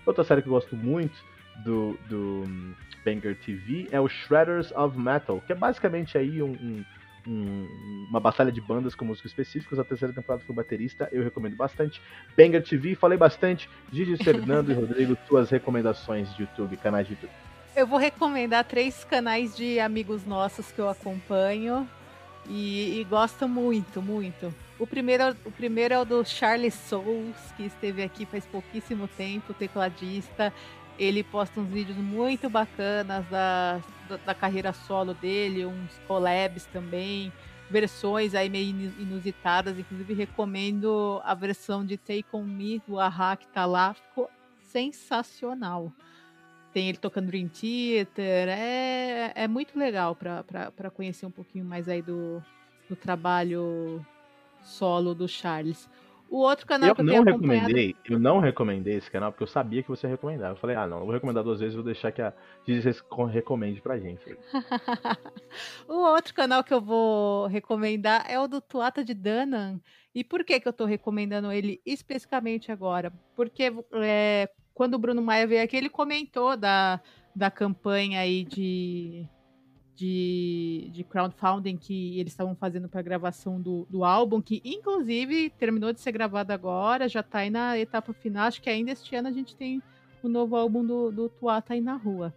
Outra 0.06 0.24
série 0.24 0.42
que 0.42 0.48
eu 0.48 0.52
gosto 0.52 0.76
muito 0.76 1.16
do, 1.64 1.98
do 2.08 2.44
hum, 2.46 2.72
Banger 3.04 3.36
TV 3.36 3.88
é 3.90 4.00
o 4.00 4.08
Shredders 4.08 4.70
of 4.72 4.98
Metal, 4.98 5.42
que 5.46 5.52
é 5.52 5.54
basicamente 5.54 6.16
aí 6.16 6.42
um- 6.42 6.84
um- 7.26 8.04
uma 8.08 8.18
batalha 8.20 8.50
de 8.50 8.60
bandas 8.60 8.94
com 8.94 9.04
músicos 9.04 9.30
específicos. 9.32 9.78
A 9.78 9.84
terceira 9.84 10.14
temporada 10.14 10.42
foi 10.46 10.54
baterista, 10.54 11.08
eu 11.12 11.22
recomendo 11.22 11.56
bastante. 11.56 12.00
Banger 12.36 12.62
TV, 12.62 12.94
falei 12.94 13.18
bastante. 13.18 13.68
Gigi, 13.92 14.16
Fernando 14.16 14.70
e 14.70 14.74
Rodrigo, 14.74 15.16
suas 15.28 15.50
recomendações 15.50 16.32
de 16.34 16.42
YouTube, 16.42 16.76
canais 16.78 17.06
de 17.06 17.12
YouTube. 17.14 17.32
Eu 17.76 17.86
vou 17.86 17.98
recomendar 17.98 18.64
três 18.64 19.04
canais 19.04 19.54
de 19.56 19.78
amigos 19.78 20.24
nossos 20.24 20.72
que 20.72 20.80
eu 20.80 20.88
acompanho 20.88 21.88
e, 22.48 22.98
e 23.00 23.04
gosto 23.04 23.46
muito, 23.46 24.00
muito. 24.00 24.52
O 24.78 24.86
primeiro, 24.86 25.22
é- 25.24 25.36
o 25.44 25.50
primeiro 25.50 25.94
é 25.94 25.98
o 25.98 26.04
do 26.04 26.24
Charlie 26.24 26.70
Souls, 26.70 27.36
que 27.56 27.64
esteve 27.64 28.02
aqui 28.02 28.24
faz 28.24 28.46
pouquíssimo 28.46 29.08
tempo, 29.08 29.52
tecladista. 29.52 30.52
Ele 30.98 31.22
posta 31.22 31.60
uns 31.60 31.68
vídeos 31.68 31.96
muito 31.96 32.48
bacanas 32.48 33.26
da, 33.28 33.80
da, 34.08 34.16
da 34.18 34.34
carreira 34.34 34.72
solo 34.72 35.14
dele, 35.14 35.64
uns 35.66 35.98
collabs 36.06 36.64
também, 36.66 37.32
versões 37.70 38.34
aí 38.34 38.48
meio 38.48 38.70
inu- 38.70 38.94
inusitadas. 39.00 39.76
Inclusive, 39.78 40.14
recomendo 40.14 41.20
a 41.24 41.34
versão 41.34 41.84
de 41.84 41.96
Take 41.96 42.26
On 42.32 42.44
Me 42.44 42.80
do 42.86 43.00
Ahá, 43.00 43.36
que 43.36 43.48
tá 43.48 43.66
lá. 43.66 43.94
Ficou 43.94 44.30
sensacional 44.62 45.92
tem 46.70 46.90
ele 46.90 46.98
tocando 46.98 47.28
Dream 47.28 47.48
Theater, 47.48 48.48
é, 48.48 49.32
é 49.34 49.48
muito 49.48 49.76
legal 49.76 50.14
para 50.14 50.90
conhecer 50.94 51.24
um 51.24 51.30
pouquinho 51.30 51.64
mais 51.64 51.88
aí 51.88 52.02
do, 52.02 52.42
do 52.88 52.94
trabalho 52.94 54.04
solo 54.68 55.14
do 55.14 55.26
Charles. 55.26 55.88
O 56.30 56.40
outro 56.40 56.66
canal 56.66 56.90
Eu 56.90 56.94
que 56.94 57.00
eu 57.00 57.04
não 57.06 57.14
acompanhado... 57.14 57.68
recomendei, 57.68 57.96
eu 58.04 58.18
não 58.18 58.38
recomendei 58.38 58.94
esse 58.96 59.10
canal 59.10 59.32
porque 59.32 59.44
eu 59.44 59.48
sabia 59.48 59.82
que 59.82 59.88
você 59.88 60.06
ia 60.06 60.10
recomendar. 60.10 60.50
Eu 60.50 60.56
falei, 60.56 60.76
ah, 60.76 60.86
não, 60.86 60.98
eu 60.98 61.04
vou 61.04 61.14
recomendar 61.14 61.42
duas 61.42 61.58
vezes, 61.58 61.74
vou 61.74 61.82
deixar 61.82 62.12
que 62.12 62.20
a 62.20 62.34
recom- 62.66 63.24
recomende 63.24 63.80
pra 63.80 63.98
gente. 63.98 64.36
o 65.88 65.94
outro 65.94 66.34
canal 66.34 66.62
que 66.62 66.74
eu 66.74 66.82
vou 66.82 67.46
recomendar 67.46 68.26
é 68.28 68.38
o 68.38 68.46
do 68.46 68.60
Tuata 68.60 69.02
de 69.02 69.14
Danan. 69.14 69.80
E 70.14 70.22
por 70.22 70.44
que, 70.44 70.60
que 70.60 70.68
eu 70.68 70.72
tô 70.72 70.84
recomendando 70.84 71.50
ele 71.50 71.80
especificamente 71.86 72.70
agora? 72.70 73.10
Porque 73.34 73.72
é, 73.94 74.50
quando 74.74 74.94
o 74.94 74.98
Bruno 74.98 75.22
Maia 75.22 75.46
veio 75.46 75.64
aqui, 75.64 75.78
ele 75.78 75.88
comentou 75.88 76.58
da, 76.58 77.00
da 77.34 77.50
campanha 77.50 78.20
aí 78.20 78.44
de, 78.44 79.26
de, 79.98 80.90
de 80.92 81.02
crowdfunding 81.02 81.76
que 81.76 82.20
eles 82.20 82.32
estavam 82.32 82.54
fazendo 82.54 82.88
para 82.88 83.00
a 83.00 83.02
gravação 83.02 83.60
do, 83.60 83.84
do 83.90 84.04
álbum, 84.04 84.40
que 84.40 84.62
inclusive 84.64 85.50
terminou 85.58 85.92
de 85.92 86.00
ser 86.00 86.12
gravado 86.12 86.52
agora, 86.52 87.08
já 87.08 87.18
está 87.18 87.40
aí 87.40 87.50
na 87.50 87.76
etapa 87.76 88.12
final. 88.12 88.46
Acho 88.46 88.62
que 88.62 88.70
ainda 88.70 88.92
este 88.92 89.16
ano 89.16 89.26
a 89.26 89.32
gente 89.32 89.56
tem 89.56 89.82
o 90.22 90.28
novo 90.28 90.54
álbum 90.54 90.84
do, 90.84 91.10
do 91.10 91.28
Tuata 91.28 91.74
aí 91.74 91.80
na 91.80 91.96
rua. 91.96 92.32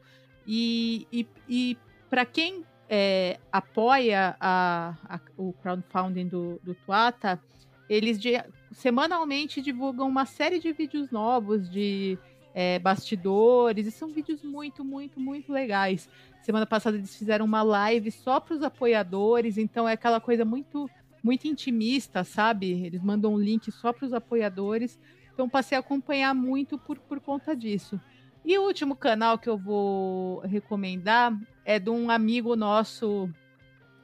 E, 0.47 1.07
e, 1.11 1.27
e 1.47 1.77
para 2.09 2.25
quem 2.25 2.65
é, 2.89 3.39
apoia 3.51 4.35
a, 4.39 4.95
a, 5.07 5.19
o 5.37 5.53
crowdfunding 5.53 6.27
do, 6.27 6.59
do 6.63 6.73
Tuata, 6.73 7.39
eles 7.87 8.19
de, 8.19 8.43
semanalmente 8.71 9.61
divulgam 9.61 10.07
uma 10.07 10.25
série 10.25 10.59
de 10.59 10.73
vídeos 10.73 11.11
novos 11.11 11.69
de 11.69 12.17
é, 12.53 12.79
bastidores, 12.79 13.87
e 13.87 13.91
são 13.91 14.09
vídeos 14.09 14.43
muito, 14.43 14.83
muito, 14.83 15.19
muito 15.19 15.51
legais. 15.51 16.09
Semana 16.41 16.65
passada 16.65 16.97
eles 16.97 17.15
fizeram 17.15 17.45
uma 17.45 17.61
live 17.61 18.11
só 18.11 18.39
para 18.39 18.55
os 18.55 18.63
apoiadores, 18.63 19.57
então 19.57 19.87
é 19.87 19.93
aquela 19.93 20.19
coisa 20.19 20.43
muito, 20.43 20.89
muito 21.23 21.47
intimista, 21.47 22.23
sabe? 22.23 22.71
Eles 22.85 23.01
mandam 23.01 23.33
um 23.33 23.39
link 23.39 23.71
só 23.71 23.93
para 23.93 24.05
os 24.05 24.13
apoiadores. 24.13 24.99
Então 25.33 25.47
passei 25.47 25.77
a 25.77 25.79
acompanhar 25.79 26.33
muito 26.33 26.77
por, 26.77 26.97
por 26.97 27.19
conta 27.19 27.55
disso. 27.55 27.99
E 28.43 28.57
o 28.57 28.63
último 28.63 28.95
canal 28.95 29.37
que 29.37 29.47
eu 29.47 29.57
vou 29.57 30.39
recomendar 30.39 31.37
é 31.63 31.77
de 31.77 31.89
um 31.89 32.09
amigo 32.09 32.55
nosso 32.55 33.29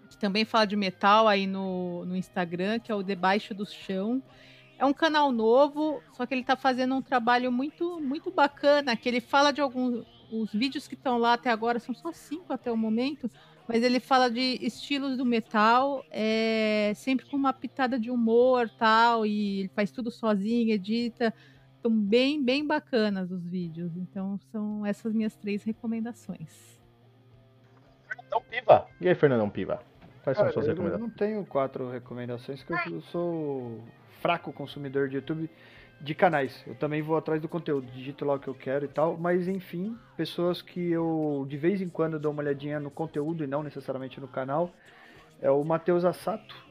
que 0.09 0.17
também 0.17 0.45
fala 0.45 0.65
de 0.65 0.75
metal 0.75 1.27
aí 1.27 1.45
no, 1.45 2.05
no 2.05 2.15
Instagram, 2.15 2.79
que 2.79 2.91
é 2.91 2.95
o 2.95 3.03
Debaixo 3.03 3.53
do 3.53 3.65
Chão. 3.65 4.21
É 4.77 4.85
um 4.85 4.93
canal 4.93 5.31
novo, 5.31 6.01
só 6.13 6.25
que 6.25 6.33
ele 6.33 6.41
está 6.41 6.55
fazendo 6.55 6.95
um 6.95 7.01
trabalho 7.01 7.51
muito 7.51 7.99
muito 7.99 8.29
bacana, 8.31 8.95
que 8.95 9.09
ele 9.09 9.19
fala 9.19 9.51
de 9.51 9.61
alguns 9.61 10.05
os 10.31 10.51
vídeos 10.51 10.87
que 10.87 10.93
estão 10.93 11.17
lá 11.17 11.33
até 11.33 11.49
agora 11.49 11.79
são 11.79 11.95
só 11.95 12.11
cinco 12.11 12.51
até 12.51 12.71
o 12.71 12.77
momento, 12.77 13.29
mas 13.67 13.83
ele 13.83 13.99
fala 13.99 14.29
de 14.29 14.57
estilos 14.61 15.17
do 15.17 15.25
metal, 15.25 16.03
é, 16.11 16.91
sempre 16.95 17.25
com 17.25 17.35
uma 17.35 17.53
pitada 17.53 17.99
de 17.99 18.09
humor 18.11 18.69
tal, 18.69 19.25
e 19.25 19.61
ele 19.61 19.69
faz 19.69 19.91
tudo 19.91 20.09
sozinho, 20.11 20.71
edita. 20.73 21.33
Estão 21.75 21.91
bem, 21.91 22.43
bem 22.43 22.65
bacanas 22.65 23.31
os 23.31 23.45
vídeos. 23.45 23.95
Então 23.95 24.39
são 24.51 24.85
essas 24.85 25.13
minhas 25.13 25.35
três 25.35 25.63
recomendações. 25.63 26.79
Fernandão 28.07 28.41
Piva. 28.49 28.87
E 28.99 29.07
aí, 29.07 29.15
Fernandão 29.15 29.49
Piva? 29.49 29.81
Quais 30.23 30.37
Cara, 30.37 30.49
são 30.49 30.53
suas 30.53 30.67
recomendações? 30.67 31.01
Eu 31.01 31.07
não 31.07 31.15
tenho 31.15 31.45
quatro 31.45 31.89
recomendações, 31.89 32.63
porque 32.63 32.89
eu 32.89 33.01
sou 33.01 33.83
fraco 34.21 34.51
consumidor 34.53 35.09
de 35.09 35.15
YouTube 35.15 35.49
de 35.99 36.13
canais. 36.13 36.63
Eu 36.67 36.75
também 36.75 37.01
vou 37.01 37.17
atrás 37.17 37.41
do 37.41 37.49
conteúdo, 37.49 37.91
digito 37.91 38.23
lá 38.23 38.35
o 38.35 38.39
que 38.39 38.47
eu 38.47 38.53
quero 38.53 38.85
e 38.85 38.87
tal, 38.87 39.17
mas 39.17 39.47
enfim, 39.47 39.97
pessoas 40.15 40.61
que 40.61 40.91
eu 40.91 41.45
de 41.49 41.57
vez 41.57 41.81
em 41.81 41.89
quando 41.89 42.19
dou 42.19 42.31
uma 42.31 42.43
olhadinha 42.43 42.79
no 42.79 42.91
conteúdo 42.91 43.43
e 43.43 43.47
não 43.47 43.63
necessariamente 43.63 44.19
no 44.19 44.27
canal, 44.27 44.71
é 45.41 45.49
o 45.49 45.63
Matheus 45.63 46.05
Assato. 46.05 46.67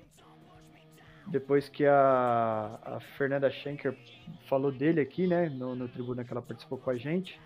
Depois 1.28 1.68
que 1.68 1.84
a, 1.84 2.78
a 2.84 3.00
Fernanda 3.18 3.50
Schenker 3.50 3.96
falou 4.48 4.70
dele 4.70 5.00
aqui, 5.00 5.26
né, 5.26 5.48
no, 5.48 5.74
no 5.74 5.88
tribuna 5.88 6.24
que 6.24 6.32
ela 6.32 6.40
participou 6.40 6.78
com 6.78 6.90
a 6.90 6.96
gente, 6.96 7.40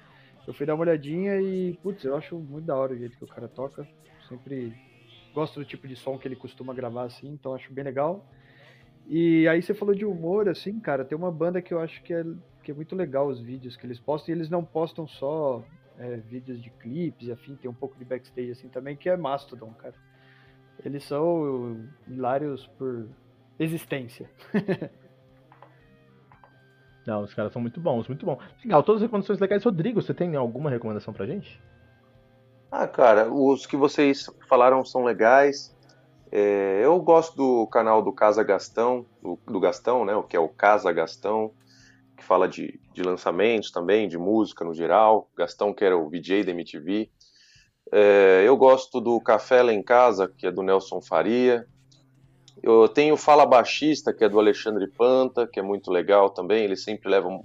eu 0.46 0.53
fui 0.53 0.66
dar 0.66 0.74
uma 0.74 0.82
olhadinha 0.82 1.40
e, 1.40 1.78
putz, 1.82 2.05
eu 2.05 2.14
acho 2.14 2.36
muito 2.36 2.66
da 2.66 2.76
hora 2.76 2.92
o 2.92 2.98
jeito 2.98 3.16
que 3.16 3.24
o 3.24 3.26
cara 3.26 3.48
toca. 3.48 3.88
Sempre 4.28 4.74
gosto 5.32 5.61
do 5.61 5.64
tipo 5.64 5.88
de 5.88 5.96
som 5.96 6.18
que 6.18 6.28
ele 6.28 6.36
costuma 6.36 6.74
gravar 6.74 7.05
assim, 7.05 7.28
então 7.28 7.55
acho 7.55 7.72
bem 7.72 7.84
legal. 7.84 8.26
E 9.12 9.48
aí 9.48 9.61
você 9.61 9.74
falou 9.74 9.92
de 9.92 10.06
humor, 10.06 10.48
assim, 10.48 10.78
cara, 10.78 11.04
tem 11.04 11.18
uma 11.18 11.32
banda 11.32 11.61
que 11.61 11.74
eu 11.74 11.80
acho 11.80 12.00
que 12.04 12.14
é, 12.14 12.24
que 12.62 12.70
é 12.70 12.74
muito 12.74 12.94
legal 12.94 13.26
os 13.26 13.40
vídeos 13.40 13.76
que 13.76 13.84
eles 13.84 13.98
postam, 13.98 14.32
e 14.32 14.38
eles 14.38 14.48
não 14.48 14.64
postam 14.64 15.04
só 15.08 15.64
é, 15.98 16.18
vídeos 16.18 16.62
de 16.62 16.70
clipes 16.70 17.26
e 17.26 17.32
afim, 17.32 17.56
tem 17.56 17.68
um 17.68 17.74
pouco 17.74 17.98
de 17.98 18.04
backstage 18.04 18.52
assim 18.52 18.68
também, 18.68 18.96
que 18.96 19.08
é 19.08 19.16
Mastodon, 19.16 19.72
cara. 19.72 19.96
Eles 20.84 21.02
são 21.02 21.84
hilários 22.06 22.68
por 22.78 23.08
existência. 23.58 24.30
Não, 27.04 27.24
os 27.24 27.34
caras 27.34 27.52
são 27.52 27.61
muito 27.61 27.80
bons, 27.80 28.06
muito 28.06 28.24
bom. 28.24 28.38
Legal, 28.62 28.84
todas 28.84 29.02
as 29.02 29.06
recomendações 29.06 29.40
legais. 29.40 29.64
Rodrigo, 29.64 30.00
você 30.00 30.14
tem 30.14 30.36
alguma 30.36 30.70
recomendação 30.70 31.12
pra 31.12 31.26
gente? 31.26 31.61
Ah, 32.70 32.86
cara, 32.86 33.28
os 33.28 33.66
que 33.66 33.76
vocês 33.76 34.30
falaram 34.48 34.84
são 34.84 35.02
legais. 35.02 35.76
É, 36.32 36.80
eu 36.84 37.00
gosto 37.00 37.36
do 37.36 37.66
canal 37.66 38.02
do 38.02 38.12
Casa 38.12 38.42
Gastão, 38.44 39.04
do, 39.20 39.38
do, 39.46 39.58
Gastão, 39.58 40.04
né, 40.04 40.12
que 40.28 40.36
é 40.36 40.40
o 40.40 40.48
Casa 40.48 40.92
Gastão, 40.92 41.52
que 42.16 42.22
fala 42.22 42.46
de, 42.46 42.78
de 42.94 43.02
lançamentos 43.02 43.72
também, 43.72 44.08
de 44.08 44.16
música 44.16 44.64
no 44.64 44.72
geral. 44.72 45.28
Gastão, 45.36 45.74
que 45.74 45.84
era 45.84 45.96
o 45.96 46.08
VJ 46.08 46.44
da 46.44 46.52
MTV. 46.52 47.10
É, 47.92 48.44
eu 48.46 48.56
gosto 48.56 49.00
do 49.00 49.20
Café 49.20 49.62
Lá 49.62 49.72
em 49.72 49.82
Casa, 49.82 50.28
que 50.28 50.46
é 50.46 50.52
do 50.52 50.62
Nelson 50.62 51.00
Faria. 51.00 51.66
Eu 52.62 52.88
tenho 52.88 53.16
Fala 53.16 53.44
Baixista, 53.44 54.12
que 54.12 54.22
é 54.22 54.28
do 54.28 54.38
Alexandre 54.38 54.86
Panta, 54.86 55.46
que 55.46 55.58
é 55.58 55.62
muito 55.62 55.90
legal 55.90 56.30
também. 56.30 56.62
Ele 56.62 56.76
sempre 56.76 57.10
leva 57.10 57.26
um, 57.26 57.42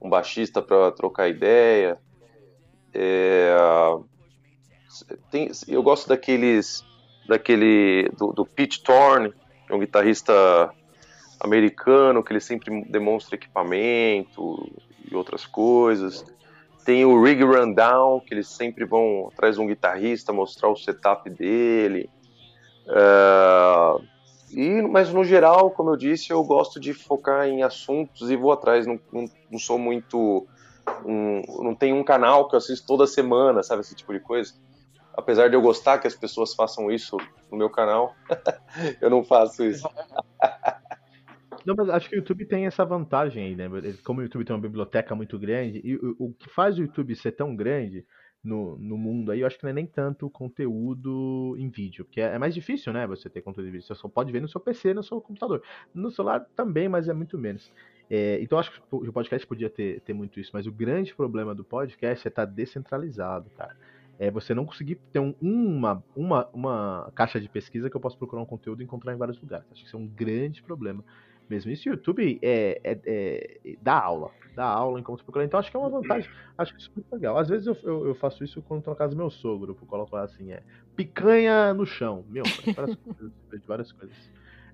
um 0.00 0.08
baixista 0.08 0.62
para 0.62 0.92
trocar 0.92 1.28
ideia. 1.28 1.98
É, 2.94 3.56
tem, 5.30 5.50
eu 5.66 5.82
gosto 5.82 6.08
daqueles 6.08 6.84
daquele 7.28 8.08
do, 8.16 8.32
do 8.32 8.46
Pete 8.46 8.82
Thorne, 8.82 9.30
que 9.66 9.72
é 9.72 9.76
um 9.76 9.78
guitarrista 9.78 10.72
americano 11.38 12.24
que 12.24 12.32
ele 12.32 12.40
sempre 12.40 12.84
demonstra 12.84 13.36
equipamento 13.36 14.68
e 15.08 15.14
outras 15.14 15.46
coisas. 15.46 16.24
Tem 16.84 17.04
o 17.04 17.22
Rig 17.22 17.44
Rundown, 17.44 18.20
que 18.20 18.32
eles 18.32 18.48
sempre 18.48 18.86
vão 18.86 19.28
atrás 19.30 19.56
de 19.56 19.60
um 19.60 19.66
guitarrista 19.66 20.32
mostrar 20.32 20.70
o 20.70 20.76
setup 20.76 21.28
dele. 21.28 22.08
Uh, 22.86 24.02
e, 24.50 24.80
mas 24.80 25.12
no 25.12 25.22
geral, 25.22 25.70
como 25.70 25.90
eu 25.90 25.96
disse, 25.96 26.30
eu 26.30 26.42
gosto 26.42 26.80
de 26.80 26.94
focar 26.94 27.46
em 27.46 27.62
assuntos 27.62 28.30
e 28.30 28.36
vou 28.36 28.50
atrás. 28.50 28.86
Não, 28.86 28.98
não, 29.12 29.26
não 29.50 29.58
sou 29.58 29.78
muito. 29.78 30.46
Um, 31.04 31.42
não 31.62 31.74
tenho 31.74 31.96
um 31.96 32.02
canal 32.02 32.48
que 32.48 32.54
eu 32.54 32.56
assisto 32.56 32.86
toda 32.86 33.06
semana, 33.06 33.62
sabe? 33.62 33.82
Esse 33.82 33.94
tipo 33.94 34.14
de 34.14 34.20
coisa 34.20 34.54
apesar 35.18 35.48
de 35.48 35.56
eu 35.56 35.60
gostar 35.60 35.98
que 35.98 36.06
as 36.06 36.14
pessoas 36.14 36.54
façam 36.54 36.90
isso 36.92 37.16
no 37.50 37.58
meu 37.58 37.68
canal, 37.68 38.14
eu 39.02 39.10
não 39.10 39.24
faço 39.24 39.64
isso. 39.64 39.88
Não, 41.66 41.74
mas 41.76 41.90
acho 41.90 42.08
que 42.08 42.14
o 42.14 42.20
YouTube 42.20 42.46
tem 42.46 42.64
essa 42.64 42.82
vantagem 42.82 43.44
aí, 43.44 43.56
né? 43.56 43.68
Como 44.02 44.20
o 44.20 44.22
YouTube 44.22 44.44
tem 44.44 44.56
uma 44.56 44.62
biblioteca 44.62 45.14
muito 45.14 45.38
grande, 45.38 45.82
e 45.84 45.96
o, 45.96 46.16
o 46.18 46.32
que 46.32 46.48
faz 46.48 46.78
o 46.78 46.82
YouTube 46.82 47.14
ser 47.14 47.32
tão 47.32 47.54
grande 47.54 48.06
no, 48.42 48.78
no 48.78 48.96
mundo 48.96 49.32
aí, 49.32 49.40
eu 49.40 49.46
acho 49.46 49.58
que 49.58 49.64
não 49.64 49.70
é 49.70 49.74
nem 49.74 49.84
tanto 49.84 50.30
conteúdo 50.30 51.56
em 51.58 51.68
vídeo, 51.68 52.06
porque 52.06 52.22
é, 52.22 52.36
é 52.36 52.38
mais 52.38 52.54
difícil, 52.54 52.92
né? 52.92 53.06
Você 53.08 53.28
ter 53.28 53.42
conteúdo 53.42 53.68
em 53.68 53.72
vídeo. 53.72 53.86
Você 53.86 53.94
só 53.96 54.08
pode 54.08 54.32
ver 54.32 54.40
no 54.40 54.48
seu 54.48 54.60
PC, 54.60 54.94
no 54.94 55.02
seu 55.02 55.20
computador. 55.20 55.62
No 55.92 56.10
celular 56.10 56.46
também, 56.56 56.88
mas 56.88 57.06
é 57.08 57.12
muito 57.12 57.36
menos. 57.36 57.70
É, 58.08 58.38
então 58.40 58.58
acho 58.58 58.72
que 58.72 58.80
o 58.90 59.12
podcast 59.12 59.46
podia 59.46 59.68
ter, 59.68 60.00
ter 60.00 60.14
muito 60.14 60.40
isso, 60.40 60.52
mas 60.54 60.66
o 60.66 60.72
grande 60.72 61.14
problema 61.14 61.54
do 61.54 61.64
podcast 61.64 62.26
é 62.26 62.30
estar 62.30 62.46
tá 62.46 62.50
descentralizado, 62.50 63.50
cara 63.50 63.76
é 64.18 64.30
você 64.30 64.54
não 64.54 64.64
conseguir 64.64 64.96
ter 65.12 65.20
um, 65.20 65.34
uma, 65.40 66.02
uma, 66.16 66.48
uma 66.52 67.12
caixa 67.14 67.40
de 67.40 67.48
pesquisa 67.48 67.88
que 67.88 67.96
eu 67.96 68.00
posso 68.00 68.18
procurar 68.18 68.42
um 68.42 68.46
conteúdo 68.46 68.82
e 68.82 68.84
encontrar 68.84 69.14
em 69.14 69.16
vários 69.16 69.40
lugares. 69.40 69.66
Acho 69.70 69.82
que 69.82 69.86
isso 69.86 69.96
é 69.96 70.00
um 70.00 70.06
grande 70.06 70.62
problema 70.62 71.04
mesmo. 71.48 71.70
Isso 71.70 71.88
o 71.88 71.92
YouTube 71.92 72.38
é, 72.42 72.80
é, 72.84 72.98
é, 73.06 73.76
dá 73.80 74.00
aula, 74.00 74.30
dá 74.54 74.64
aula 74.64 75.00
em 75.00 75.02
como 75.02 75.18
procurar. 75.18 75.44
Então 75.44 75.58
acho 75.58 75.70
que 75.70 75.76
é 75.76 75.80
uma 75.80 75.88
vantagem, 75.88 76.30
acho 76.56 76.74
que 76.74 76.80
isso 76.80 76.90
é 76.90 76.94
muito 76.96 77.12
legal. 77.12 77.38
Às 77.38 77.48
vezes 77.48 77.66
eu, 77.66 77.76
eu, 77.82 78.08
eu 78.08 78.14
faço 78.14 78.44
isso 78.44 78.62
quando 78.62 78.80
estou 78.80 78.92
na 78.92 78.98
casa 78.98 79.14
do 79.14 79.16
meu 79.16 79.30
sogro, 79.30 79.76
eu 79.80 79.86
coloco 79.86 80.14
lá 80.14 80.24
assim, 80.24 80.52
é 80.52 80.62
picanha 80.94 81.72
no 81.72 81.86
chão. 81.86 82.24
Meu, 82.28 82.44
várias 82.74 82.96
coisas, 82.96 83.32
várias 83.66 83.92
coisas. 83.92 84.16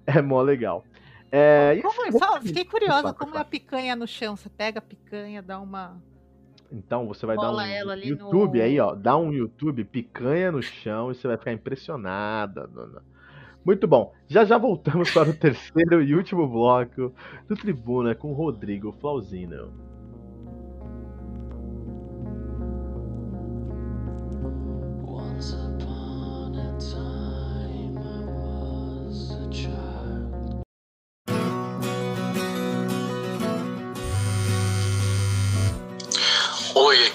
É 0.06 0.20
mó 0.20 0.42
legal. 0.42 0.84
É, 1.32 1.80
como, 1.82 2.18
só, 2.18 2.40
fiquei 2.40 2.64
curiosa, 2.64 3.12
como 3.12 3.36
é 3.36 3.40
a 3.40 3.44
picanha 3.44 3.96
no 3.96 4.06
chão? 4.06 4.36
Você 4.36 4.48
pega 4.48 4.78
a 4.78 4.82
picanha, 4.82 5.42
dá 5.42 5.58
uma 5.58 6.00
então 6.74 7.06
você 7.06 7.24
vai 7.24 7.36
Bola 7.36 7.64
dar 7.64 7.86
um 7.86 7.94
YouTube 7.98 8.58
no... 8.58 8.64
aí, 8.64 8.80
ó. 8.80 8.94
Dá 8.94 9.16
um 9.16 9.32
YouTube 9.32 9.84
picanha 9.84 10.50
no 10.50 10.60
chão 10.60 11.10
e 11.10 11.14
você 11.14 11.28
vai 11.28 11.36
ficar 11.36 11.52
impressionada. 11.52 12.66
Dona. 12.66 13.02
Muito 13.64 13.86
bom. 13.86 14.12
Já 14.26 14.44
já 14.44 14.58
voltamos 14.58 15.10
para 15.12 15.30
o 15.30 15.32
terceiro 15.38 16.02
e 16.02 16.14
último 16.14 16.46
bloco 16.48 17.14
do 17.48 17.56
Tribuna 17.56 18.14
com 18.14 18.32
Rodrigo 18.32 18.92
Flauzino. 19.00 19.72
Oi, 25.06 25.40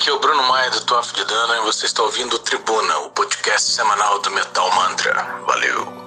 aqui 0.10 0.12
é 0.12 0.14
o 0.14 0.20
Bruno 0.20 0.41
Maia 0.47 0.72
do 0.72 0.84
Toff 0.86 1.14
de 1.14 1.24
Dana 1.24 1.57
e 1.57 1.62
você 1.62 1.86
está 1.86 2.01
ouvindo 2.01 2.34
o 2.34 2.39
Tribuna, 2.39 2.97
o 2.99 3.12
podcast 3.12 3.72
semanal 3.72 4.20
do 4.22 4.32
Metal 4.32 4.74
Mantra. 4.74 5.14
Valeu! 5.45 5.99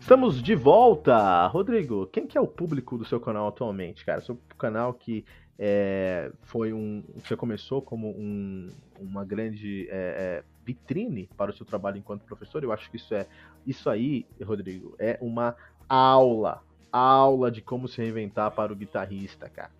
Estamos 0.00 0.40
de 0.40 0.54
volta! 0.54 1.46
Rodrigo, 1.48 2.06
quem 2.06 2.26
que 2.26 2.38
é 2.38 2.40
o 2.40 2.46
público 2.46 2.96
do 2.96 3.04
seu 3.04 3.20
canal 3.20 3.48
atualmente, 3.48 4.04
cara? 4.04 4.20
Seu 4.20 4.38
canal 4.56 4.94
que 4.94 5.24
é, 5.58 6.30
foi 6.42 6.72
um. 6.72 7.02
Você 7.16 7.36
começou 7.36 7.82
como 7.82 8.10
um, 8.10 8.68
uma 9.00 9.24
grande 9.24 9.88
é, 9.90 10.42
é, 10.42 10.44
vitrine 10.64 11.28
para 11.36 11.50
o 11.50 11.54
seu 11.54 11.66
trabalho 11.66 11.98
enquanto 11.98 12.22
professor. 12.22 12.62
Eu 12.62 12.72
acho 12.72 12.90
que 12.90 12.96
isso 12.96 13.12
é. 13.14 13.26
Isso 13.66 13.90
aí, 13.90 14.24
Rodrigo, 14.42 14.94
é 14.98 15.18
uma 15.20 15.56
aula. 15.88 16.62
Aula 16.92 17.50
de 17.50 17.60
como 17.60 17.88
se 17.88 18.00
reinventar 18.00 18.50
para 18.52 18.72
o 18.72 18.76
guitarrista, 18.76 19.48
cara. 19.48 19.70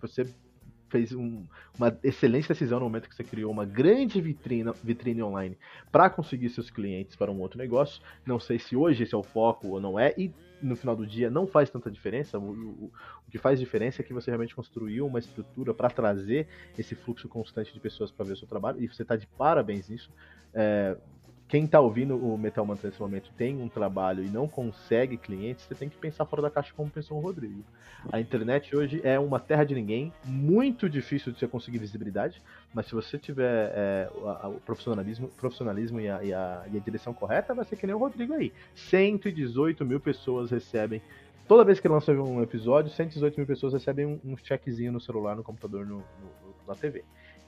Você, 0.00 0.26
fez 0.94 1.12
um, 1.12 1.44
uma 1.76 1.98
excelente 2.04 2.46
decisão 2.46 2.78
no 2.78 2.84
momento 2.84 3.08
que 3.08 3.16
você 3.16 3.24
criou 3.24 3.50
uma 3.50 3.64
grande 3.64 4.20
vitrine, 4.20 4.70
vitrine 4.82 5.24
online 5.24 5.58
para 5.90 6.08
conseguir 6.08 6.50
seus 6.50 6.70
clientes 6.70 7.16
para 7.16 7.32
um 7.32 7.40
outro 7.40 7.58
negócio. 7.58 8.00
Não 8.24 8.38
sei 8.38 8.60
se 8.60 8.76
hoje 8.76 9.02
esse 9.02 9.12
é 9.12 9.18
o 9.18 9.22
foco 9.24 9.66
ou 9.68 9.80
não 9.80 9.98
é, 9.98 10.14
e 10.16 10.30
no 10.64 10.76
final 10.76 10.96
do 10.96 11.06
dia 11.06 11.30
não 11.30 11.46
faz 11.46 11.70
tanta 11.70 11.90
diferença. 11.90 12.38
O, 12.38 12.52
o, 12.52 12.92
o 13.26 13.30
que 13.30 13.38
faz 13.38 13.60
diferença 13.60 14.02
é 14.02 14.04
que 14.04 14.12
você 14.12 14.30
realmente 14.30 14.54
construiu 14.54 15.06
uma 15.06 15.18
estrutura 15.18 15.74
para 15.74 15.90
trazer 15.90 16.48
esse 16.78 16.94
fluxo 16.94 17.28
constante 17.28 17.72
de 17.72 17.80
pessoas 17.80 18.10
para 18.10 18.24
ver 18.24 18.32
o 18.32 18.36
seu 18.36 18.48
trabalho, 18.48 18.82
e 18.82 18.88
você 18.88 19.02
está 19.02 19.16
de 19.16 19.26
parabéns 19.26 19.88
nisso. 19.88 20.10
É, 20.52 20.96
quem 21.46 21.64
está 21.64 21.78
ouvindo 21.78 22.16
o 22.16 22.38
Metal 22.38 22.64
Mantra 22.64 22.88
nesse 22.88 23.00
momento 23.00 23.30
tem 23.36 23.60
um 23.60 23.68
trabalho 23.68 24.24
e 24.24 24.28
não 24.28 24.48
consegue 24.48 25.16
clientes, 25.16 25.64
você 25.64 25.74
tem 25.74 25.88
que 25.88 25.96
pensar 25.96 26.24
fora 26.24 26.42
da 26.42 26.50
caixa 26.50 26.72
como 26.74 26.90
pensou 26.90 27.18
o 27.18 27.20
Rodrigo. 27.20 27.62
A 28.10 28.18
internet 28.18 28.74
hoje 28.74 29.00
é 29.04 29.18
uma 29.18 29.38
terra 29.38 29.64
de 29.64 29.74
ninguém, 29.74 30.12
muito 30.24 30.88
difícil 30.88 31.32
de 31.32 31.38
você 31.38 31.46
conseguir 31.46 31.78
visibilidade, 31.78 32.40
mas 32.72 32.86
se 32.86 32.94
você 32.94 33.18
tiver 33.18 33.72
é, 33.74 34.08
o 34.44 34.60
profissionalismo, 34.60 35.28
profissionalismo 35.28 36.00
e, 36.00 36.08
a, 36.08 36.24
e, 36.24 36.32
a, 36.32 36.64
e 36.72 36.76
a 36.76 36.80
direção 36.80 37.12
correta, 37.12 37.54
vai 37.54 37.64
ser 37.64 37.76
que 37.76 37.86
nem 37.86 37.94
o 37.94 37.98
Rodrigo 37.98 38.32
aí. 38.32 38.52
118 38.74 39.84
mil 39.84 40.00
pessoas 40.00 40.50
recebem 40.50 41.02
Toda 41.46 41.62
vez 41.62 41.78
que 41.78 41.86
lança 41.86 42.10
um 42.12 42.42
episódio, 42.42 42.90
118 42.90 43.36
mil 43.36 43.46
pessoas 43.46 43.74
recebem 43.74 44.06
um, 44.06 44.18
um 44.24 44.36
checkzinho 44.36 44.90
no 44.90 45.00
celular, 45.00 45.36
no 45.36 45.42
computador, 45.42 45.84
no, 45.84 45.98
no, 45.98 46.54
na 46.66 46.74
TV. 46.74 47.04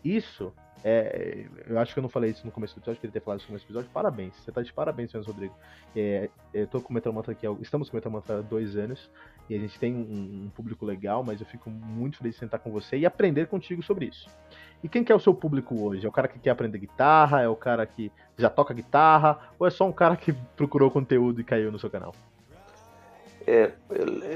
Isso 0.06 0.52
é, 0.88 1.46
eu 1.66 1.80
acho 1.80 1.92
que 1.92 1.98
eu 1.98 2.02
não 2.02 2.08
falei 2.08 2.30
isso 2.30 2.46
no 2.46 2.52
começo 2.52 2.72
do 2.74 2.78
episódio, 2.78 3.00
queria 3.00 3.12
ter 3.12 3.20
falado 3.20 3.40
isso 3.40 3.46
no 3.46 3.48
começo 3.48 3.66
do 3.66 3.70
episódio. 3.70 3.90
Parabéns, 3.92 4.36
você 4.36 4.52
tá 4.52 4.62
de 4.62 4.72
parabéns, 4.72 5.10
senhor 5.10 5.26
Rodrigo. 5.26 5.52
É, 5.96 6.30
eu 6.54 6.66
tô 6.68 6.80
com 6.80 6.90
o 6.90 6.94
Metal 6.94 7.12
Mantra 7.12 7.32
aqui, 7.32 7.44
estamos 7.60 7.90
com 7.90 7.96
o 7.96 7.98
Metal 7.98 8.12
Mantra 8.12 8.38
há 8.38 8.40
dois 8.40 8.76
anos 8.76 9.10
e 9.50 9.56
a 9.56 9.58
gente 9.58 9.78
tem 9.80 9.92
um, 9.92 10.44
um, 10.44 10.50
público 10.54 10.86
legal, 10.86 11.24
mas 11.24 11.40
eu 11.40 11.46
fico 11.46 11.70
muito 11.70 12.18
feliz 12.18 12.34
de 12.34 12.38
sentar 12.38 12.60
com 12.60 12.70
você 12.70 12.96
e 12.98 13.04
aprender 13.04 13.48
contigo 13.48 13.82
sobre 13.82 14.06
isso. 14.06 14.30
E 14.80 14.88
quem 14.88 15.02
que 15.02 15.10
é 15.10 15.14
o 15.14 15.18
seu 15.18 15.34
público 15.34 15.74
hoje? 15.82 16.06
É 16.06 16.08
o 16.08 16.12
cara 16.12 16.28
que 16.28 16.38
quer 16.38 16.50
aprender 16.50 16.78
guitarra? 16.78 17.42
É 17.42 17.48
o 17.48 17.56
cara 17.56 17.84
que 17.84 18.12
já 18.38 18.48
toca 18.48 18.72
guitarra? 18.72 19.40
Ou 19.58 19.66
é 19.66 19.70
só 19.70 19.88
um 19.88 19.92
cara 19.92 20.16
que 20.16 20.32
procurou 20.56 20.88
conteúdo 20.88 21.40
e 21.40 21.44
caiu 21.44 21.72
no 21.72 21.80
seu 21.80 21.90
canal? 21.90 22.14
É, 23.44 23.72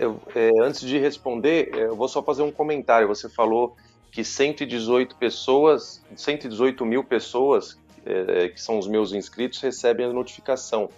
eu, 0.00 0.20
é, 0.34 0.50
antes 0.62 0.80
de 0.80 0.98
responder, 0.98 1.70
eu 1.74 1.94
vou 1.94 2.08
só 2.08 2.22
fazer 2.22 2.42
um 2.42 2.50
comentário. 2.50 3.06
Você 3.06 3.28
falou 3.28 3.76
que 4.10 4.24
118 4.24 5.16
pessoas, 5.16 6.02
118 6.16 6.84
mil 6.84 7.04
pessoas, 7.04 7.78
é, 8.04 8.48
que 8.48 8.60
são 8.60 8.78
os 8.78 8.88
meus 8.88 9.12
inscritos, 9.12 9.60
recebem 9.60 10.06
a 10.06 10.12
notificação. 10.12 10.88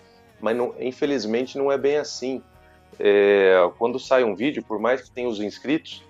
Mas 0.40 0.56
não, 0.56 0.74
infelizmente 0.80 1.58
não 1.58 1.70
é 1.70 1.76
bem 1.76 1.98
assim. 1.98 2.42
É, 2.98 3.54
quando 3.78 3.98
sai 3.98 4.24
um 4.24 4.34
vídeo, 4.34 4.62
por 4.62 4.78
mais 4.78 5.02
que 5.02 5.10
tenha 5.10 5.28
os 5.28 5.40
inscritos, 5.40 6.02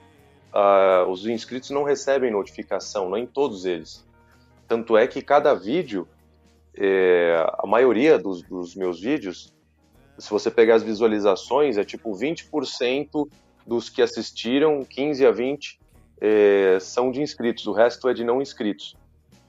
os 1.09 1.27
inscritos 1.27 1.71
não 1.71 1.83
recebem 1.83 2.31
notificação, 2.31 3.09
não 3.09 3.17
em 3.17 3.27
todos 3.27 3.65
eles. 3.65 4.07
Tanto 4.69 4.97
é 4.97 5.07
que 5.07 5.23
cada 5.23 5.55
vídeo, 5.55 6.07
é, 6.77 7.43
a 7.59 7.67
maioria 7.67 8.19
dos, 8.19 8.43
dos 8.43 8.75
meus 8.75 9.01
vídeos, 9.01 9.55
se 10.19 10.29
você 10.29 10.51
pegar 10.51 10.75
as 10.75 10.83
visualizações, 10.83 11.79
é 11.79 11.85
tipo 11.85 12.13
20% 12.13 13.29
dos 13.67 13.89
que 13.89 14.03
assistiram, 14.03 14.85
15 14.85 15.27
a 15.27 15.31
20 15.31 15.82
é, 16.25 16.79
são 16.79 17.11
de 17.11 17.21
inscritos, 17.21 17.67
o 17.67 17.73
resto 17.73 18.09
é 18.09 18.15
de 18.15 18.23
não 18.23 18.41
inscritos. 18.41 18.97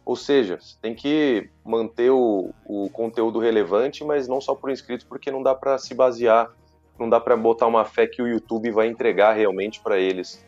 Ou 0.04 0.16
seja, 0.16 0.58
você 0.60 0.76
tem 0.82 0.96
que 0.96 1.48
manter 1.64 2.10
o, 2.10 2.50
o 2.66 2.90
conteúdo 2.90 3.38
relevante, 3.38 4.04
mas 4.04 4.28
não 4.28 4.42
só 4.42 4.56
por 4.56 4.72
inscritos, 4.72 5.06
porque 5.06 5.30
não 5.30 5.44
dá 5.44 5.54
para 5.54 5.78
se 5.78 5.94
basear, 5.94 6.52
não 6.98 7.08
dá 7.08 7.20
para 7.20 7.38
botar 7.38 7.68
uma 7.68 7.86
fé 7.86 8.08
que 8.08 8.24
o 8.24 8.28
YouTube 8.28 8.72
vai 8.72 8.88
entregar 8.88 9.34
realmente 9.34 9.80
para 9.82 10.00
eles. 10.00 10.44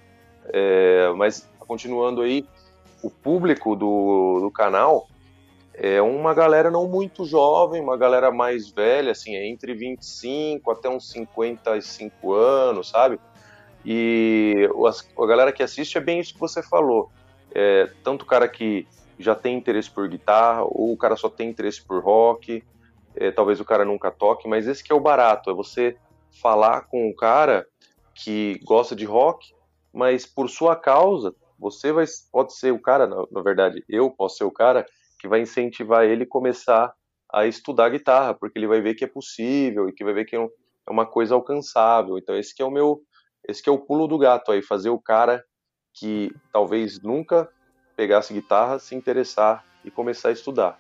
É, 0.48 1.14
mas 1.16 1.48
continuando 1.60 2.22
aí, 2.22 2.44
o 3.04 3.10
público 3.10 3.76
do, 3.76 4.40
do 4.42 4.50
canal 4.50 5.08
é 5.76 6.02
uma 6.02 6.34
galera 6.34 6.72
não 6.72 6.88
muito 6.88 7.24
jovem, 7.24 7.82
uma 7.82 7.98
galera 7.98 8.32
mais 8.32 8.70
velha, 8.70 9.12
assim, 9.12 9.36
é 9.36 9.48
entre 9.48 9.76
25 9.76 10.72
até 10.72 10.90
uns 10.90 11.08
55 11.12 12.34
anos, 12.34 12.90
sabe? 12.90 13.20
E 13.86 14.68
a 15.18 15.26
galera 15.26 15.52
que 15.52 15.62
assiste 15.62 15.98
é 15.98 16.02
bem 16.02 16.20
isso 16.20 16.34
que 16.34 16.40
você 16.40 16.64
falou. 16.64 17.12
É, 17.54 17.90
tanto 18.04 18.24
o 18.24 18.26
cara 18.26 18.48
que 18.48 18.88
já 19.20 19.36
tem 19.36 19.58
interesse 19.58 19.90
por 19.90 20.08
guitarra, 20.08 20.64
ou 20.64 20.92
o 20.92 20.98
cara 20.98 21.16
só 21.16 21.30
tem 21.30 21.50
interesse 21.50 21.82
por 21.82 22.04
rock, 22.04 22.64
é, 23.16 23.32
talvez 23.32 23.60
o 23.60 23.66
cara 23.66 23.86
nunca 23.86 24.12
toque, 24.12 24.48
mas 24.48 24.68
esse 24.68 24.84
que 24.84 24.92
é 24.92 24.96
o 24.96 25.00
barato, 25.00 25.50
é 25.50 25.54
você 25.54 25.96
falar 26.42 26.82
com 26.82 27.10
o 27.10 27.16
cara 27.16 27.66
que 28.14 28.60
gosta 28.64 28.96
de 28.96 29.06
rock, 29.06 29.54
mas 29.94 30.26
por 30.26 30.50
sua 30.50 30.76
causa, 30.76 31.34
você 31.58 31.92
vai, 31.92 32.06
pode 32.32 32.54
ser 32.54 32.72
o 32.72 32.82
cara, 32.82 33.08
na, 33.08 33.24
na 33.32 33.42
verdade, 33.42 33.84
eu 33.88 34.10
posso 34.10 34.38
ser 34.38 34.44
o 34.44 34.52
cara 34.52 34.86
que 35.20 35.28
vai 35.28 35.42
incentivar 35.42 36.06
ele 36.06 36.26
começar 36.26 36.94
a 37.32 37.46
estudar 37.46 37.90
guitarra, 37.90 38.34
porque 38.34 38.60
ele 38.60 38.68
vai 38.68 38.82
ver 38.82 38.96
que 38.96 39.04
é 39.04 39.08
possível 39.08 39.88
e 39.88 39.94
que 39.94 40.04
vai 40.04 40.14
ver 40.14 40.26
que 40.26 40.36
é, 40.36 40.40
é 40.40 40.92
uma 40.92 41.06
coisa 41.06 41.36
alcançável. 41.36 42.18
Então 42.18 42.36
esse 42.36 42.54
que 42.54 42.62
é 42.62 42.66
o 42.66 42.72
meu 42.72 43.02
esse 43.48 43.62
que 43.62 43.70
é 43.70 43.72
o 43.72 43.78
pulo 43.78 44.08
do 44.08 44.18
gato 44.18 44.52
aí, 44.52 44.62
fazer 44.62 44.90
o 44.90 45.00
cara 45.00 45.44
que 45.94 46.34
talvez 46.52 47.02
nunca 47.02 47.50
pegasse 47.96 48.34
guitarra 48.34 48.80
se 48.80 48.96
interessar 48.96 49.64
e 49.84 49.90
começar 49.90 50.30
a 50.30 50.34
estudar. 50.34 50.80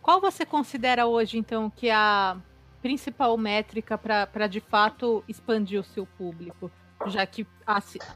Qual 0.00 0.20
você 0.20 0.44
considera 0.44 1.06
hoje, 1.06 1.38
então, 1.38 1.70
que 1.70 1.88
é 1.88 1.94
a 1.94 2.36
principal 2.80 3.36
métrica 3.38 3.96
para 3.96 4.46
de 4.48 4.60
fato 4.60 5.24
expandir 5.28 5.80
o 5.80 5.84
seu 5.84 6.06
público? 6.06 6.70
Já 7.06 7.26
que 7.26 7.46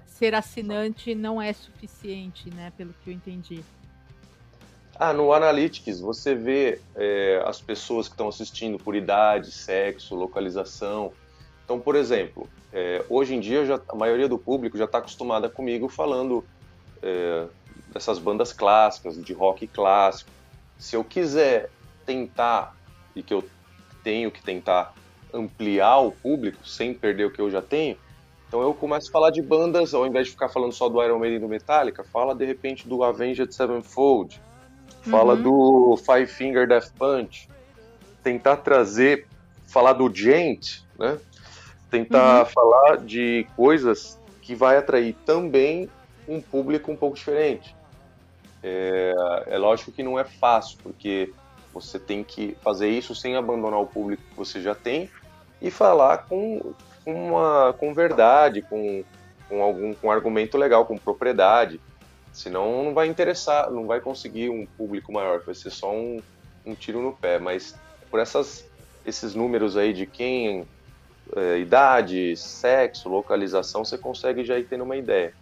ser 0.07 0.35
assinante 0.35 1.15
não 1.15 1.43
é 1.43 1.53
suficiente, 1.53 2.51
né? 2.51 2.73
Pelo 2.77 2.93
que 2.93 3.11
eu 3.11 3.15
entendi. 3.15 3.65
Ah, 4.99 5.13
no 5.13 5.33
Analytics 5.33 6.01
você 6.01 6.35
vê 6.35 6.81
é, 6.95 7.43
as 7.45 7.61
pessoas 7.61 8.09
que 8.09 8.15
estão 8.15 8.29
assistindo 8.29 8.79
por 8.79 8.95
idade, 8.95 9.51
sexo, 9.51 10.15
localização. 10.15 11.13
Então, 11.67 11.81
por 11.81 11.97
exemplo, 11.97 12.49
é, 12.73 13.05
hoje 13.11 13.35
em 13.35 13.41
dia 13.41 13.67
já, 13.67 13.81
a 13.89 13.97
maioria 13.97 14.29
do 14.29 14.39
público 14.39 14.79
já 14.79 14.85
está 14.85 14.99
acostumada 14.99 15.51
comigo 15.51 15.89
falando 15.89 16.45
é, 17.03 17.47
dessas 17.93 18.21
bandas 18.21 18.53
clássicas, 18.53 19.21
de 19.21 19.33
rock 19.33 19.67
clássico. 19.67 20.31
Se 20.79 20.95
eu 20.95 21.03
quiser 21.03 21.69
tentar, 22.07 22.77
e 23.17 23.23
que 23.23 23.35
eu 23.35 23.45
tenho 24.05 24.31
que 24.31 24.41
tentar 24.41 24.95
ampliar 25.35 25.99
o 25.99 26.13
público 26.13 26.65
sem 26.65 26.95
perder 26.95 27.25
o 27.25 27.33
que 27.33 27.41
eu 27.41 27.51
já 27.51 27.61
tenho, 27.61 27.99
então 28.47 28.63
eu 28.63 28.73
começo 28.73 29.09
a 29.09 29.13
falar 29.13 29.31
de 29.31 29.43
bandas, 29.43 29.93
ao 29.93 30.07
invés 30.07 30.27
de 30.27 30.33
ficar 30.33 30.49
falando 30.49 30.73
só 30.73 30.89
do 30.89 31.03
Iron 31.03 31.19
Maiden 31.19 31.39
e 31.39 31.41
do 31.41 31.49
Metallica, 31.49 32.05
fala 32.05 32.33
de 32.33 32.45
repente 32.45 32.87
do 32.87 33.03
Avenged 33.03 33.53
Sevenfold, 33.53 34.41
fala 35.03 35.35
uhum. 35.35 35.43
do 35.43 35.97
Five 35.97 36.29
Finger 36.29 36.69
Death 36.69 36.93
Punch, 36.97 37.49
tentar 38.23 38.59
trazer, 38.59 39.27
falar 39.67 39.95
do 39.95 40.15
Gent, 40.15 40.83
né? 40.97 41.19
Tentar 41.91 42.41
uhum. 42.41 42.47
falar 42.47 42.97
de 42.99 43.47
coisas 43.57 44.19
que 44.43 44.55
vai 44.55 44.77
atrair 44.77 45.15
também 45.25 45.89
um 46.29 46.41
público 46.41 46.91
um 46.91 46.97
pouco 46.97 47.17
diferente. 47.17 47.75
É, 48.63 49.13
é 49.47 49.59
lógico 49.59 49.93
que 49.93 50.03
não 50.03 50.19
é 50.19 50.25
fácil, 50.25 50.79
porque 50.83 51.33
você 51.73 51.99
tem 51.99 52.25
que 52.25 52.57
fazer 52.63 52.89
isso 52.89 53.15
sem 53.15 53.37
abandonar 53.37 53.81
o 53.81 53.87
público 53.87 54.23
que 54.31 54.37
você 54.37 54.61
já 54.61 54.75
tem 54.75 55.11
e 55.61 55.71
falar 55.71 56.27
com, 56.29 56.75
uma, 57.05 57.75
com 57.79 57.93
verdade, 57.93 58.63
com, 58.63 59.05
com 59.49 59.63
algum 59.63 59.95
com 59.95 60.11
argumento 60.11 60.57
legal, 60.57 60.87
com 60.87 60.97
propriedade. 60.97 61.81
Senão 62.33 62.85
não 62.85 62.95
vai 62.95 63.07
interessar, 63.07 63.71
não 63.71 63.87
vai 63.87 64.01
conseguir 64.01 64.51
um 64.51 64.67
público 64.67 65.13
maior, 65.13 65.41
vai 65.41 65.55
ser 65.55 65.71
só 65.71 65.93
um, 65.93 66.21
um 66.65 66.75
tiro 66.75 67.01
no 67.01 67.13
pé. 67.13 67.39
Mas 67.39 67.75
por 68.11 68.21
essas, 68.21 68.67
esses 69.05 69.35
números 69.35 69.77
aí 69.77 69.93
de 69.93 70.07
quem 70.07 70.67
é, 71.35 71.59
idade, 71.59 72.37
sexo, 72.37 73.09
localização, 73.09 73.85
você 73.85 73.99
consegue 73.99 74.45
já 74.45 74.59
ir 74.59 74.67
tendo 74.67 74.85
uma 74.85 74.97
ideia. 74.97 75.35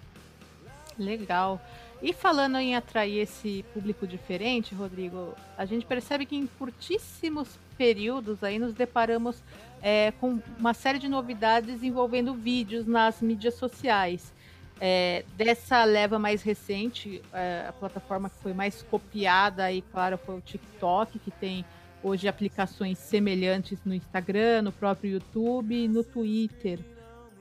Legal. 0.98 1.60
E 2.02 2.12
falando 2.12 2.58
em 2.58 2.76
atrair 2.76 3.20
esse 3.20 3.64
público 3.72 4.06
diferente, 4.06 4.74
Rodrigo, 4.74 5.34
a 5.56 5.64
gente 5.64 5.86
percebe 5.86 6.26
que 6.26 6.36
em 6.36 6.46
curtíssimos 6.46 7.58
períodos 7.76 8.44
aí 8.44 8.58
nos 8.58 8.74
deparamos 8.74 9.42
é, 9.82 10.12
com 10.20 10.38
uma 10.58 10.74
série 10.74 10.98
de 10.98 11.08
novidades 11.08 11.82
envolvendo 11.82 12.34
vídeos 12.34 12.86
nas 12.86 13.20
mídias 13.20 13.54
sociais. 13.54 14.32
É, 14.80 15.24
dessa 15.36 15.84
leva 15.84 16.18
mais 16.18 16.42
recente, 16.42 17.22
é, 17.32 17.66
a 17.68 17.72
plataforma 17.72 18.28
que 18.28 18.36
foi 18.42 18.52
mais 18.52 18.82
copiada 18.82 19.64
aí, 19.64 19.82
claro, 19.92 20.18
foi 20.18 20.36
o 20.36 20.40
TikTok, 20.40 21.18
que 21.18 21.30
tem 21.30 21.64
hoje 22.04 22.28
aplicações 22.28 22.98
semelhantes 22.98 23.80
no 23.84 23.94
Instagram, 23.94 24.62
no 24.62 24.72
próprio 24.72 25.12
YouTube, 25.14 25.88
no 25.88 26.04
Twitter. 26.04 26.78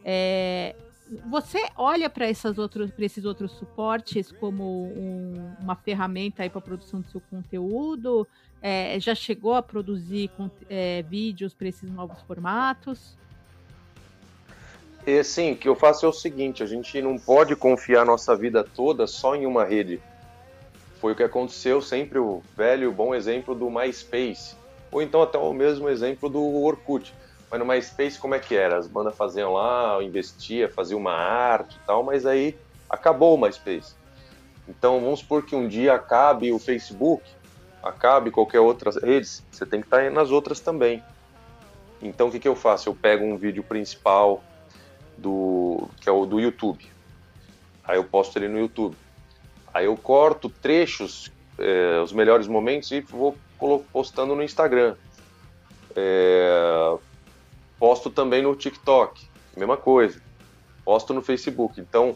É, 0.04 0.74
Você 1.30 1.60
olha 1.78 2.10
para 2.10 2.30
esses 2.30 2.58
outros, 2.58 3.52
suportes 3.52 4.32
como 4.32 4.64
um, 4.64 5.54
uma 5.62 5.76
ferramenta 5.76 6.50
para 6.50 6.60
a 6.60 6.62
produção 6.62 7.02
do 7.02 7.08
seu 7.08 7.22
conteúdo? 7.30 8.26
É, 8.62 8.98
já 9.00 9.14
chegou 9.14 9.54
a 9.54 9.62
produzir 9.62 10.32
é, 10.70 11.04
vídeos 11.04 11.54
para 11.54 11.68
esses 11.68 11.92
novos 11.92 12.22
formatos? 12.22 13.18
É, 15.06 15.22
sim, 15.22 15.52
o 15.52 15.58
que 15.58 15.68
eu 15.68 15.76
faço 15.76 16.06
é 16.06 16.10
o 16.10 16.14
seguinte: 16.14 16.64
a 16.64 16.66
gente 16.66 17.02
não 17.02 17.18
pode 17.18 17.56
confiar 17.58 18.06
nossa 18.06 18.34
vida 18.38 18.64
toda 18.64 19.06
só 19.06 19.36
em 19.36 19.46
uma 19.46 19.66
rede. 19.66 20.02
Foi 21.04 21.12
o 21.12 21.16
que 21.18 21.24
aconteceu, 21.24 21.82
sempre 21.82 22.18
o 22.18 22.42
velho 22.56 22.90
bom 22.90 23.14
exemplo 23.14 23.54
do 23.54 23.70
MySpace, 23.70 24.56
ou 24.90 25.02
então 25.02 25.22
até 25.22 25.38
o 25.38 25.52
mesmo 25.52 25.90
exemplo 25.90 26.30
do 26.30 26.42
Orkut. 26.64 27.14
Mas 27.52 27.60
no 27.60 27.66
MySpace, 27.66 28.18
como 28.18 28.36
é 28.36 28.40
que 28.40 28.56
era? 28.56 28.78
As 28.78 28.88
bandas 28.88 29.14
faziam 29.14 29.52
lá, 29.52 30.02
investia, 30.02 30.70
fazia 30.70 30.96
uma 30.96 31.12
arte 31.12 31.76
e 31.76 31.86
tal, 31.86 32.04
mas 32.04 32.26
aí 32.26 32.58
acabou 32.90 33.36
o 33.36 33.38
MySpace. 33.38 33.94
Então 34.66 35.02
vamos 35.02 35.20
supor 35.20 35.44
que 35.44 35.54
um 35.54 35.68
dia 35.68 35.94
acabe 35.94 36.54
o 36.54 36.58
Facebook, 36.58 37.22
acabe 37.84 38.32
qualquer 38.32 38.62
outra 38.62 38.90
rede, 38.90 39.28
você 39.52 39.66
tem 39.66 39.82
que 39.82 39.88
estar 39.88 40.10
nas 40.10 40.32
outras 40.32 40.62
também. 40.62 41.04
Então 42.02 42.30
o 42.30 42.32
que, 42.32 42.40
que 42.40 42.48
eu 42.48 42.56
faço? 42.56 42.88
Eu 42.88 42.96
pego 42.96 43.26
um 43.26 43.36
vídeo 43.36 43.62
principal 43.62 44.42
do 45.18 45.86
que 46.00 46.08
é 46.08 46.14
o 46.14 46.26
do 46.26 46.40
YouTube. 46.40 46.90
Aí 47.84 47.98
eu 47.98 48.06
posto 48.06 48.38
ele 48.38 48.48
no 48.48 48.58
YouTube. 48.58 48.96
Aí 49.74 49.86
eu 49.86 49.98
corto 49.98 50.50
trechos, 50.50 51.32
é, 51.58 52.00
os 52.02 52.14
melhores 52.14 52.48
momentos 52.48 52.92
e 52.92 53.02
vou 53.02 53.36
postando 53.92 54.36
no 54.36 54.44
Instagram. 54.44 54.96
É, 55.96 56.98
posto 57.80 58.10
também 58.10 58.42
no 58.42 58.56
TikTok, 58.56 59.28
mesma 59.58 59.78
coisa. 59.78 60.22
Posto 60.86 61.14
no 61.14 61.22
Facebook. 61.22 61.80
Então 61.80 62.16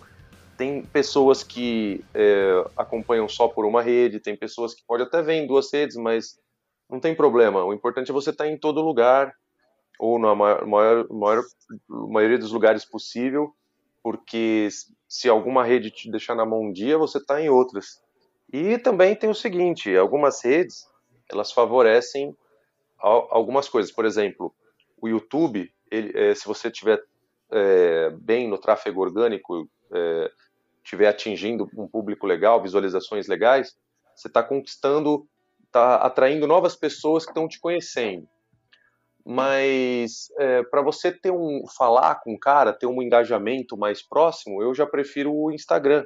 tem 0.57 0.83
pessoas 0.83 1.43
que 1.43 2.03
é, 2.13 2.65
acompanham 2.75 3.29
só 3.29 3.47
por 3.47 3.65
uma 3.65 3.81
rede, 3.81 4.19
tem 4.19 4.35
pessoas 4.35 4.73
que 4.73 4.83
pode 4.85 5.03
até 5.03 5.21
ver 5.21 5.35
em 5.35 5.47
duas 5.47 5.71
redes, 5.71 5.95
mas 5.95 6.37
não 6.89 6.99
tem 6.99 7.15
problema. 7.15 7.63
O 7.63 7.73
importante 7.73 8.11
é 8.11 8.13
você 8.13 8.31
estar 8.31 8.47
em 8.47 8.57
todo 8.57 8.81
lugar 8.81 9.33
ou 9.99 10.19
na 10.19 10.35
maior, 10.35 10.67
maior 10.67 11.43
maioria 11.87 12.37
dos 12.37 12.51
lugares 12.51 12.85
possível, 12.85 13.53
porque 14.07 14.69
se 15.05 15.27
alguma 15.27 15.65
rede 15.65 15.91
te 15.91 16.09
deixar 16.09 16.33
na 16.33 16.45
mão 16.45 16.61
um 16.61 16.71
dia, 16.71 16.97
você 16.97 17.17
está 17.17 17.41
em 17.41 17.49
outras. 17.49 18.01
E 18.53 18.77
também 18.77 19.13
tem 19.13 19.29
o 19.29 19.35
seguinte, 19.35 19.93
algumas 19.97 20.41
redes, 20.45 20.87
elas 21.29 21.51
favorecem 21.51 22.33
algumas 22.97 23.67
coisas. 23.67 23.91
Por 23.91 24.05
exemplo, 24.05 24.55
o 25.01 25.09
YouTube, 25.09 25.69
ele, 25.91 26.17
é, 26.17 26.33
se 26.33 26.45
você 26.45 26.71
tiver 26.71 27.03
é, 27.51 28.09
bem 28.11 28.47
no 28.47 28.57
tráfego 28.57 29.01
orgânico, 29.01 29.69
é, 29.91 30.31
estiver 30.81 31.09
atingindo 31.09 31.69
um 31.77 31.85
público 31.85 32.25
legal, 32.25 32.61
visualizações 32.61 33.27
legais, 33.27 33.75
você 34.15 34.29
está 34.29 34.41
conquistando, 34.41 35.27
está 35.65 35.95
atraindo 35.97 36.47
novas 36.47 36.77
pessoas 36.77 37.25
que 37.25 37.31
estão 37.31 37.45
te 37.45 37.59
conhecendo 37.59 38.25
mas 39.29 40.31
é, 40.39 40.63
para 40.63 40.81
você 40.81 41.11
ter 41.11 41.31
um 41.31 41.67
falar 41.67 42.15
com 42.15 42.33
o 42.33 42.39
cara, 42.39 42.71
ter 42.71 42.85
um 42.85 43.01
engajamento 43.01 43.75
mais 43.75 44.01
próximo, 44.01 44.63
eu 44.63 44.73
já 44.73 44.85
prefiro 44.85 45.35
o 45.35 45.51
Instagram, 45.51 46.05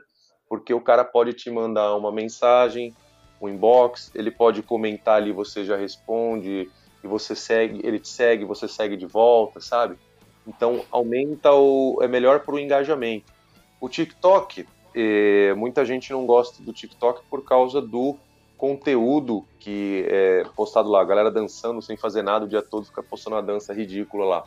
porque 0.49 0.73
o 0.73 0.81
cara 0.81 1.05
pode 1.05 1.33
te 1.33 1.51
mandar 1.51 1.95
uma 1.95 2.11
mensagem, 2.11 2.95
um 3.39 3.47
inbox, 3.47 4.11
ele 4.15 4.31
pode 4.31 4.63
comentar 4.63 5.17
ali, 5.17 5.31
você 5.31 5.63
já 5.63 5.77
responde 5.77 6.67
e 7.03 7.07
você 7.07 7.35
segue, 7.35 7.85
ele 7.85 7.99
te 7.99 8.09
segue, 8.09 8.43
você 8.43 8.67
segue 8.67 8.97
de 8.97 9.05
volta, 9.05 9.61
sabe? 9.61 9.99
Então 10.47 10.83
aumenta 10.89 11.53
o 11.53 11.99
é 12.01 12.07
melhor 12.07 12.39
para 12.39 12.55
o 12.55 12.59
engajamento. 12.59 13.31
O 13.79 13.87
TikTok, 13.87 14.67
é, 14.95 15.53
muita 15.53 15.85
gente 15.85 16.11
não 16.11 16.25
gosta 16.25 16.63
do 16.63 16.73
TikTok 16.73 17.21
por 17.29 17.45
causa 17.45 17.79
do 17.79 18.17
conteúdo 18.61 19.43
que 19.57 20.05
é 20.07 20.43
postado 20.55 20.87
lá, 20.87 21.01
a 21.01 21.03
galera 21.03 21.31
dançando 21.31 21.81
sem 21.81 21.97
fazer 21.97 22.21
nada 22.21 22.45
o 22.45 22.47
dia 22.47 22.61
todo, 22.61 22.85
fica 22.85 23.01
postando 23.01 23.35
uma 23.35 23.41
dança 23.41 23.73
ridícula 23.73 24.23
lá. 24.23 24.43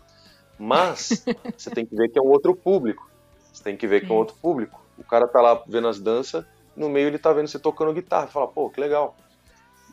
Mas 0.56 1.24
você 1.58 1.68
tem 1.68 1.84
que 1.84 1.96
ver 1.96 2.08
que 2.10 2.16
é 2.16 2.22
um 2.22 2.28
outro 2.28 2.54
público. 2.54 3.10
Você 3.52 3.64
tem 3.64 3.76
que 3.76 3.88
ver 3.88 4.06
que 4.06 4.12
é 4.12 4.14
um 4.14 4.18
outro 4.18 4.36
público. 4.36 4.80
O 4.96 5.02
cara 5.02 5.26
tá 5.26 5.40
lá 5.40 5.60
vendo 5.66 5.88
as 5.88 5.98
danças, 5.98 6.44
no 6.76 6.88
meio 6.88 7.08
ele 7.08 7.18
tá 7.18 7.32
vendo 7.32 7.48
você 7.48 7.58
tocando 7.58 7.92
guitarra, 7.92 8.28
fala, 8.28 8.46
pô, 8.46 8.70
que 8.70 8.80
legal. 8.80 9.16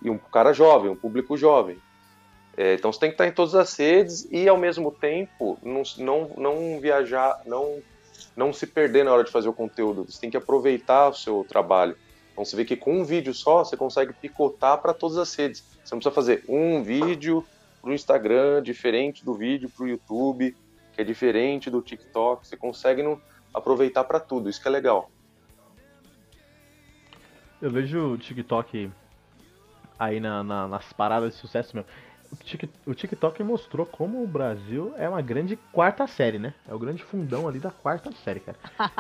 E 0.04 0.10
um 0.12 0.20
cara 0.20 0.54
jovem, 0.54 0.92
um 0.92 0.96
público 0.96 1.36
jovem. 1.36 1.80
É, 2.56 2.76
então 2.76 2.94
você 2.94 3.00
tem 3.00 3.10
que 3.10 3.16
estar 3.16 3.26
em 3.26 3.32
todas 3.32 3.56
as 3.56 3.76
redes 3.76 4.28
e 4.30 4.48
ao 4.48 4.58
mesmo 4.58 4.92
tempo 4.92 5.58
não, 5.64 5.82
não, 5.98 6.32
não 6.38 6.80
viajar, 6.80 7.42
não, 7.48 7.82
não 8.38 8.54
se 8.54 8.68
perder 8.68 9.04
na 9.04 9.14
hora 9.14 9.24
de 9.24 9.32
fazer 9.32 9.50
o 9.50 9.54
conteúdo. 9.54 10.06
Você 10.08 10.22
tem 10.22 10.30
que 10.30 10.38
aproveitar 10.38 11.10
o 11.10 11.14
seu 11.16 11.44
trabalho. 11.50 11.98
Então 12.42 12.50
você 12.50 12.56
vê 12.56 12.66
que 12.66 12.76
com 12.76 13.02
um 13.02 13.04
vídeo 13.04 13.36
só 13.36 13.64
você 13.64 13.78
consegue 13.78 14.14
picotar 14.14 14.80
para 14.80 14.96
todas 14.96 15.16
as 15.16 15.36
redes. 15.36 15.64
Você 15.84 15.94
não 15.94 16.00
precisa 16.00 16.12
fazer 16.12 16.44
um 16.50 16.82
vídeo 16.82 17.46
para 17.80 17.92
o 17.92 17.94
Instagram 17.94 18.64
diferente 18.64 19.24
do 19.24 19.36
vídeo 19.36 19.70
para 19.70 19.84
o 19.86 19.88
YouTube, 19.88 20.58
que 20.92 21.00
é 21.00 21.04
diferente 21.04 21.70
do 21.70 21.84
TikTok. 21.84 22.48
Você 22.48 22.58
consegue 22.58 23.04
aproveitar 23.54 24.06
para 24.06 24.20
tudo. 24.20 24.50
Isso 24.50 24.60
que 24.60 24.68
é 24.68 24.72
legal. 24.72 25.12
Eu 27.62 27.70
vejo 27.70 28.14
o 28.14 28.18
TikTok 28.18 28.90
aí 30.00 30.20
na, 30.20 30.44
na, 30.44 30.68
nas 30.68 30.92
paradas 30.94 31.36
de 31.36 31.40
sucesso, 31.40 31.76
meu 31.76 31.86
o 32.86 32.94
TikTok 32.94 33.44
mostrou 33.44 33.86
como 33.86 34.24
o 34.24 34.28
Brasil 34.28 34.94
é 34.98 35.08
uma 35.08 35.22
grande 35.22 35.58
quarta 35.72 36.08
série, 36.08 36.40
né? 36.40 36.54
É 36.68 36.74
o 36.74 36.80
grande 36.80 37.04
fundão 37.04 37.48
ali 37.48 37.60
da 37.60 37.72
quarta 37.72 38.12
série, 38.24 38.40
cara. 38.40 38.58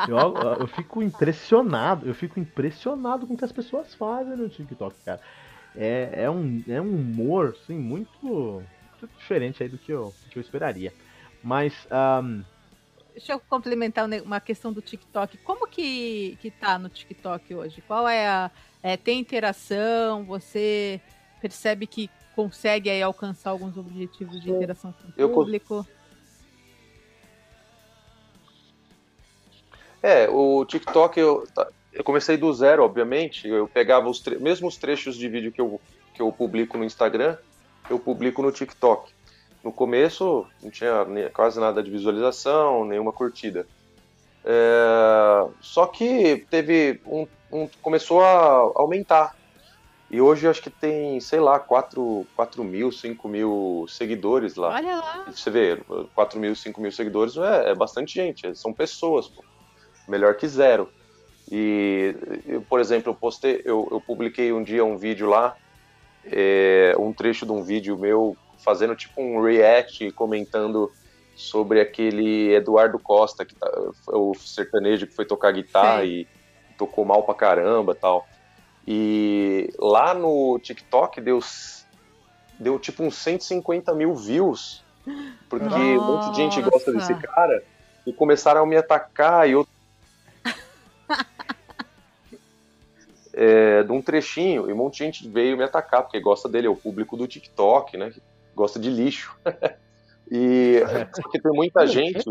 Eu, 0.07 0.17
eu 0.59 0.67
fico 0.67 1.01
impressionado, 1.01 2.07
eu 2.07 2.13
fico 2.13 2.39
impressionado 2.39 3.25
com 3.25 3.33
o 3.33 3.37
que 3.37 3.45
as 3.45 3.51
pessoas 3.51 3.95
fazem 3.95 4.35
no 4.35 4.49
TikTok, 4.49 4.95
cara. 5.05 5.21
É, 5.75 6.23
é, 6.23 6.29
um, 6.29 6.61
é 6.67 6.81
um 6.81 6.93
humor, 6.93 7.55
assim, 7.61 7.75
muito, 7.75 8.21
muito 8.21 9.17
diferente 9.17 9.63
aí 9.63 9.69
do 9.69 9.77
que 9.77 9.91
eu, 9.91 10.13
que 10.29 10.37
eu 10.37 10.41
esperaria. 10.41 10.93
Mas. 11.41 11.87
Um... 12.21 12.43
Deixa 13.13 13.33
eu 13.33 13.39
complementar 13.39 14.07
uma 14.23 14.39
questão 14.39 14.71
do 14.71 14.81
TikTok. 14.81 15.37
Como 15.39 15.67
que, 15.67 16.37
que 16.41 16.51
tá 16.51 16.77
no 16.77 16.89
TikTok 16.89 17.55
hoje? 17.55 17.81
Qual 17.81 18.07
é 18.07 18.27
a. 18.27 18.51
É, 18.83 18.97
tem 18.97 19.19
interação? 19.19 20.25
Você 20.25 20.99
percebe 21.41 21.87
que 21.87 22.09
consegue 22.35 22.89
aí 22.89 23.01
alcançar 23.01 23.51
alguns 23.51 23.77
objetivos 23.77 24.41
de 24.41 24.49
interação 24.49 24.93
com 24.93 25.23
o 25.23 25.29
público? 25.29 25.85
É, 30.01 30.27
o 30.29 30.65
TikTok 30.65 31.19
eu, 31.19 31.47
tá, 31.53 31.67
eu 31.93 32.03
comecei 32.03 32.37
do 32.37 32.51
zero, 32.53 32.83
obviamente. 32.83 33.47
Eu 33.47 33.67
pegava 33.67 34.09
os 34.09 34.23
mesmos 34.39 34.77
trechos 34.77 35.15
de 35.15 35.27
vídeo 35.27 35.51
que 35.51 35.61
eu, 35.61 35.79
que 36.13 36.21
eu 36.21 36.31
publico 36.31 36.77
no 36.77 36.83
Instagram, 36.83 37.37
eu 37.89 37.99
publico 37.99 38.41
no 38.41 38.51
TikTok. 38.51 39.11
No 39.63 39.71
começo 39.71 40.47
não 40.61 40.71
tinha 40.71 41.05
quase 41.33 41.59
nada 41.59 41.83
de 41.83 41.91
visualização, 41.91 42.83
nenhuma 42.85 43.11
curtida. 43.11 43.67
É, 44.43 45.47
só 45.59 45.85
que 45.85 46.47
teve 46.49 46.99
um, 47.05 47.27
um, 47.51 47.69
começou 47.81 48.23
a 48.23 48.71
aumentar 48.75 49.35
e 50.11 50.19
hoje 50.19 50.45
acho 50.45 50.61
que 50.61 50.69
tem, 50.69 51.21
sei 51.21 51.39
lá, 51.39 51.57
4, 51.57 52.27
4 52.35 52.63
mil, 52.65 52.91
5 52.91 53.27
mil 53.29 53.85
seguidores 53.87 54.55
lá. 54.55 54.75
Olha 54.75 54.97
lá. 54.97 55.25
Você 55.31 55.49
vê, 55.49 55.81
4 56.13 56.37
mil, 56.37 56.53
5 56.53 56.81
mil 56.81 56.91
seguidores 56.91 57.37
é, 57.37 57.69
é 57.69 57.75
bastante 57.75 58.15
gente, 58.15 58.53
são 58.57 58.73
pessoas, 58.73 59.29
pô. 59.29 59.41
Melhor 60.09 60.35
que 60.35 60.49
zero. 60.49 60.89
E, 61.49 62.13
eu, 62.45 62.61
por 62.61 62.81
exemplo, 62.81 63.11
eu 63.11 63.15
postei, 63.15 63.61
eu, 63.63 63.87
eu, 63.89 64.01
publiquei 64.01 64.51
um 64.51 64.61
dia 64.61 64.83
um 64.83 64.97
vídeo 64.97 65.29
lá, 65.29 65.55
é, 66.25 66.93
um 66.99 67.13
trecho 67.13 67.45
de 67.45 67.53
um 67.53 67.63
vídeo 67.63 67.97
meu 67.97 68.35
fazendo 68.57 68.95
tipo 68.97 69.21
um 69.21 69.41
react 69.41 70.11
comentando 70.11 70.91
sobre 71.35 71.79
aquele 71.79 72.53
Eduardo 72.53 72.99
Costa, 72.99 73.45
que 73.45 73.55
tá, 73.55 73.71
o 74.07 74.33
sertanejo 74.35 75.07
que 75.07 75.15
foi 75.15 75.25
tocar 75.25 75.53
guitarra 75.53 76.01
Sim. 76.01 76.07
e 76.07 76.27
tocou 76.77 77.05
mal 77.05 77.23
pra 77.23 77.33
caramba 77.33 77.95
tal. 77.95 78.27
E 78.93 79.73
lá 79.79 80.13
no 80.13 80.59
TikTok 80.59 81.21
deu, 81.21 81.39
deu 82.59 82.77
tipo 82.77 83.03
uns 83.03 83.15
150 83.15 83.95
mil 83.95 84.13
views. 84.13 84.83
Porque 85.47 85.63
Nossa. 85.63 85.77
um 85.77 86.05
monte 86.05 86.31
de 86.31 86.35
gente 86.35 86.61
gosta 86.61 86.91
desse 86.91 87.15
cara 87.15 87.63
e 88.05 88.11
começaram 88.11 88.63
a 88.63 88.65
me 88.65 88.75
atacar 88.75 89.47
e 89.47 89.53
eu. 89.53 89.65
é, 93.33 93.81
de 93.81 93.91
um 93.93 94.01
trechinho, 94.01 94.69
e 94.69 94.73
um 94.73 94.75
monte 94.75 94.97
de 94.97 95.05
gente 95.05 95.29
veio 95.29 95.55
me 95.55 95.63
atacar, 95.63 96.03
porque 96.03 96.19
gosta 96.19 96.49
dele, 96.49 96.67
é 96.67 96.69
o 96.69 96.75
público 96.75 97.15
do 97.15 97.25
TikTok, 97.25 97.95
né? 97.95 98.13
Gosta 98.53 98.77
de 98.77 98.89
lixo. 98.89 99.33
e 100.29 100.81
só 101.15 101.29
que 101.29 101.41
tem 101.41 101.53
muita 101.53 101.87
gente. 101.87 102.29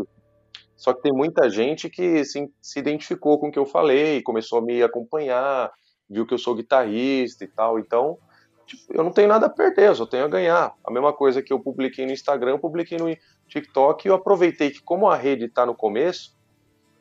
Só 0.77 0.93
que 0.93 1.01
tem 1.01 1.11
muita 1.11 1.49
gente 1.49 1.89
que 1.89 2.23
se, 2.23 2.47
se 2.61 2.79
identificou 2.79 3.39
com 3.39 3.47
o 3.47 3.51
que 3.51 3.57
eu 3.57 3.65
falei, 3.65 4.21
começou 4.21 4.59
a 4.59 4.61
me 4.61 4.83
acompanhar, 4.83 5.71
viu 6.11 6.25
que 6.25 6.33
eu 6.33 6.37
sou 6.37 6.53
guitarrista 6.55 7.43
e 7.43 7.47
tal. 7.47 7.79
Então, 7.79 8.17
tipo, 8.65 8.83
eu 8.93 9.03
não 9.03 9.11
tenho 9.11 9.27
nada 9.29 9.45
a 9.45 9.49
perder, 9.49 9.87
eu 9.87 9.95
só 9.95 10.05
tenho 10.05 10.25
a 10.25 10.27
ganhar. 10.27 10.73
A 10.85 10.91
mesma 10.91 11.13
coisa 11.13 11.41
que 11.41 11.53
eu 11.53 11.59
publiquei 11.59 12.05
no 12.05 12.11
Instagram, 12.11 12.51
eu 12.51 12.59
publiquei 12.59 12.97
no 12.97 13.07
TikTok 13.47 14.05
e 14.05 14.09
eu 14.09 14.15
aproveitei 14.15 14.69
que, 14.71 14.81
como 14.81 15.07
a 15.09 15.15
rede 15.15 15.45
está 15.45 15.65
no 15.65 15.73
começo, 15.75 16.35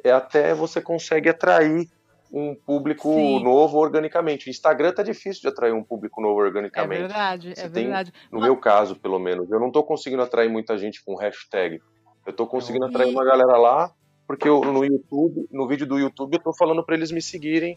é 0.03 0.11
até 0.11 0.55
você 0.55 0.81
consegue 0.81 1.29
atrair 1.29 1.87
um 2.33 2.55
público 2.55 3.13
Sim. 3.13 3.43
novo 3.43 3.77
organicamente. 3.79 4.49
O 4.49 4.51
Instagram 4.51 4.93
tá 4.93 5.03
difícil 5.03 5.43
de 5.43 5.49
atrair 5.49 5.73
um 5.75 5.83
público 5.83 6.21
novo 6.21 6.41
É 6.41 6.45
organicamente. 6.45 7.01
verdade, 7.01 7.55
Você 7.57 7.63
é 7.67 7.69
tem- 7.69 7.85
verdade. 7.85 8.13
No 8.31 8.41
meu 8.41 8.57
caso, 8.57 8.95
pelo 8.95 9.19
menos, 9.19 9.51
eu 9.51 9.59
não 9.59 9.71
tô 9.73 9.83
conseguindo 9.83 10.23
atrair 10.23 10.49
muita 10.49 10.79
gente 10.79 11.05
com 11.05 11.17
hashtag. 11.17 11.81
Eu 12.25 12.33
tô 12.33 12.47
conseguindo 12.47 12.85
atrair 12.85 13.11
uma 13.11 13.25
galera 13.25 13.57
lá, 13.59 13.93
porque 14.29 14.49
eu, 14.49 14.61
no 14.61 14.85
YouTube, 14.85 15.49
no 15.51 15.67
vídeo 15.67 15.87
do 15.89 15.99
YouTube, 15.99 16.35
eu 16.35 16.41
tô 16.43 16.53
falando 16.57 16.85
para 16.85 16.95
eles 16.95 17.11
me 17.11 17.21
seguirem 17.21 17.77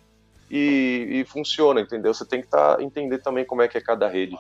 e, 0.50 1.08
e 1.10 1.26
funciona, 1.26 1.82
entendeu? 1.82 2.14
Você 2.14 2.28
tem 2.28 2.41
que 2.41 2.48
tá, 2.48 2.78
entender 2.80 3.20
também 3.20 3.46
como 3.46 3.62
é 3.62 3.68
que 3.68 3.78
é 3.78 3.82
cada 3.82 4.08
rede. 4.08 4.36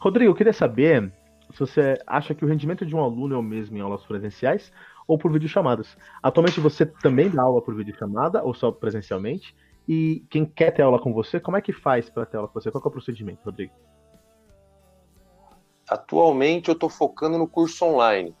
Rodrigo, 0.00 0.30
eu 0.30 0.34
queria 0.34 0.52
saber 0.52 1.12
se 1.52 1.58
você 1.60 1.98
acha 2.06 2.34
que 2.34 2.44
o 2.44 2.48
rendimento 2.48 2.84
de 2.84 2.94
um 2.94 3.00
aluno 3.00 3.34
é 3.34 3.38
o 3.38 3.42
mesmo 3.42 3.76
em 3.76 3.80
aulas 3.80 4.04
presenciais 4.04 4.70
ou 5.06 5.18
por 5.18 5.32
videochamadas. 5.32 5.96
Atualmente 6.22 6.60
você 6.60 6.84
também 6.84 7.30
dá 7.30 7.42
aula 7.42 7.62
por 7.62 7.74
videochamada 7.74 8.42
ou 8.44 8.54
só 8.54 8.70
presencialmente? 8.70 9.54
E 9.88 10.26
quem 10.30 10.44
quer 10.44 10.70
ter 10.70 10.82
aula 10.82 11.00
com 11.00 11.14
você, 11.14 11.40
como 11.40 11.56
é 11.56 11.62
que 11.62 11.72
faz 11.72 12.10
para 12.10 12.26
ter 12.26 12.36
aula 12.36 12.48
com 12.48 12.60
você? 12.60 12.70
Qual 12.70 12.84
é 12.84 12.88
o 12.88 12.90
procedimento, 12.90 13.40
Rodrigo? 13.42 13.72
Atualmente 15.88 16.68
eu 16.68 16.74
tô 16.74 16.90
focando 16.90 17.38
no 17.38 17.48
curso 17.48 17.86
online, 17.86 18.34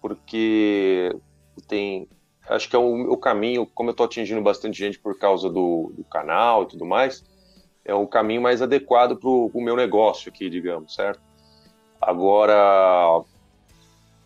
porque 0.00 1.12
tem. 1.66 2.08
Acho 2.48 2.68
que 2.68 2.76
é 2.76 2.78
o, 2.78 3.12
o 3.12 3.16
caminho, 3.16 3.66
como 3.66 3.90
eu 3.90 3.94
tô 3.94 4.04
atingindo 4.04 4.42
bastante 4.42 4.78
gente 4.78 4.98
por 4.98 5.18
causa 5.18 5.48
do, 5.48 5.92
do 5.96 6.04
canal 6.04 6.64
e 6.64 6.66
tudo 6.66 6.84
mais, 6.84 7.24
é 7.84 7.94
o 7.94 8.06
caminho 8.06 8.42
mais 8.42 8.62
adequado 8.62 9.16
para 9.16 9.28
o 9.28 9.50
meu 9.60 9.76
negócio 9.76 10.28
aqui, 10.28 10.48
digamos, 10.48 10.94
certo? 10.94 11.20
Agora, 12.00 13.22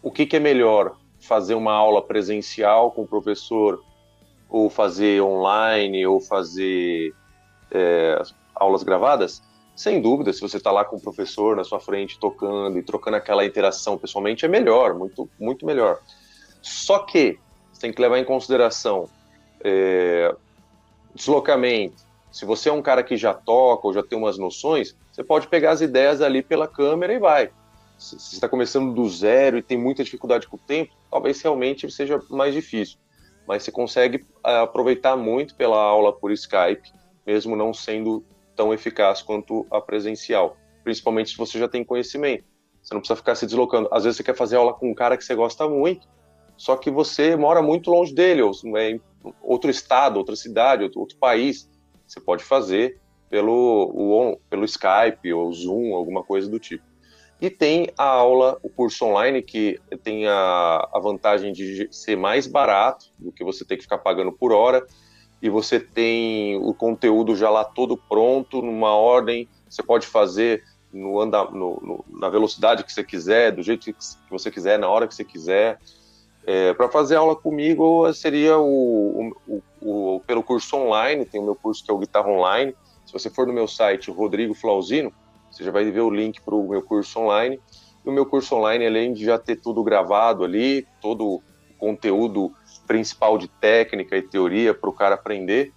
o 0.02 0.10
que, 0.10 0.26
que 0.26 0.36
é 0.36 0.40
melhor? 0.40 0.96
Fazer 1.18 1.54
uma 1.54 1.72
aula 1.72 2.02
presencial 2.02 2.90
com 2.90 3.02
o 3.02 3.08
professor, 3.08 3.82
ou 4.48 4.70
fazer 4.70 5.20
online, 5.20 6.06
ou 6.06 6.20
fazer 6.20 7.14
é, 7.70 8.22
aulas 8.54 8.82
gravadas? 8.82 9.42
Sem 9.74 10.00
dúvida, 10.00 10.32
se 10.32 10.40
você 10.40 10.56
está 10.56 10.70
lá 10.70 10.84
com 10.84 10.96
o 10.96 11.00
professor 11.00 11.56
na 11.56 11.64
sua 11.64 11.80
frente, 11.80 12.18
tocando 12.18 12.78
e 12.78 12.82
trocando 12.82 13.16
aquela 13.16 13.44
interação 13.44 13.98
pessoalmente, 13.98 14.44
é 14.44 14.48
melhor, 14.48 14.94
muito, 14.94 15.28
muito 15.38 15.66
melhor. 15.66 16.00
Só 16.62 17.00
que 17.00 17.38
você 17.76 17.80
tem 17.80 17.92
que 17.92 18.00
levar 18.00 18.18
em 18.18 18.24
consideração 18.24 19.08
é, 19.62 20.34
deslocamento. 21.14 22.04
Se 22.32 22.44
você 22.44 22.68
é 22.68 22.72
um 22.72 22.82
cara 22.82 23.02
que 23.02 23.16
já 23.16 23.34
toca 23.34 23.86
ou 23.86 23.92
já 23.92 24.02
tem 24.02 24.18
umas 24.18 24.38
noções, 24.38 24.96
você 25.12 25.22
pode 25.22 25.46
pegar 25.48 25.72
as 25.72 25.80
ideias 25.80 26.20
ali 26.20 26.42
pela 26.42 26.66
câmera 26.66 27.12
e 27.12 27.18
vai. 27.18 27.50
Se 27.98 28.18
você 28.18 28.34
está 28.36 28.48
começando 28.48 28.94
do 28.94 29.08
zero 29.08 29.58
e 29.58 29.62
tem 29.62 29.78
muita 29.78 30.04
dificuldade 30.04 30.46
com 30.46 30.56
o 30.56 30.60
tempo, 30.60 30.92
talvez 31.10 31.40
realmente 31.40 31.90
seja 31.90 32.20
mais 32.28 32.54
difícil. 32.54 32.98
Mas 33.46 33.62
você 33.62 33.70
consegue 33.70 34.26
ah, 34.42 34.62
aproveitar 34.62 35.16
muito 35.16 35.54
pela 35.54 35.80
aula 35.80 36.12
por 36.12 36.32
Skype, 36.32 36.92
mesmo 37.26 37.56
não 37.56 37.72
sendo 37.72 38.24
tão 38.54 38.72
eficaz 38.72 39.22
quanto 39.22 39.66
a 39.70 39.80
presencial. 39.80 40.56
Principalmente 40.82 41.30
se 41.30 41.36
você 41.36 41.58
já 41.58 41.68
tem 41.68 41.84
conhecimento. 41.84 42.44
Você 42.82 42.94
não 42.94 43.00
precisa 43.00 43.16
ficar 43.16 43.34
se 43.34 43.46
deslocando. 43.46 43.88
Às 43.90 44.04
vezes 44.04 44.18
você 44.18 44.22
quer 44.22 44.36
fazer 44.36 44.56
aula 44.56 44.74
com 44.74 44.90
um 44.90 44.94
cara 44.94 45.16
que 45.16 45.24
você 45.24 45.34
gosta 45.34 45.68
muito, 45.68 46.06
só 46.56 46.76
que 46.76 46.90
você 46.90 47.36
mora 47.36 47.60
muito 47.60 47.90
longe 47.90 48.14
dele, 48.14 48.42
ou 48.42 48.52
é 48.76 48.90
em 48.92 49.00
outro 49.42 49.70
estado, 49.70 50.16
outra 50.16 50.36
cidade, 50.36 50.84
outro, 50.84 51.00
outro 51.00 51.16
país. 51.18 51.68
Você 52.06 52.20
pode 52.20 52.44
fazer 52.44 52.98
pelo, 53.28 53.52
o, 53.52 54.38
pelo 54.48 54.64
Skype 54.64 55.32
ou 55.32 55.52
Zoom, 55.52 55.94
alguma 55.94 56.22
coisa 56.22 56.48
do 56.48 56.58
tipo. 56.58 56.84
E 57.40 57.50
tem 57.50 57.90
a 57.98 58.04
aula, 58.04 58.58
o 58.62 58.70
curso 58.70 59.04
online, 59.04 59.42
que 59.42 59.78
tem 60.02 60.26
a, 60.26 60.88
a 60.92 60.98
vantagem 60.98 61.52
de 61.52 61.86
ser 61.90 62.16
mais 62.16 62.46
barato 62.46 63.06
do 63.18 63.30
que 63.30 63.44
você 63.44 63.64
ter 63.64 63.76
que 63.76 63.82
ficar 63.82 63.98
pagando 63.98 64.32
por 64.32 64.52
hora. 64.52 64.86
E 65.42 65.50
você 65.50 65.78
tem 65.78 66.56
o 66.56 66.72
conteúdo 66.72 67.36
já 67.36 67.50
lá 67.50 67.62
todo 67.62 67.96
pronto, 67.96 68.62
numa 68.62 68.94
ordem. 68.94 69.46
Você 69.68 69.82
pode 69.82 70.06
fazer 70.06 70.64
no 70.90 71.20
anda, 71.20 71.44
no, 71.44 71.78
no, 71.82 72.04
na 72.08 72.30
velocidade 72.30 72.82
que 72.82 72.92
você 72.92 73.04
quiser, 73.04 73.52
do 73.52 73.62
jeito 73.62 73.92
que 73.92 74.30
você 74.30 74.50
quiser, 74.50 74.78
na 74.78 74.88
hora 74.88 75.06
que 75.06 75.14
você 75.14 75.24
quiser. 75.24 75.78
É, 76.46 76.72
para 76.74 76.88
fazer 76.88 77.16
aula 77.16 77.34
comigo 77.34 78.12
seria 78.12 78.56
o, 78.56 79.32
o, 79.48 79.62
o, 79.82 80.20
pelo 80.20 80.44
curso 80.44 80.76
online, 80.76 81.24
tem 81.24 81.40
o 81.40 81.44
meu 81.44 81.56
curso 81.56 81.84
que 81.84 81.90
é 81.90 81.94
o 81.94 81.98
Guitarra 81.98 82.30
Online. 82.30 82.72
Se 83.04 83.12
você 83.12 83.28
for 83.28 83.48
no 83.48 83.52
meu 83.52 83.66
site, 83.66 84.12
Rodrigo 84.12 84.54
Flauzino, 84.54 85.12
você 85.50 85.64
já 85.64 85.72
vai 85.72 85.90
ver 85.90 86.02
o 86.02 86.10
link 86.10 86.40
para 86.40 86.54
o 86.54 86.68
meu 86.68 86.82
curso 86.82 87.18
online. 87.18 87.58
E 88.04 88.08
o 88.08 88.12
meu 88.12 88.24
curso 88.24 88.54
online, 88.54 88.86
além 88.86 89.12
de 89.12 89.24
já 89.24 89.36
ter 89.36 89.56
tudo 89.56 89.82
gravado 89.82 90.44
ali, 90.44 90.86
todo 91.00 91.26
o 91.26 91.42
conteúdo 91.78 92.52
principal 92.86 93.36
de 93.36 93.48
técnica 93.48 94.16
e 94.16 94.22
teoria 94.22 94.72
para 94.72 94.88
o 94.88 94.92
cara 94.92 95.16
aprender, 95.16 95.72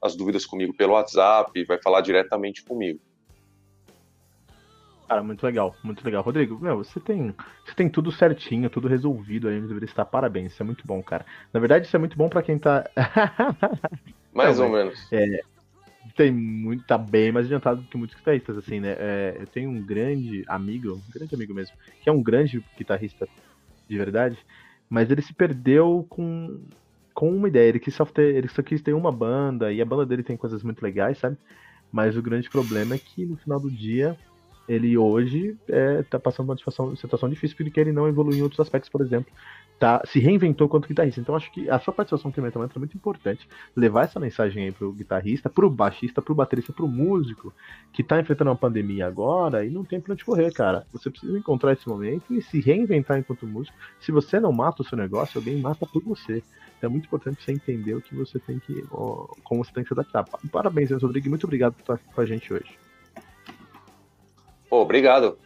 as 0.00 0.14
dúvidas 0.14 0.46
comigo 0.46 0.72
pelo 0.72 0.92
WhatsApp, 0.92 1.64
vai 1.64 1.82
falar 1.82 2.00
diretamente 2.00 2.62
comigo. 2.62 3.00
Cara, 5.08 5.22
muito 5.22 5.44
legal, 5.44 5.76
muito 5.84 6.04
legal. 6.04 6.22
Rodrigo, 6.22 6.58
meu, 6.58 6.78
você 6.78 6.98
tem, 6.98 7.32
você 7.64 7.74
tem 7.76 7.88
tudo 7.88 8.10
certinho, 8.10 8.68
tudo 8.68 8.88
resolvido 8.88 9.48
aí, 9.48 9.60
deveria 9.60 9.84
estar 9.84 10.04
parabéns, 10.04 10.52
isso 10.52 10.62
é 10.62 10.66
muito 10.66 10.84
bom, 10.84 11.00
cara. 11.02 11.24
Na 11.52 11.60
verdade, 11.60 11.86
isso 11.86 11.94
é 11.94 11.98
muito 11.98 12.16
bom 12.16 12.28
para 12.28 12.42
quem 12.42 12.58
tá. 12.58 12.84
Mais 14.34 14.58
Não, 14.58 14.66
ou 14.66 14.72
menos. 14.72 15.12
É, 15.12 15.40
tem 16.16 16.32
muito, 16.32 16.84
tá 16.84 16.98
bem 16.98 17.32
mais 17.32 17.46
adiantado 17.46 17.82
do 17.82 17.88
que 17.88 17.96
muitos 17.96 18.16
guitarristas, 18.16 18.58
assim, 18.58 18.80
né? 18.80 18.96
É, 18.98 19.36
eu 19.38 19.46
tenho 19.46 19.70
um 19.70 19.84
grande 19.84 20.44
amigo, 20.48 20.94
um 20.94 21.10
grande 21.12 21.34
amigo 21.34 21.54
mesmo, 21.54 21.76
que 22.00 22.08
é 22.08 22.12
um 22.12 22.22
grande 22.22 22.62
guitarrista 22.76 23.28
de 23.88 23.96
verdade, 23.98 24.38
mas 24.88 25.10
ele 25.10 25.22
se 25.22 25.34
perdeu 25.34 26.06
com, 26.08 26.64
com 27.14 27.30
uma 27.30 27.48
ideia. 27.48 27.68
Ele 27.68 27.80
quis 27.80 27.94
só 27.94 28.04
ter, 28.04 28.34
ele 28.36 28.48
só 28.48 28.62
quis 28.62 28.82
ter 28.82 28.92
uma 28.92 29.12
banda, 29.12 29.72
e 29.72 29.80
a 29.80 29.84
banda 29.84 30.06
dele 30.06 30.22
tem 30.22 30.36
coisas 30.36 30.62
muito 30.62 30.82
legais, 30.82 31.18
sabe? 31.18 31.36
Mas 31.92 32.16
o 32.16 32.22
grande 32.22 32.50
problema 32.50 32.94
é 32.94 32.98
que 32.98 33.24
no 33.26 33.36
final 33.36 33.60
do 33.60 33.70
dia 33.70 34.18
ele 34.68 34.96
hoje 34.96 35.56
é, 35.68 36.02
tá 36.02 36.18
passando 36.18 36.48
uma 36.48 36.56
situação, 36.56 36.94
situação 36.96 37.28
difícil 37.28 37.56
porque 37.56 37.78
ele 37.78 37.92
não 37.92 38.08
evoluiu 38.08 38.38
em 38.38 38.42
outros 38.42 38.60
aspectos, 38.60 38.90
por 38.90 39.00
exemplo, 39.00 39.32
tá, 39.78 40.02
se 40.06 40.18
reinventou 40.18 40.68
quanto 40.68 40.88
guitarrista. 40.88 41.20
Então 41.20 41.34
acho 41.34 41.50
que 41.52 41.68
a 41.68 41.78
sua 41.78 41.92
participação 41.92 42.32
no 42.34 42.42
Metal 42.42 42.60
Mantra 42.60 42.78
é 42.78 42.80
muito 42.80 42.96
importante. 42.96 43.48
Levar 43.74 44.04
essa 44.04 44.18
mensagem 44.18 44.64
aí 44.64 44.72
pro 44.72 44.92
guitarrista, 44.92 45.48
pro 45.48 45.70
baixista, 45.70 46.20
pro 46.20 46.34
baterista, 46.34 46.72
pro 46.72 46.88
músico 46.88 47.52
que 47.92 48.02
tá 48.02 48.18
enfrentando 48.20 48.50
uma 48.50 48.56
pandemia 48.56 49.06
agora 49.06 49.64
e 49.64 49.70
não 49.70 49.84
tem 49.84 50.00
pra 50.00 50.12
onde 50.12 50.24
correr, 50.24 50.52
cara. 50.52 50.86
Você 50.92 51.10
precisa 51.10 51.38
encontrar 51.38 51.72
esse 51.72 51.88
momento 51.88 52.34
e 52.34 52.42
se 52.42 52.60
reinventar 52.60 53.18
enquanto 53.18 53.46
músico. 53.46 53.76
Se 54.00 54.10
você 54.10 54.40
não 54.40 54.52
mata 54.52 54.82
o 54.82 54.84
seu 54.84 54.96
negócio, 54.96 55.38
alguém 55.38 55.60
mata 55.60 55.86
por 55.86 56.02
você. 56.02 56.42
Então 56.78 56.88
é 56.88 56.92
muito 56.92 57.06
importante 57.06 57.42
você 57.42 57.52
entender 57.52 57.94
o 57.94 58.02
que 58.02 58.14
você 58.14 58.38
tem 58.38 58.58
que. 58.58 58.82
como 59.44 59.64
você 59.64 59.72
tem 59.72 59.82
que 59.82 59.88
se 59.88 59.94
adaptar. 59.94 60.24
Parabéns, 60.50 60.90
Rodrigo, 60.90 61.26
e 61.26 61.30
muito 61.30 61.44
obrigado 61.44 61.74
por 61.74 61.80
estar 61.80 61.94
aqui 61.94 62.04
com 62.12 62.20
a 62.20 62.26
gente 62.26 62.52
hoje. 62.52 62.85
Pô, 64.68 64.80
obrigado. 64.82 65.38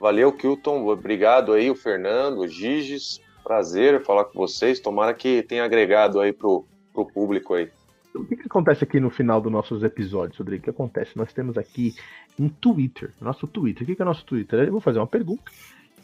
Valeu, 0.00 0.32
Kilton. 0.32 0.86
Obrigado 0.86 1.52
aí, 1.52 1.70
o 1.70 1.76
Fernando, 1.76 2.40
o 2.40 2.48
Giges. 2.48 3.20
Prazer 3.42 4.02
falar 4.04 4.24
com 4.24 4.38
vocês. 4.38 4.80
Tomara 4.80 5.14
que 5.14 5.42
tenha 5.42 5.64
agregado 5.64 6.20
aí 6.20 6.32
pro, 6.32 6.64
pro 6.92 7.06
público 7.06 7.54
aí. 7.54 7.70
O 8.14 8.24
que, 8.24 8.36
que 8.36 8.46
acontece 8.46 8.82
aqui 8.82 8.98
no 8.98 9.10
final 9.10 9.40
dos 9.40 9.52
nossos 9.52 9.82
episódios, 9.82 10.38
Rodrigo? 10.38 10.62
O 10.62 10.64
que 10.64 10.70
acontece? 10.70 11.16
Nós 11.16 11.32
temos 11.32 11.58
aqui 11.58 11.94
um 12.38 12.48
Twitter, 12.48 13.12
nosso 13.20 13.46
Twitter. 13.46 13.82
O 13.82 13.86
que, 13.86 13.94
que 13.94 14.02
é 14.02 14.04
nosso 14.04 14.24
Twitter? 14.24 14.60
Eu 14.60 14.72
vou 14.72 14.80
fazer 14.80 14.98
uma 14.98 15.06
pergunta 15.06 15.44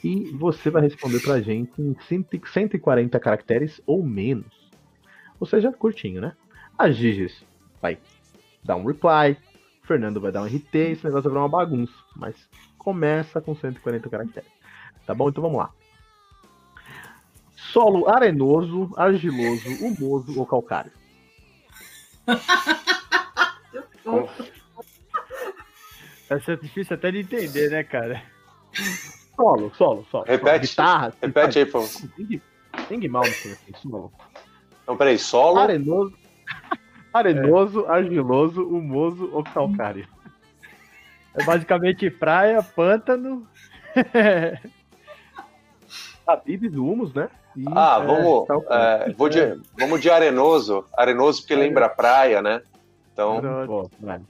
e 0.04 0.30
você 0.32 0.68
vai 0.68 0.82
responder 0.82 1.20
pra 1.20 1.40
gente 1.40 1.72
em 1.80 1.96
140 2.44 3.18
caracteres 3.20 3.80
ou 3.86 4.02
menos. 4.02 4.70
Ou 5.40 5.46
seja, 5.46 5.72
curtinho, 5.72 6.20
né? 6.20 6.34
A 6.78 6.90
Giges 6.90 7.44
vai 7.80 7.98
dar 8.62 8.76
um 8.76 8.84
reply, 8.84 9.36
o 9.82 9.86
Fernando 9.86 10.20
vai 10.20 10.30
dar 10.30 10.42
um 10.42 10.46
RT, 10.46 10.74
esse 10.74 11.04
negócio 11.04 11.24
vai 11.24 11.32
virar 11.32 11.42
uma 11.42 11.48
bagunça. 11.48 11.92
Mas 12.16 12.36
começa 12.78 13.40
com 13.40 13.54
140 13.54 14.08
caracteres. 14.08 14.50
Tá 15.06 15.14
bom? 15.14 15.28
Então 15.28 15.42
vamos 15.42 15.58
lá. 15.58 15.70
Solo 17.56 18.08
arenoso, 18.08 18.92
argiloso, 18.96 19.68
humoso 19.84 20.38
ou 20.38 20.46
calcário? 20.46 20.92
Essa 26.28 26.52
é 26.52 26.56
difícil 26.56 26.94
até 26.94 27.10
de 27.10 27.18
entender, 27.18 27.70
né, 27.70 27.82
cara? 27.84 28.22
Solo, 29.36 29.72
solo, 29.74 30.06
solo. 30.10 30.24
Repete. 30.26 30.66
Guitarra. 30.66 31.12
Repete 31.20 31.58
aí, 31.58 31.66
favor. 31.66 31.88
Tem 32.88 33.00
que, 33.00 33.08
mal 33.08 33.22
assim, 33.22 33.54
solo. 33.76 34.12
Não, 34.86 34.96
peraí, 34.96 35.18
solo. 35.18 35.58
Arenoso, 35.58 36.14
arenoso, 37.12 37.86
argiloso, 37.86 38.62
humoso 38.66 39.30
ou 39.32 39.42
calcário? 39.44 40.06
É 41.34 41.44
basicamente 41.44 42.10
praia, 42.10 42.62
pântano. 42.62 43.46
Habibs, 46.26 46.74
humus, 46.76 47.12
né? 47.12 47.28
E, 47.56 47.64
Ah, 47.74 48.00
é, 48.02 48.06
vamos, 48.06 48.46
calcário. 48.48 49.10
é, 49.10 49.14
vou 49.14 49.28
de, 49.28 49.60
vamos 49.78 50.00
de 50.00 50.10
arenoso. 50.10 50.84
Arenoso 50.96 51.40
porque 51.42 51.54
lembra 51.54 51.88
praia, 51.88 52.40
né? 52.40 52.62
Então, 53.12 53.40
Pô, 53.66 53.90
vai. 54.00 54.20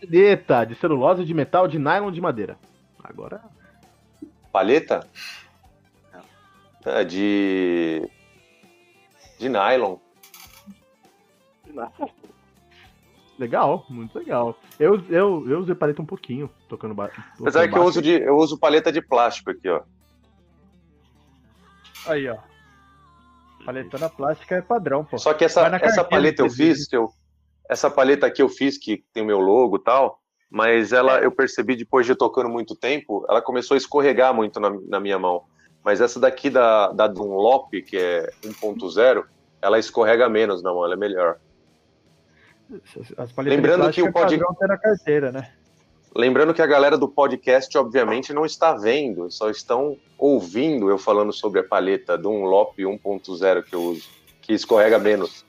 Caneta 0.00 0.64
de 0.64 0.74
celulose, 0.76 1.24
de 1.24 1.34
metal, 1.34 1.66
de 1.66 1.78
nylon, 1.78 2.10
de 2.12 2.20
madeira. 2.20 2.56
Agora. 3.02 3.40
palheta? 4.52 5.06
É, 6.84 7.04
de. 7.04 8.08
de 9.38 9.48
nylon. 9.48 9.96
Legal, 13.38 13.84
muito 13.88 14.16
legal. 14.18 14.56
Eu, 14.78 15.02
eu, 15.08 15.48
eu 15.48 15.58
usei 15.60 15.74
paleta 15.74 16.02
um 16.02 16.06
pouquinho, 16.06 16.50
tocando 16.68 16.94
ba- 16.94 17.10
Apesar 17.40 17.62
que 17.66 17.74
eu 17.74 17.78
baixo. 17.78 17.88
uso, 17.88 18.02
de, 18.02 18.12
eu 18.20 18.36
uso 18.36 18.58
paleta 18.58 18.92
de 18.92 19.00
plástico 19.00 19.50
aqui, 19.50 19.68
ó. 19.68 19.82
Aí, 22.06 22.28
ó. 22.28 22.36
Paletona 23.64 24.08
plástica 24.08 24.56
é 24.56 24.62
padrão, 24.62 25.04
pô. 25.04 25.18
Só 25.18 25.32
que 25.32 25.44
essa, 25.44 25.66
essa 25.76 26.04
paleta 26.04 26.42
eu 26.42 26.50
fiz, 26.50 26.86
que 26.88 26.96
eu, 26.96 27.08
essa 27.68 27.90
paleta 27.90 28.26
aqui 28.26 28.42
eu 28.42 28.48
fiz, 28.48 28.76
que 28.76 29.04
tem 29.12 29.22
o 29.22 29.26
meu 29.26 29.38
logo 29.38 29.76
e 29.76 29.82
tal, 29.82 30.20
mas 30.50 30.92
ela 30.92 31.20
eu 31.20 31.30
percebi 31.32 31.74
depois 31.76 32.04
de 32.04 32.14
tocando 32.14 32.48
muito 32.48 32.74
tempo, 32.76 33.24
ela 33.28 33.40
começou 33.40 33.74
a 33.74 33.78
escorregar 33.78 34.34
muito 34.34 34.60
na, 34.60 34.70
na 34.88 35.00
minha 35.00 35.18
mão. 35.18 35.44
Mas 35.84 36.00
essa 36.00 36.20
daqui 36.20 36.50
da, 36.50 36.92
da 36.92 37.06
Dunlop, 37.08 37.72
que 37.86 37.96
é 37.96 38.30
1.0, 38.42 39.24
ela 39.60 39.78
escorrega 39.78 40.28
menos 40.28 40.62
na 40.62 40.72
mão, 40.72 40.84
ela 40.84 40.94
é 40.94 40.96
melhor. 40.98 41.38
As 43.16 43.32
paletas 43.32 43.56
Lembrando 43.56 43.90
que 43.92 44.02
o 44.02 44.12
plástico 44.12 44.12
pod- 44.12 44.38
padrão 44.38 44.54
ter 44.54 44.66
na 44.68 44.78
carteira, 44.78 45.32
né? 45.32 45.50
Lembrando 46.14 46.52
que 46.52 46.60
a 46.60 46.66
galera 46.66 46.98
do 46.98 47.08
podcast, 47.08 47.76
obviamente, 47.78 48.34
não 48.34 48.44
está 48.44 48.74
vendo, 48.74 49.30
só 49.30 49.48
estão 49.48 49.96
ouvindo 50.18 50.90
eu 50.90 50.98
falando 50.98 51.32
sobre 51.32 51.60
a 51.60 51.64
paleta 51.64 52.18
Dunlop 52.18 52.76
1.0 52.78 53.62
que 53.62 53.74
eu 53.74 53.82
uso, 53.82 54.08
que 54.42 54.52
escorrega 54.52 54.98
menos. 54.98 55.44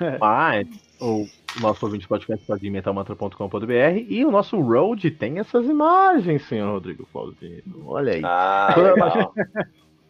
Mas 0.18 0.66
o 1.00 1.26
nosso 1.60 1.84
ouvinte 1.84 2.08
podcast 2.08 2.44
pode 2.46 2.66
em 2.66 2.70
metalmantra.com.br 2.70 4.04
e 4.08 4.24
o 4.24 4.30
nosso 4.30 4.58
road 4.58 5.10
tem 5.10 5.38
essas 5.38 5.66
imagens, 5.66 6.46
senhor 6.48 6.72
Rodrigo 6.72 7.06
Flauzino. 7.12 7.84
Olha 7.86 8.14
aí. 8.14 8.22
Ah, 8.24 8.74
legal. 8.76 9.34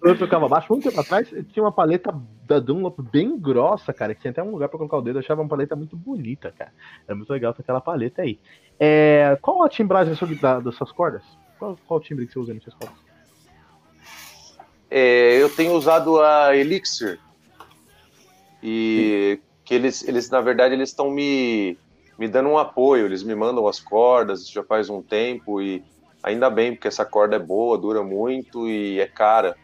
Eu 0.05 0.19
tocava 0.19 0.47
baixo, 0.47 0.73
um 0.75 0.81
tempo 0.81 1.01
atrás, 1.01 1.27
tinha 1.29 1.65
uma 1.65 1.73
paleta 1.73 2.15
da 2.47 2.61
Dunlop 2.61 3.01
bem 3.01 3.39
grossa, 3.39 3.91
cara, 3.91 4.15
que 4.15 4.21
tinha 4.21 4.33
até 4.33 4.43
um 4.43 4.51
lugar 4.51 4.69
pra 4.69 4.77
colocar 4.77 4.99
o 4.99 5.01
dedo. 5.01 5.17
Eu 5.17 5.21
achava 5.21 5.41
uma 5.41 5.49
paleta 5.49 5.75
muito 5.75 5.97
bonita, 5.97 6.53
cara. 6.53 6.71
É 7.09 7.15
muito 7.15 7.33
legal 7.33 7.55
ter 7.55 7.63
aquela 7.63 7.81
paleta 7.81 8.21
aí. 8.21 8.39
É, 8.79 9.39
qual 9.41 9.63
a 9.63 9.69
timbragem 9.69 10.15
da 10.39 10.61
das 10.61 10.75
suas 10.75 10.93
cordas? 10.93 11.23
Qual, 11.59 11.79
qual 11.87 12.01
timbre 12.01 12.27
que 12.27 12.35
você 12.35 12.39
usa 12.39 12.53
nas 12.53 12.63
suas 12.63 12.75
cordas? 12.75 12.99
É, 14.91 15.43
eu 15.43 15.49
tenho 15.49 15.73
usado 15.73 16.21
a 16.21 16.55
Elixir. 16.55 17.19
E 18.63 19.41
que 19.65 19.75
eles, 19.75 20.07
eles 20.07 20.29
na 20.29 20.43
verdade, 20.43 20.75
eles 20.75 20.91
estão 20.91 21.11
me, 21.11 21.79
me 22.19 22.29
dando 22.29 22.51
um 22.51 22.59
apoio. 22.59 23.07
Eles 23.07 23.23
me 23.23 23.35
mandam 23.35 23.67
as 23.67 23.81
cordas, 23.81 24.51
já 24.51 24.63
faz 24.63 24.91
um 24.91 25.01
tempo. 25.01 25.63
E 25.63 25.83
ainda 26.23 26.51
bem, 26.51 26.75
porque 26.75 26.89
essa 26.89 27.07
corda 27.07 27.37
é 27.37 27.39
boa, 27.39 27.79
dura 27.79 28.03
muito 28.03 28.69
e 28.69 29.01
é 29.01 29.07
cara. 29.07 29.57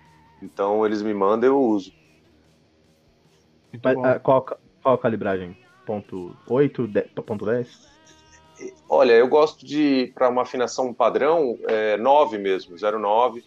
Então 0.43 0.85
eles 0.85 1.03
me 1.03 1.15
mandam 1.15 1.51
eu 1.51 1.61
uso. 1.61 1.93
Mas, 3.83 3.95
bom. 3.95 4.05
ah, 4.05 4.19
qual, 4.19 4.45
qual 4.83 4.95
a 4.95 4.99
calibragem? 4.99 5.57
Ponto 5.87 6.35
8, 6.49 6.87
de- 6.87 7.03
ponto 7.03 7.45
10? 7.47 7.89
Olha, 8.89 9.13
eu 9.13 9.29
gosto 9.29 9.65
de, 9.65 10.13
para 10.15 10.29
uma 10.29 10.43
afinação 10.43 10.93
padrão, 10.93 11.59
é 11.69 11.97
9 11.97 12.39
mesmo, 12.39 12.77
0,9. 12.77 13.43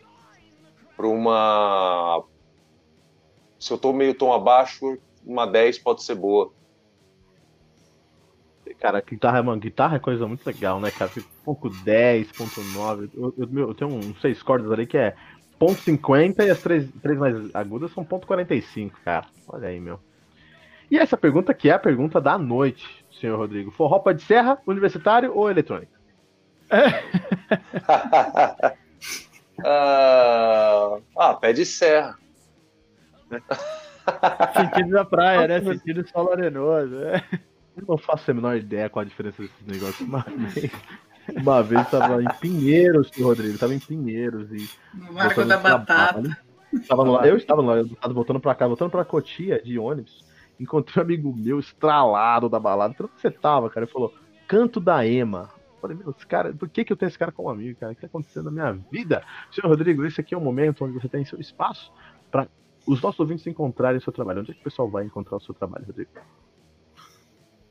Para 0.96 1.08
uma. 1.08 2.24
Se 3.60 3.72
eu 3.72 3.78
tô 3.78 3.94
meio 3.94 4.14
tom 4.16 4.34
abaixo, 4.34 4.98
uma 5.26 5.46
10 5.46 5.80
pode 5.80 6.04
ser 6.04 6.16
boa. 6.16 6.52
Cara, 8.80 9.02
guitarra, 9.02 9.41
mano, 9.41 9.62
guitarra 9.62 9.96
é 9.96 10.00
coisa 10.00 10.28
muito 10.28 10.46
legal, 10.46 10.80
né, 10.80 10.91
cara? 10.91 11.10
Fica 11.10 11.26
Ponto 11.44 11.70
10, 11.70 12.32
ponto 12.34 12.62
9. 12.62 13.10
Eu, 13.14 13.34
eu, 13.38 13.48
meu, 13.48 13.68
eu 13.70 13.74
tenho 13.74 13.91
uns 13.94 14.20
seis 14.20 14.41
cordas 14.44 14.72
ali 14.72 14.86
que 14.86 14.98
é 14.98 15.16
50 15.70 16.43
e 16.43 16.49
as 16.49 16.61
três, 16.61 16.89
três 17.01 17.18
mais 17.18 17.55
agudas 17.55 17.91
são 17.91 18.03
ponto 18.03 18.28
45, 18.28 18.99
cara. 19.03 19.26
Olha 19.47 19.70
aí, 19.70 19.80
meu. 19.80 19.99
E 20.89 20.97
essa 20.97 21.18
pergunta 21.18 21.53
que 21.53 21.70
é 21.70 21.74
a 21.74 21.80
pergunta 21.80 22.22
da 22.22 22.38
noite, 22.38 23.05
senhor 23.11 23.38
Rodrigo. 23.38 23.72
Forró 23.72 23.99
pé 23.99 24.14
de 24.14 24.24
serra, 24.24 24.57
universitário 24.68 25.36
ou 25.36 25.49
eletrônico? 25.49 25.91
ah, 29.64 30.97
ah, 31.18 31.34
pé 31.36 31.53
de 31.53 31.66
serra. 31.66 32.18
Sentido 34.55 34.91
da 34.91 35.05
praia, 35.05 35.47
né? 35.47 35.61
Sentido 35.61 36.07
sol 36.09 36.32
arenoso. 36.32 37.03
É. 37.03 37.24
Eu 37.76 37.86
não 37.88 37.97
faço 37.97 38.30
a 38.30 38.34
menor 38.34 38.57
ideia 38.57 38.89
qual 38.89 39.01
a 39.01 39.07
diferença 39.07 39.41
desses 39.41 39.66
negócios. 39.66 40.07
Vez, 40.53 40.72
uma 41.36 41.61
vez 41.63 41.89
tava 41.89 42.21
em 42.21 42.28
Pinheiros, 42.39 43.09
senhor 43.09 43.30
Rodrigo. 43.30 43.57
Tava 43.57 43.74
em 43.74 43.80
Pinheiros 43.80 44.51
e 44.51 44.69
No 44.97 45.13
Marco 45.13 45.43
da. 45.45 45.57
Batata. 45.57 46.21
Tava 46.88 47.05
no- 47.05 47.24
eu 47.26 47.38
estava 47.38 47.61
lá, 47.61 47.78
eu 47.78 47.89
tava 47.95 48.13
voltando 48.13 48.39
pra 48.39 48.55
cá, 48.55 48.67
voltando 48.67 48.89
pra 48.89 49.05
Cotia 49.05 49.61
de 49.61 49.78
ônibus. 49.78 50.26
Encontrei 50.59 51.01
um 51.01 51.05
amigo 51.05 51.36
meu 51.36 51.59
estralado 51.59 52.49
da 52.49 52.59
balada. 52.59 52.93
Falei, 52.93 53.11
onde 53.11 53.21
você 53.21 53.32
tava, 53.32 53.69
cara? 53.69 53.86
Ele 53.86 53.91
falou, 53.91 54.13
canto 54.47 54.80
da 54.80 55.05
Ema. 55.05 55.49
Eu 55.76 55.80
Falei, 55.82 55.97
meu, 55.97 56.11
esse 56.11 56.26
cara, 56.26 56.53
por 56.53 56.69
que, 56.69 56.86
que 56.86 56.93
eu 56.93 56.97
tenho 56.97 57.09
esse 57.09 57.17
cara 57.19 57.32
como 57.32 57.49
amigo, 57.49 57.78
cara? 57.80 57.91
O 57.91 57.95
que 57.95 58.01
tá 58.01 58.07
acontecendo 58.07 58.45
na 58.45 58.51
minha 58.51 58.71
vida? 58.91 59.21
Senhor 59.51 59.67
Rodrigo, 59.69 60.05
esse 60.05 60.21
aqui 60.21 60.34
é 60.34 60.38
o 60.38 60.41
momento 60.41 60.86
onde 60.86 60.93
você 60.93 61.09
tem 61.09 61.26
seu 61.26 61.39
espaço 61.39 61.91
para 62.32 62.47
os 62.88 63.01
nossos 63.01 63.19
ouvintes 63.19 63.45
encontrarem 63.47 63.97
o 63.97 64.01
seu 64.01 64.13
trabalho. 64.13 64.39
Onde 64.41 64.51
é 64.51 64.53
que 64.53 64.61
o 64.61 64.63
pessoal 64.63 64.88
vai 64.89 65.03
encontrar 65.05 65.38
o 65.38 65.41
seu 65.41 65.53
trabalho, 65.53 65.86
Rodrigo? 65.86 66.09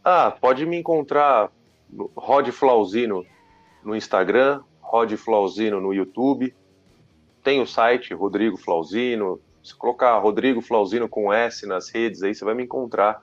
Ah, 0.05 0.31
pode 0.41 0.67
me 0.67 0.77
encontrar 0.77 1.51
Rod 2.17 2.49
Flauzino 2.51 3.25
no 3.85 3.97
Instagram, 3.97 4.63
Rod 4.81 5.13
Flauzino 5.15 5.81
no 5.81 5.93
YouTube. 5.93 6.55
Tem 7.43 7.61
o 7.61 7.67
site 7.67 8.15
Rodrigo 8.15 8.57
Flauzino. 8.57 9.41
Se 9.63 9.75
colocar 9.75 10.19
Rodrigo 10.19 10.61
Flauzino 10.61 11.09
com 11.09 11.33
S 11.33 11.67
nas 11.67 11.89
redes 11.89 12.23
aí, 12.23 12.35
você 12.35 12.45
vai 12.45 12.55
me 12.55 12.65
encontrar. 12.65 13.23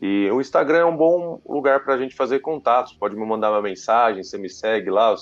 E 0.00 0.28
o 0.30 0.40
Instagram 0.40 0.78
é 0.78 0.84
um 0.84 0.96
bom 0.96 1.40
lugar 1.46 1.84
para 1.84 1.94
a 1.94 1.98
gente 1.98 2.14
fazer 2.14 2.40
contatos. 2.40 2.92
Pode 2.92 3.14
me 3.14 3.24
mandar 3.24 3.50
uma 3.50 3.62
mensagem, 3.62 4.22
você 4.22 4.36
me 4.36 4.48
segue 4.48 4.90
lá, 4.90 5.10
eu 5.10 5.16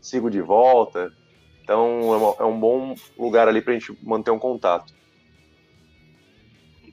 sigo 0.00 0.30
de 0.30 0.40
volta. 0.40 1.12
Então 1.62 2.36
é, 2.38 2.42
é 2.42 2.46
um 2.46 2.58
bom 2.58 2.94
lugar 3.18 3.48
ali 3.48 3.60
para 3.60 3.72
a 3.72 3.78
gente 3.78 3.96
manter 4.02 4.30
um 4.30 4.38
contato. 4.38 4.92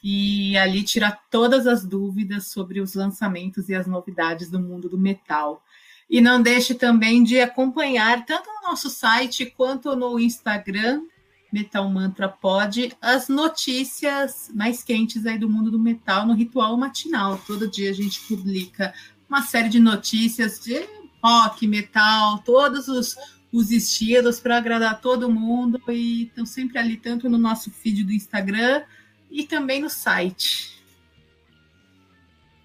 e 0.04 0.58
ali 0.58 0.82
tirar 0.82 1.22
todas 1.30 1.68
as 1.68 1.86
dúvidas 1.86 2.48
sobre 2.48 2.82
os 2.82 2.96
lançamentos 2.96 3.70
e 3.70 3.76
as 3.76 3.86
novidades 3.86 4.50
do 4.50 4.60
mundo 4.60 4.90
do 4.90 4.98
metal. 4.98 5.64
E 6.10 6.20
não 6.20 6.42
deixe 6.42 6.74
também 6.74 7.24
de 7.24 7.40
acompanhar 7.40 8.26
tanto 8.26 8.50
no 8.50 8.70
nosso 8.70 8.90
site 8.90 9.46
quanto 9.46 9.96
no 9.96 10.20
Instagram 10.20 11.04
Metal 11.52 11.88
Mantra 11.90 12.30
Pod, 12.30 12.94
as 13.02 13.28
notícias 13.28 14.50
mais 14.54 14.84
quentes 14.84 15.26
aí 15.26 15.38
do 15.38 15.50
mundo 15.50 15.70
do 15.70 15.80
metal 15.80 16.26
no 16.26 16.34
ritual 16.34 16.78
matinal. 16.78 17.38
Todo 17.46 17.70
dia 17.70 17.90
a 17.90 17.94
gente 17.94 18.22
publica 18.22 18.94
uma 19.28 19.42
série 19.42 19.70
de 19.70 19.80
notícias 19.80 20.60
de 20.60 20.82
rock, 21.24 21.68
metal, 21.68 22.40
todos 22.40 22.88
os, 22.88 23.16
os 23.52 23.72
estilos 23.72 24.40
para 24.40 24.58
agradar 24.58 25.02
todo 25.02 25.32
mundo 25.32 25.82
e 25.90 26.24
estão 26.24 26.46
sempre 26.46 26.78
ali, 26.78 26.98
tanto 26.98 27.30
no 27.30 27.38
nosso 27.38 27.70
feed 27.70 28.04
do 28.04 28.12
Instagram 28.12 28.84
e 29.30 29.44
também 29.44 29.82
no 29.82 29.90
site. 29.90 30.82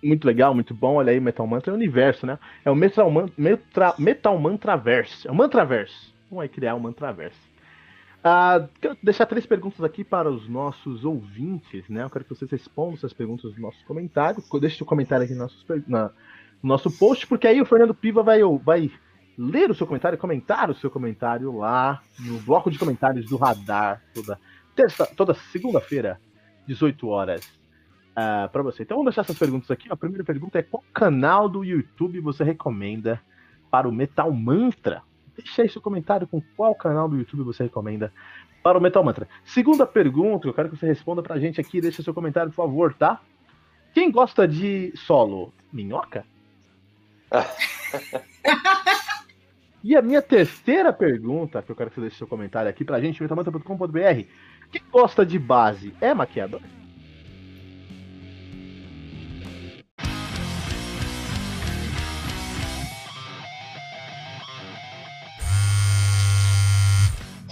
Muito 0.02 0.24
legal, 0.26 0.54
muito 0.54 0.74
bom. 0.74 0.94
Olha 0.94 1.10
aí, 1.10 1.18
Metal 1.18 1.46
Mantra 1.46 1.70
é 1.70 1.72
o 1.72 1.76
universo, 1.76 2.26
né? 2.26 2.38
É 2.64 2.70
o 2.70 2.74
Metal, 2.74 3.10
Man 3.10 3.28
Metra 3.36 3.94
Metal 3.98 4.38
Mantraverse. 4.38 5.26
É 5.26 5.30
o 5.30 5.34
Mantraverse. 5.34 6.12
Vamos 6.30 6.42
aí 6.42 6.48
criar 6.48 6.74
o 6.74 6.80
Mantraverse. 6.80 7.45
Ah, 8.28 8.68
quero 8.80 8.98
deixar 9.00 9.24
três 9.24 9.46
perguntas 9.46 9.84
aqui 9.84 10.02
para 10.02 10.28
os 10.28 10.48
nossos 10.48 11.04
ouvintes, 11.04 11.88
né? 11.88 12.02
Eu 12.02 12.10
quero 12.10 12.24
que 12.24 12.34
vocês 12.34 12.50
respondam 12.50 12.94
essas 12.94 13.12
perguntas 13.12 13.44
nos 13.52 13.60
nossos 13.60 13.84
comentários. 13.84 14.44
Deixe 14.60 14.82
o 14.82 14.86
comentário 14.86 15.24
aqui 15.24 15.32
no 15.32 15.42
nosso, 15.42 15.64
na, 15.86 16.06
no 16.60 16.68
nosso 16.68 16.90
post, 16.90 17.24
porque 17.28 17.46
aí 17.46 17.60
o 17.60 17.64
Fernando 17.64 17.94
Piva 17.94 18.24
vai, 18.24 18.40
vai 18.64 18.90
ler 19.38 19.70
o 19.70 19.74
seu 19.76 19.86
comentário, 19.86 20.18
comentar 20.18 20.68
o 20.68 20.74
seu 20.74 20.90
comentário 20.90 21.56
lá 21.56 22.02
no 22.18 22.40
bloco 22.40 22.68
de 22.68 22.80
comentários 22.80 23.26
do 23.26 23.36
Radar, 23.36 24.02
toda, 24.12 24.40
toda 25.14 25.32
segunda-feira, 25.34 26.20
18 26.66 27.06
horas. 27.06 27.46
uh, 28.16 28.48
para 28.50 28.62
você. 28.62 28.82
Então 28.82 28.96
vamos 28.96 29.10
deixar 29.10 29.22
essas 29.22 29.38
perguntas 29.38 29.70
aqui. 29.70 29.86
A 29.88 29.96
primeira 29.96 30.24
pergunta 30.24 30.58
é: 30.58 30.64
qual 30.64 30.82
canal 30.92 31.48
do 31.48 31.62
YouTube 31.62 32.18
você 32.20 32.42
recomenda 32.42 33.20
para 33.70 33.88
o 33.88 33.92
Metal 33.92 34.32
Mantra? 34.32 35.02
Deixa 35.36 35.62
aí 35.62 35.68
seu 35.68 35.82
comentário 35.82 36.26
com 36.26 36.40
qual 36.56 36.74
canal 36.74 37.08
do 37.08 37.16
YouTube 37.16 37.42
você 37.42 37.64
recomenda 37.64 38.12
para 38.62 38.78
o 38.78 38.80
Metal 38.80 39.04
Mantra. 39.04 39.28
Segunda 39.44 39.86
pergunta, 39.86 40.48
eu 40.48 40.54
quero 40.54 40.70
que 40.70 40.76
você 40.76 40.86
responda 40.86 41.22
pra 41.22 41.38
gente 41.38 41.60
aqui, 41.60 41.80
deixa 41.80 42.02
seu 42.02 42.14
comentário, 42.14 42.50
por 42.50 42.56
favor, 42.56 42.94
tá? 42.94 43.20
Quem 43.94 44.10
gosta 44.10 44.46
de 44.46 44.92
solo? 44.96 45.52
Minhoca? 45.72 46.24
e 49.84 49.96
a 49.96 50.02
minha 50.02 50.20
terceira 50.20 50.92
pergunta, 50.92 51.62
que 51.62 51.70
eu 51.70 51.76
quero 51.76 51.90
que 51.90 51.96
você 51.96 52.02
deixe 52.02 52.16
seu 52.16 52.26
comentário 52.26 52.68
aqui 52.68 52.84
pra 52.84 53.00
gente, 53.00 53.22
metalmantra.com.br. 53.22 54.24
Quem 54.70 54.82
gosta 54.90 55.24
de 55.24 55.38
base 55.38 55.94
é 56.00 56.12
maquiador? 56.12 56.60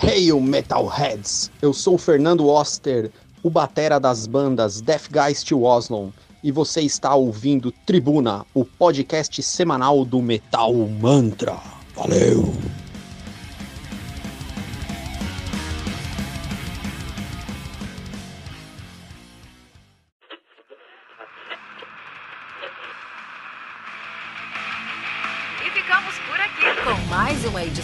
Hail 0.06 0.38
Metalheads! 0.38 1.50
Eu 1.62 1.72
sou 1.72 1.94
o 1.94 1.98
Fernando 1.98 2.46
Oster, 2.46 3.10
o 3.42 3.48
batera 3.48 3.98
das 3.98 4.26
bandas 4.26 4.82
Deathgeist 4.82 5.50
e 5.50 5.54
Oslon, 5.54 6.10
e 6.42 6.52
você 6.52 6.82
está 6.82 7.14
ouvindo 7.14 7.72
Tribuna, 7.72 8.44
o 8.52 8.66
podcast 8.66 9.42
semanal 9.42 10.04
do 10.04 10.20
Metal 10.20 10.74
Mantra. 10.74 11.56
Valeu! 11.96 12.52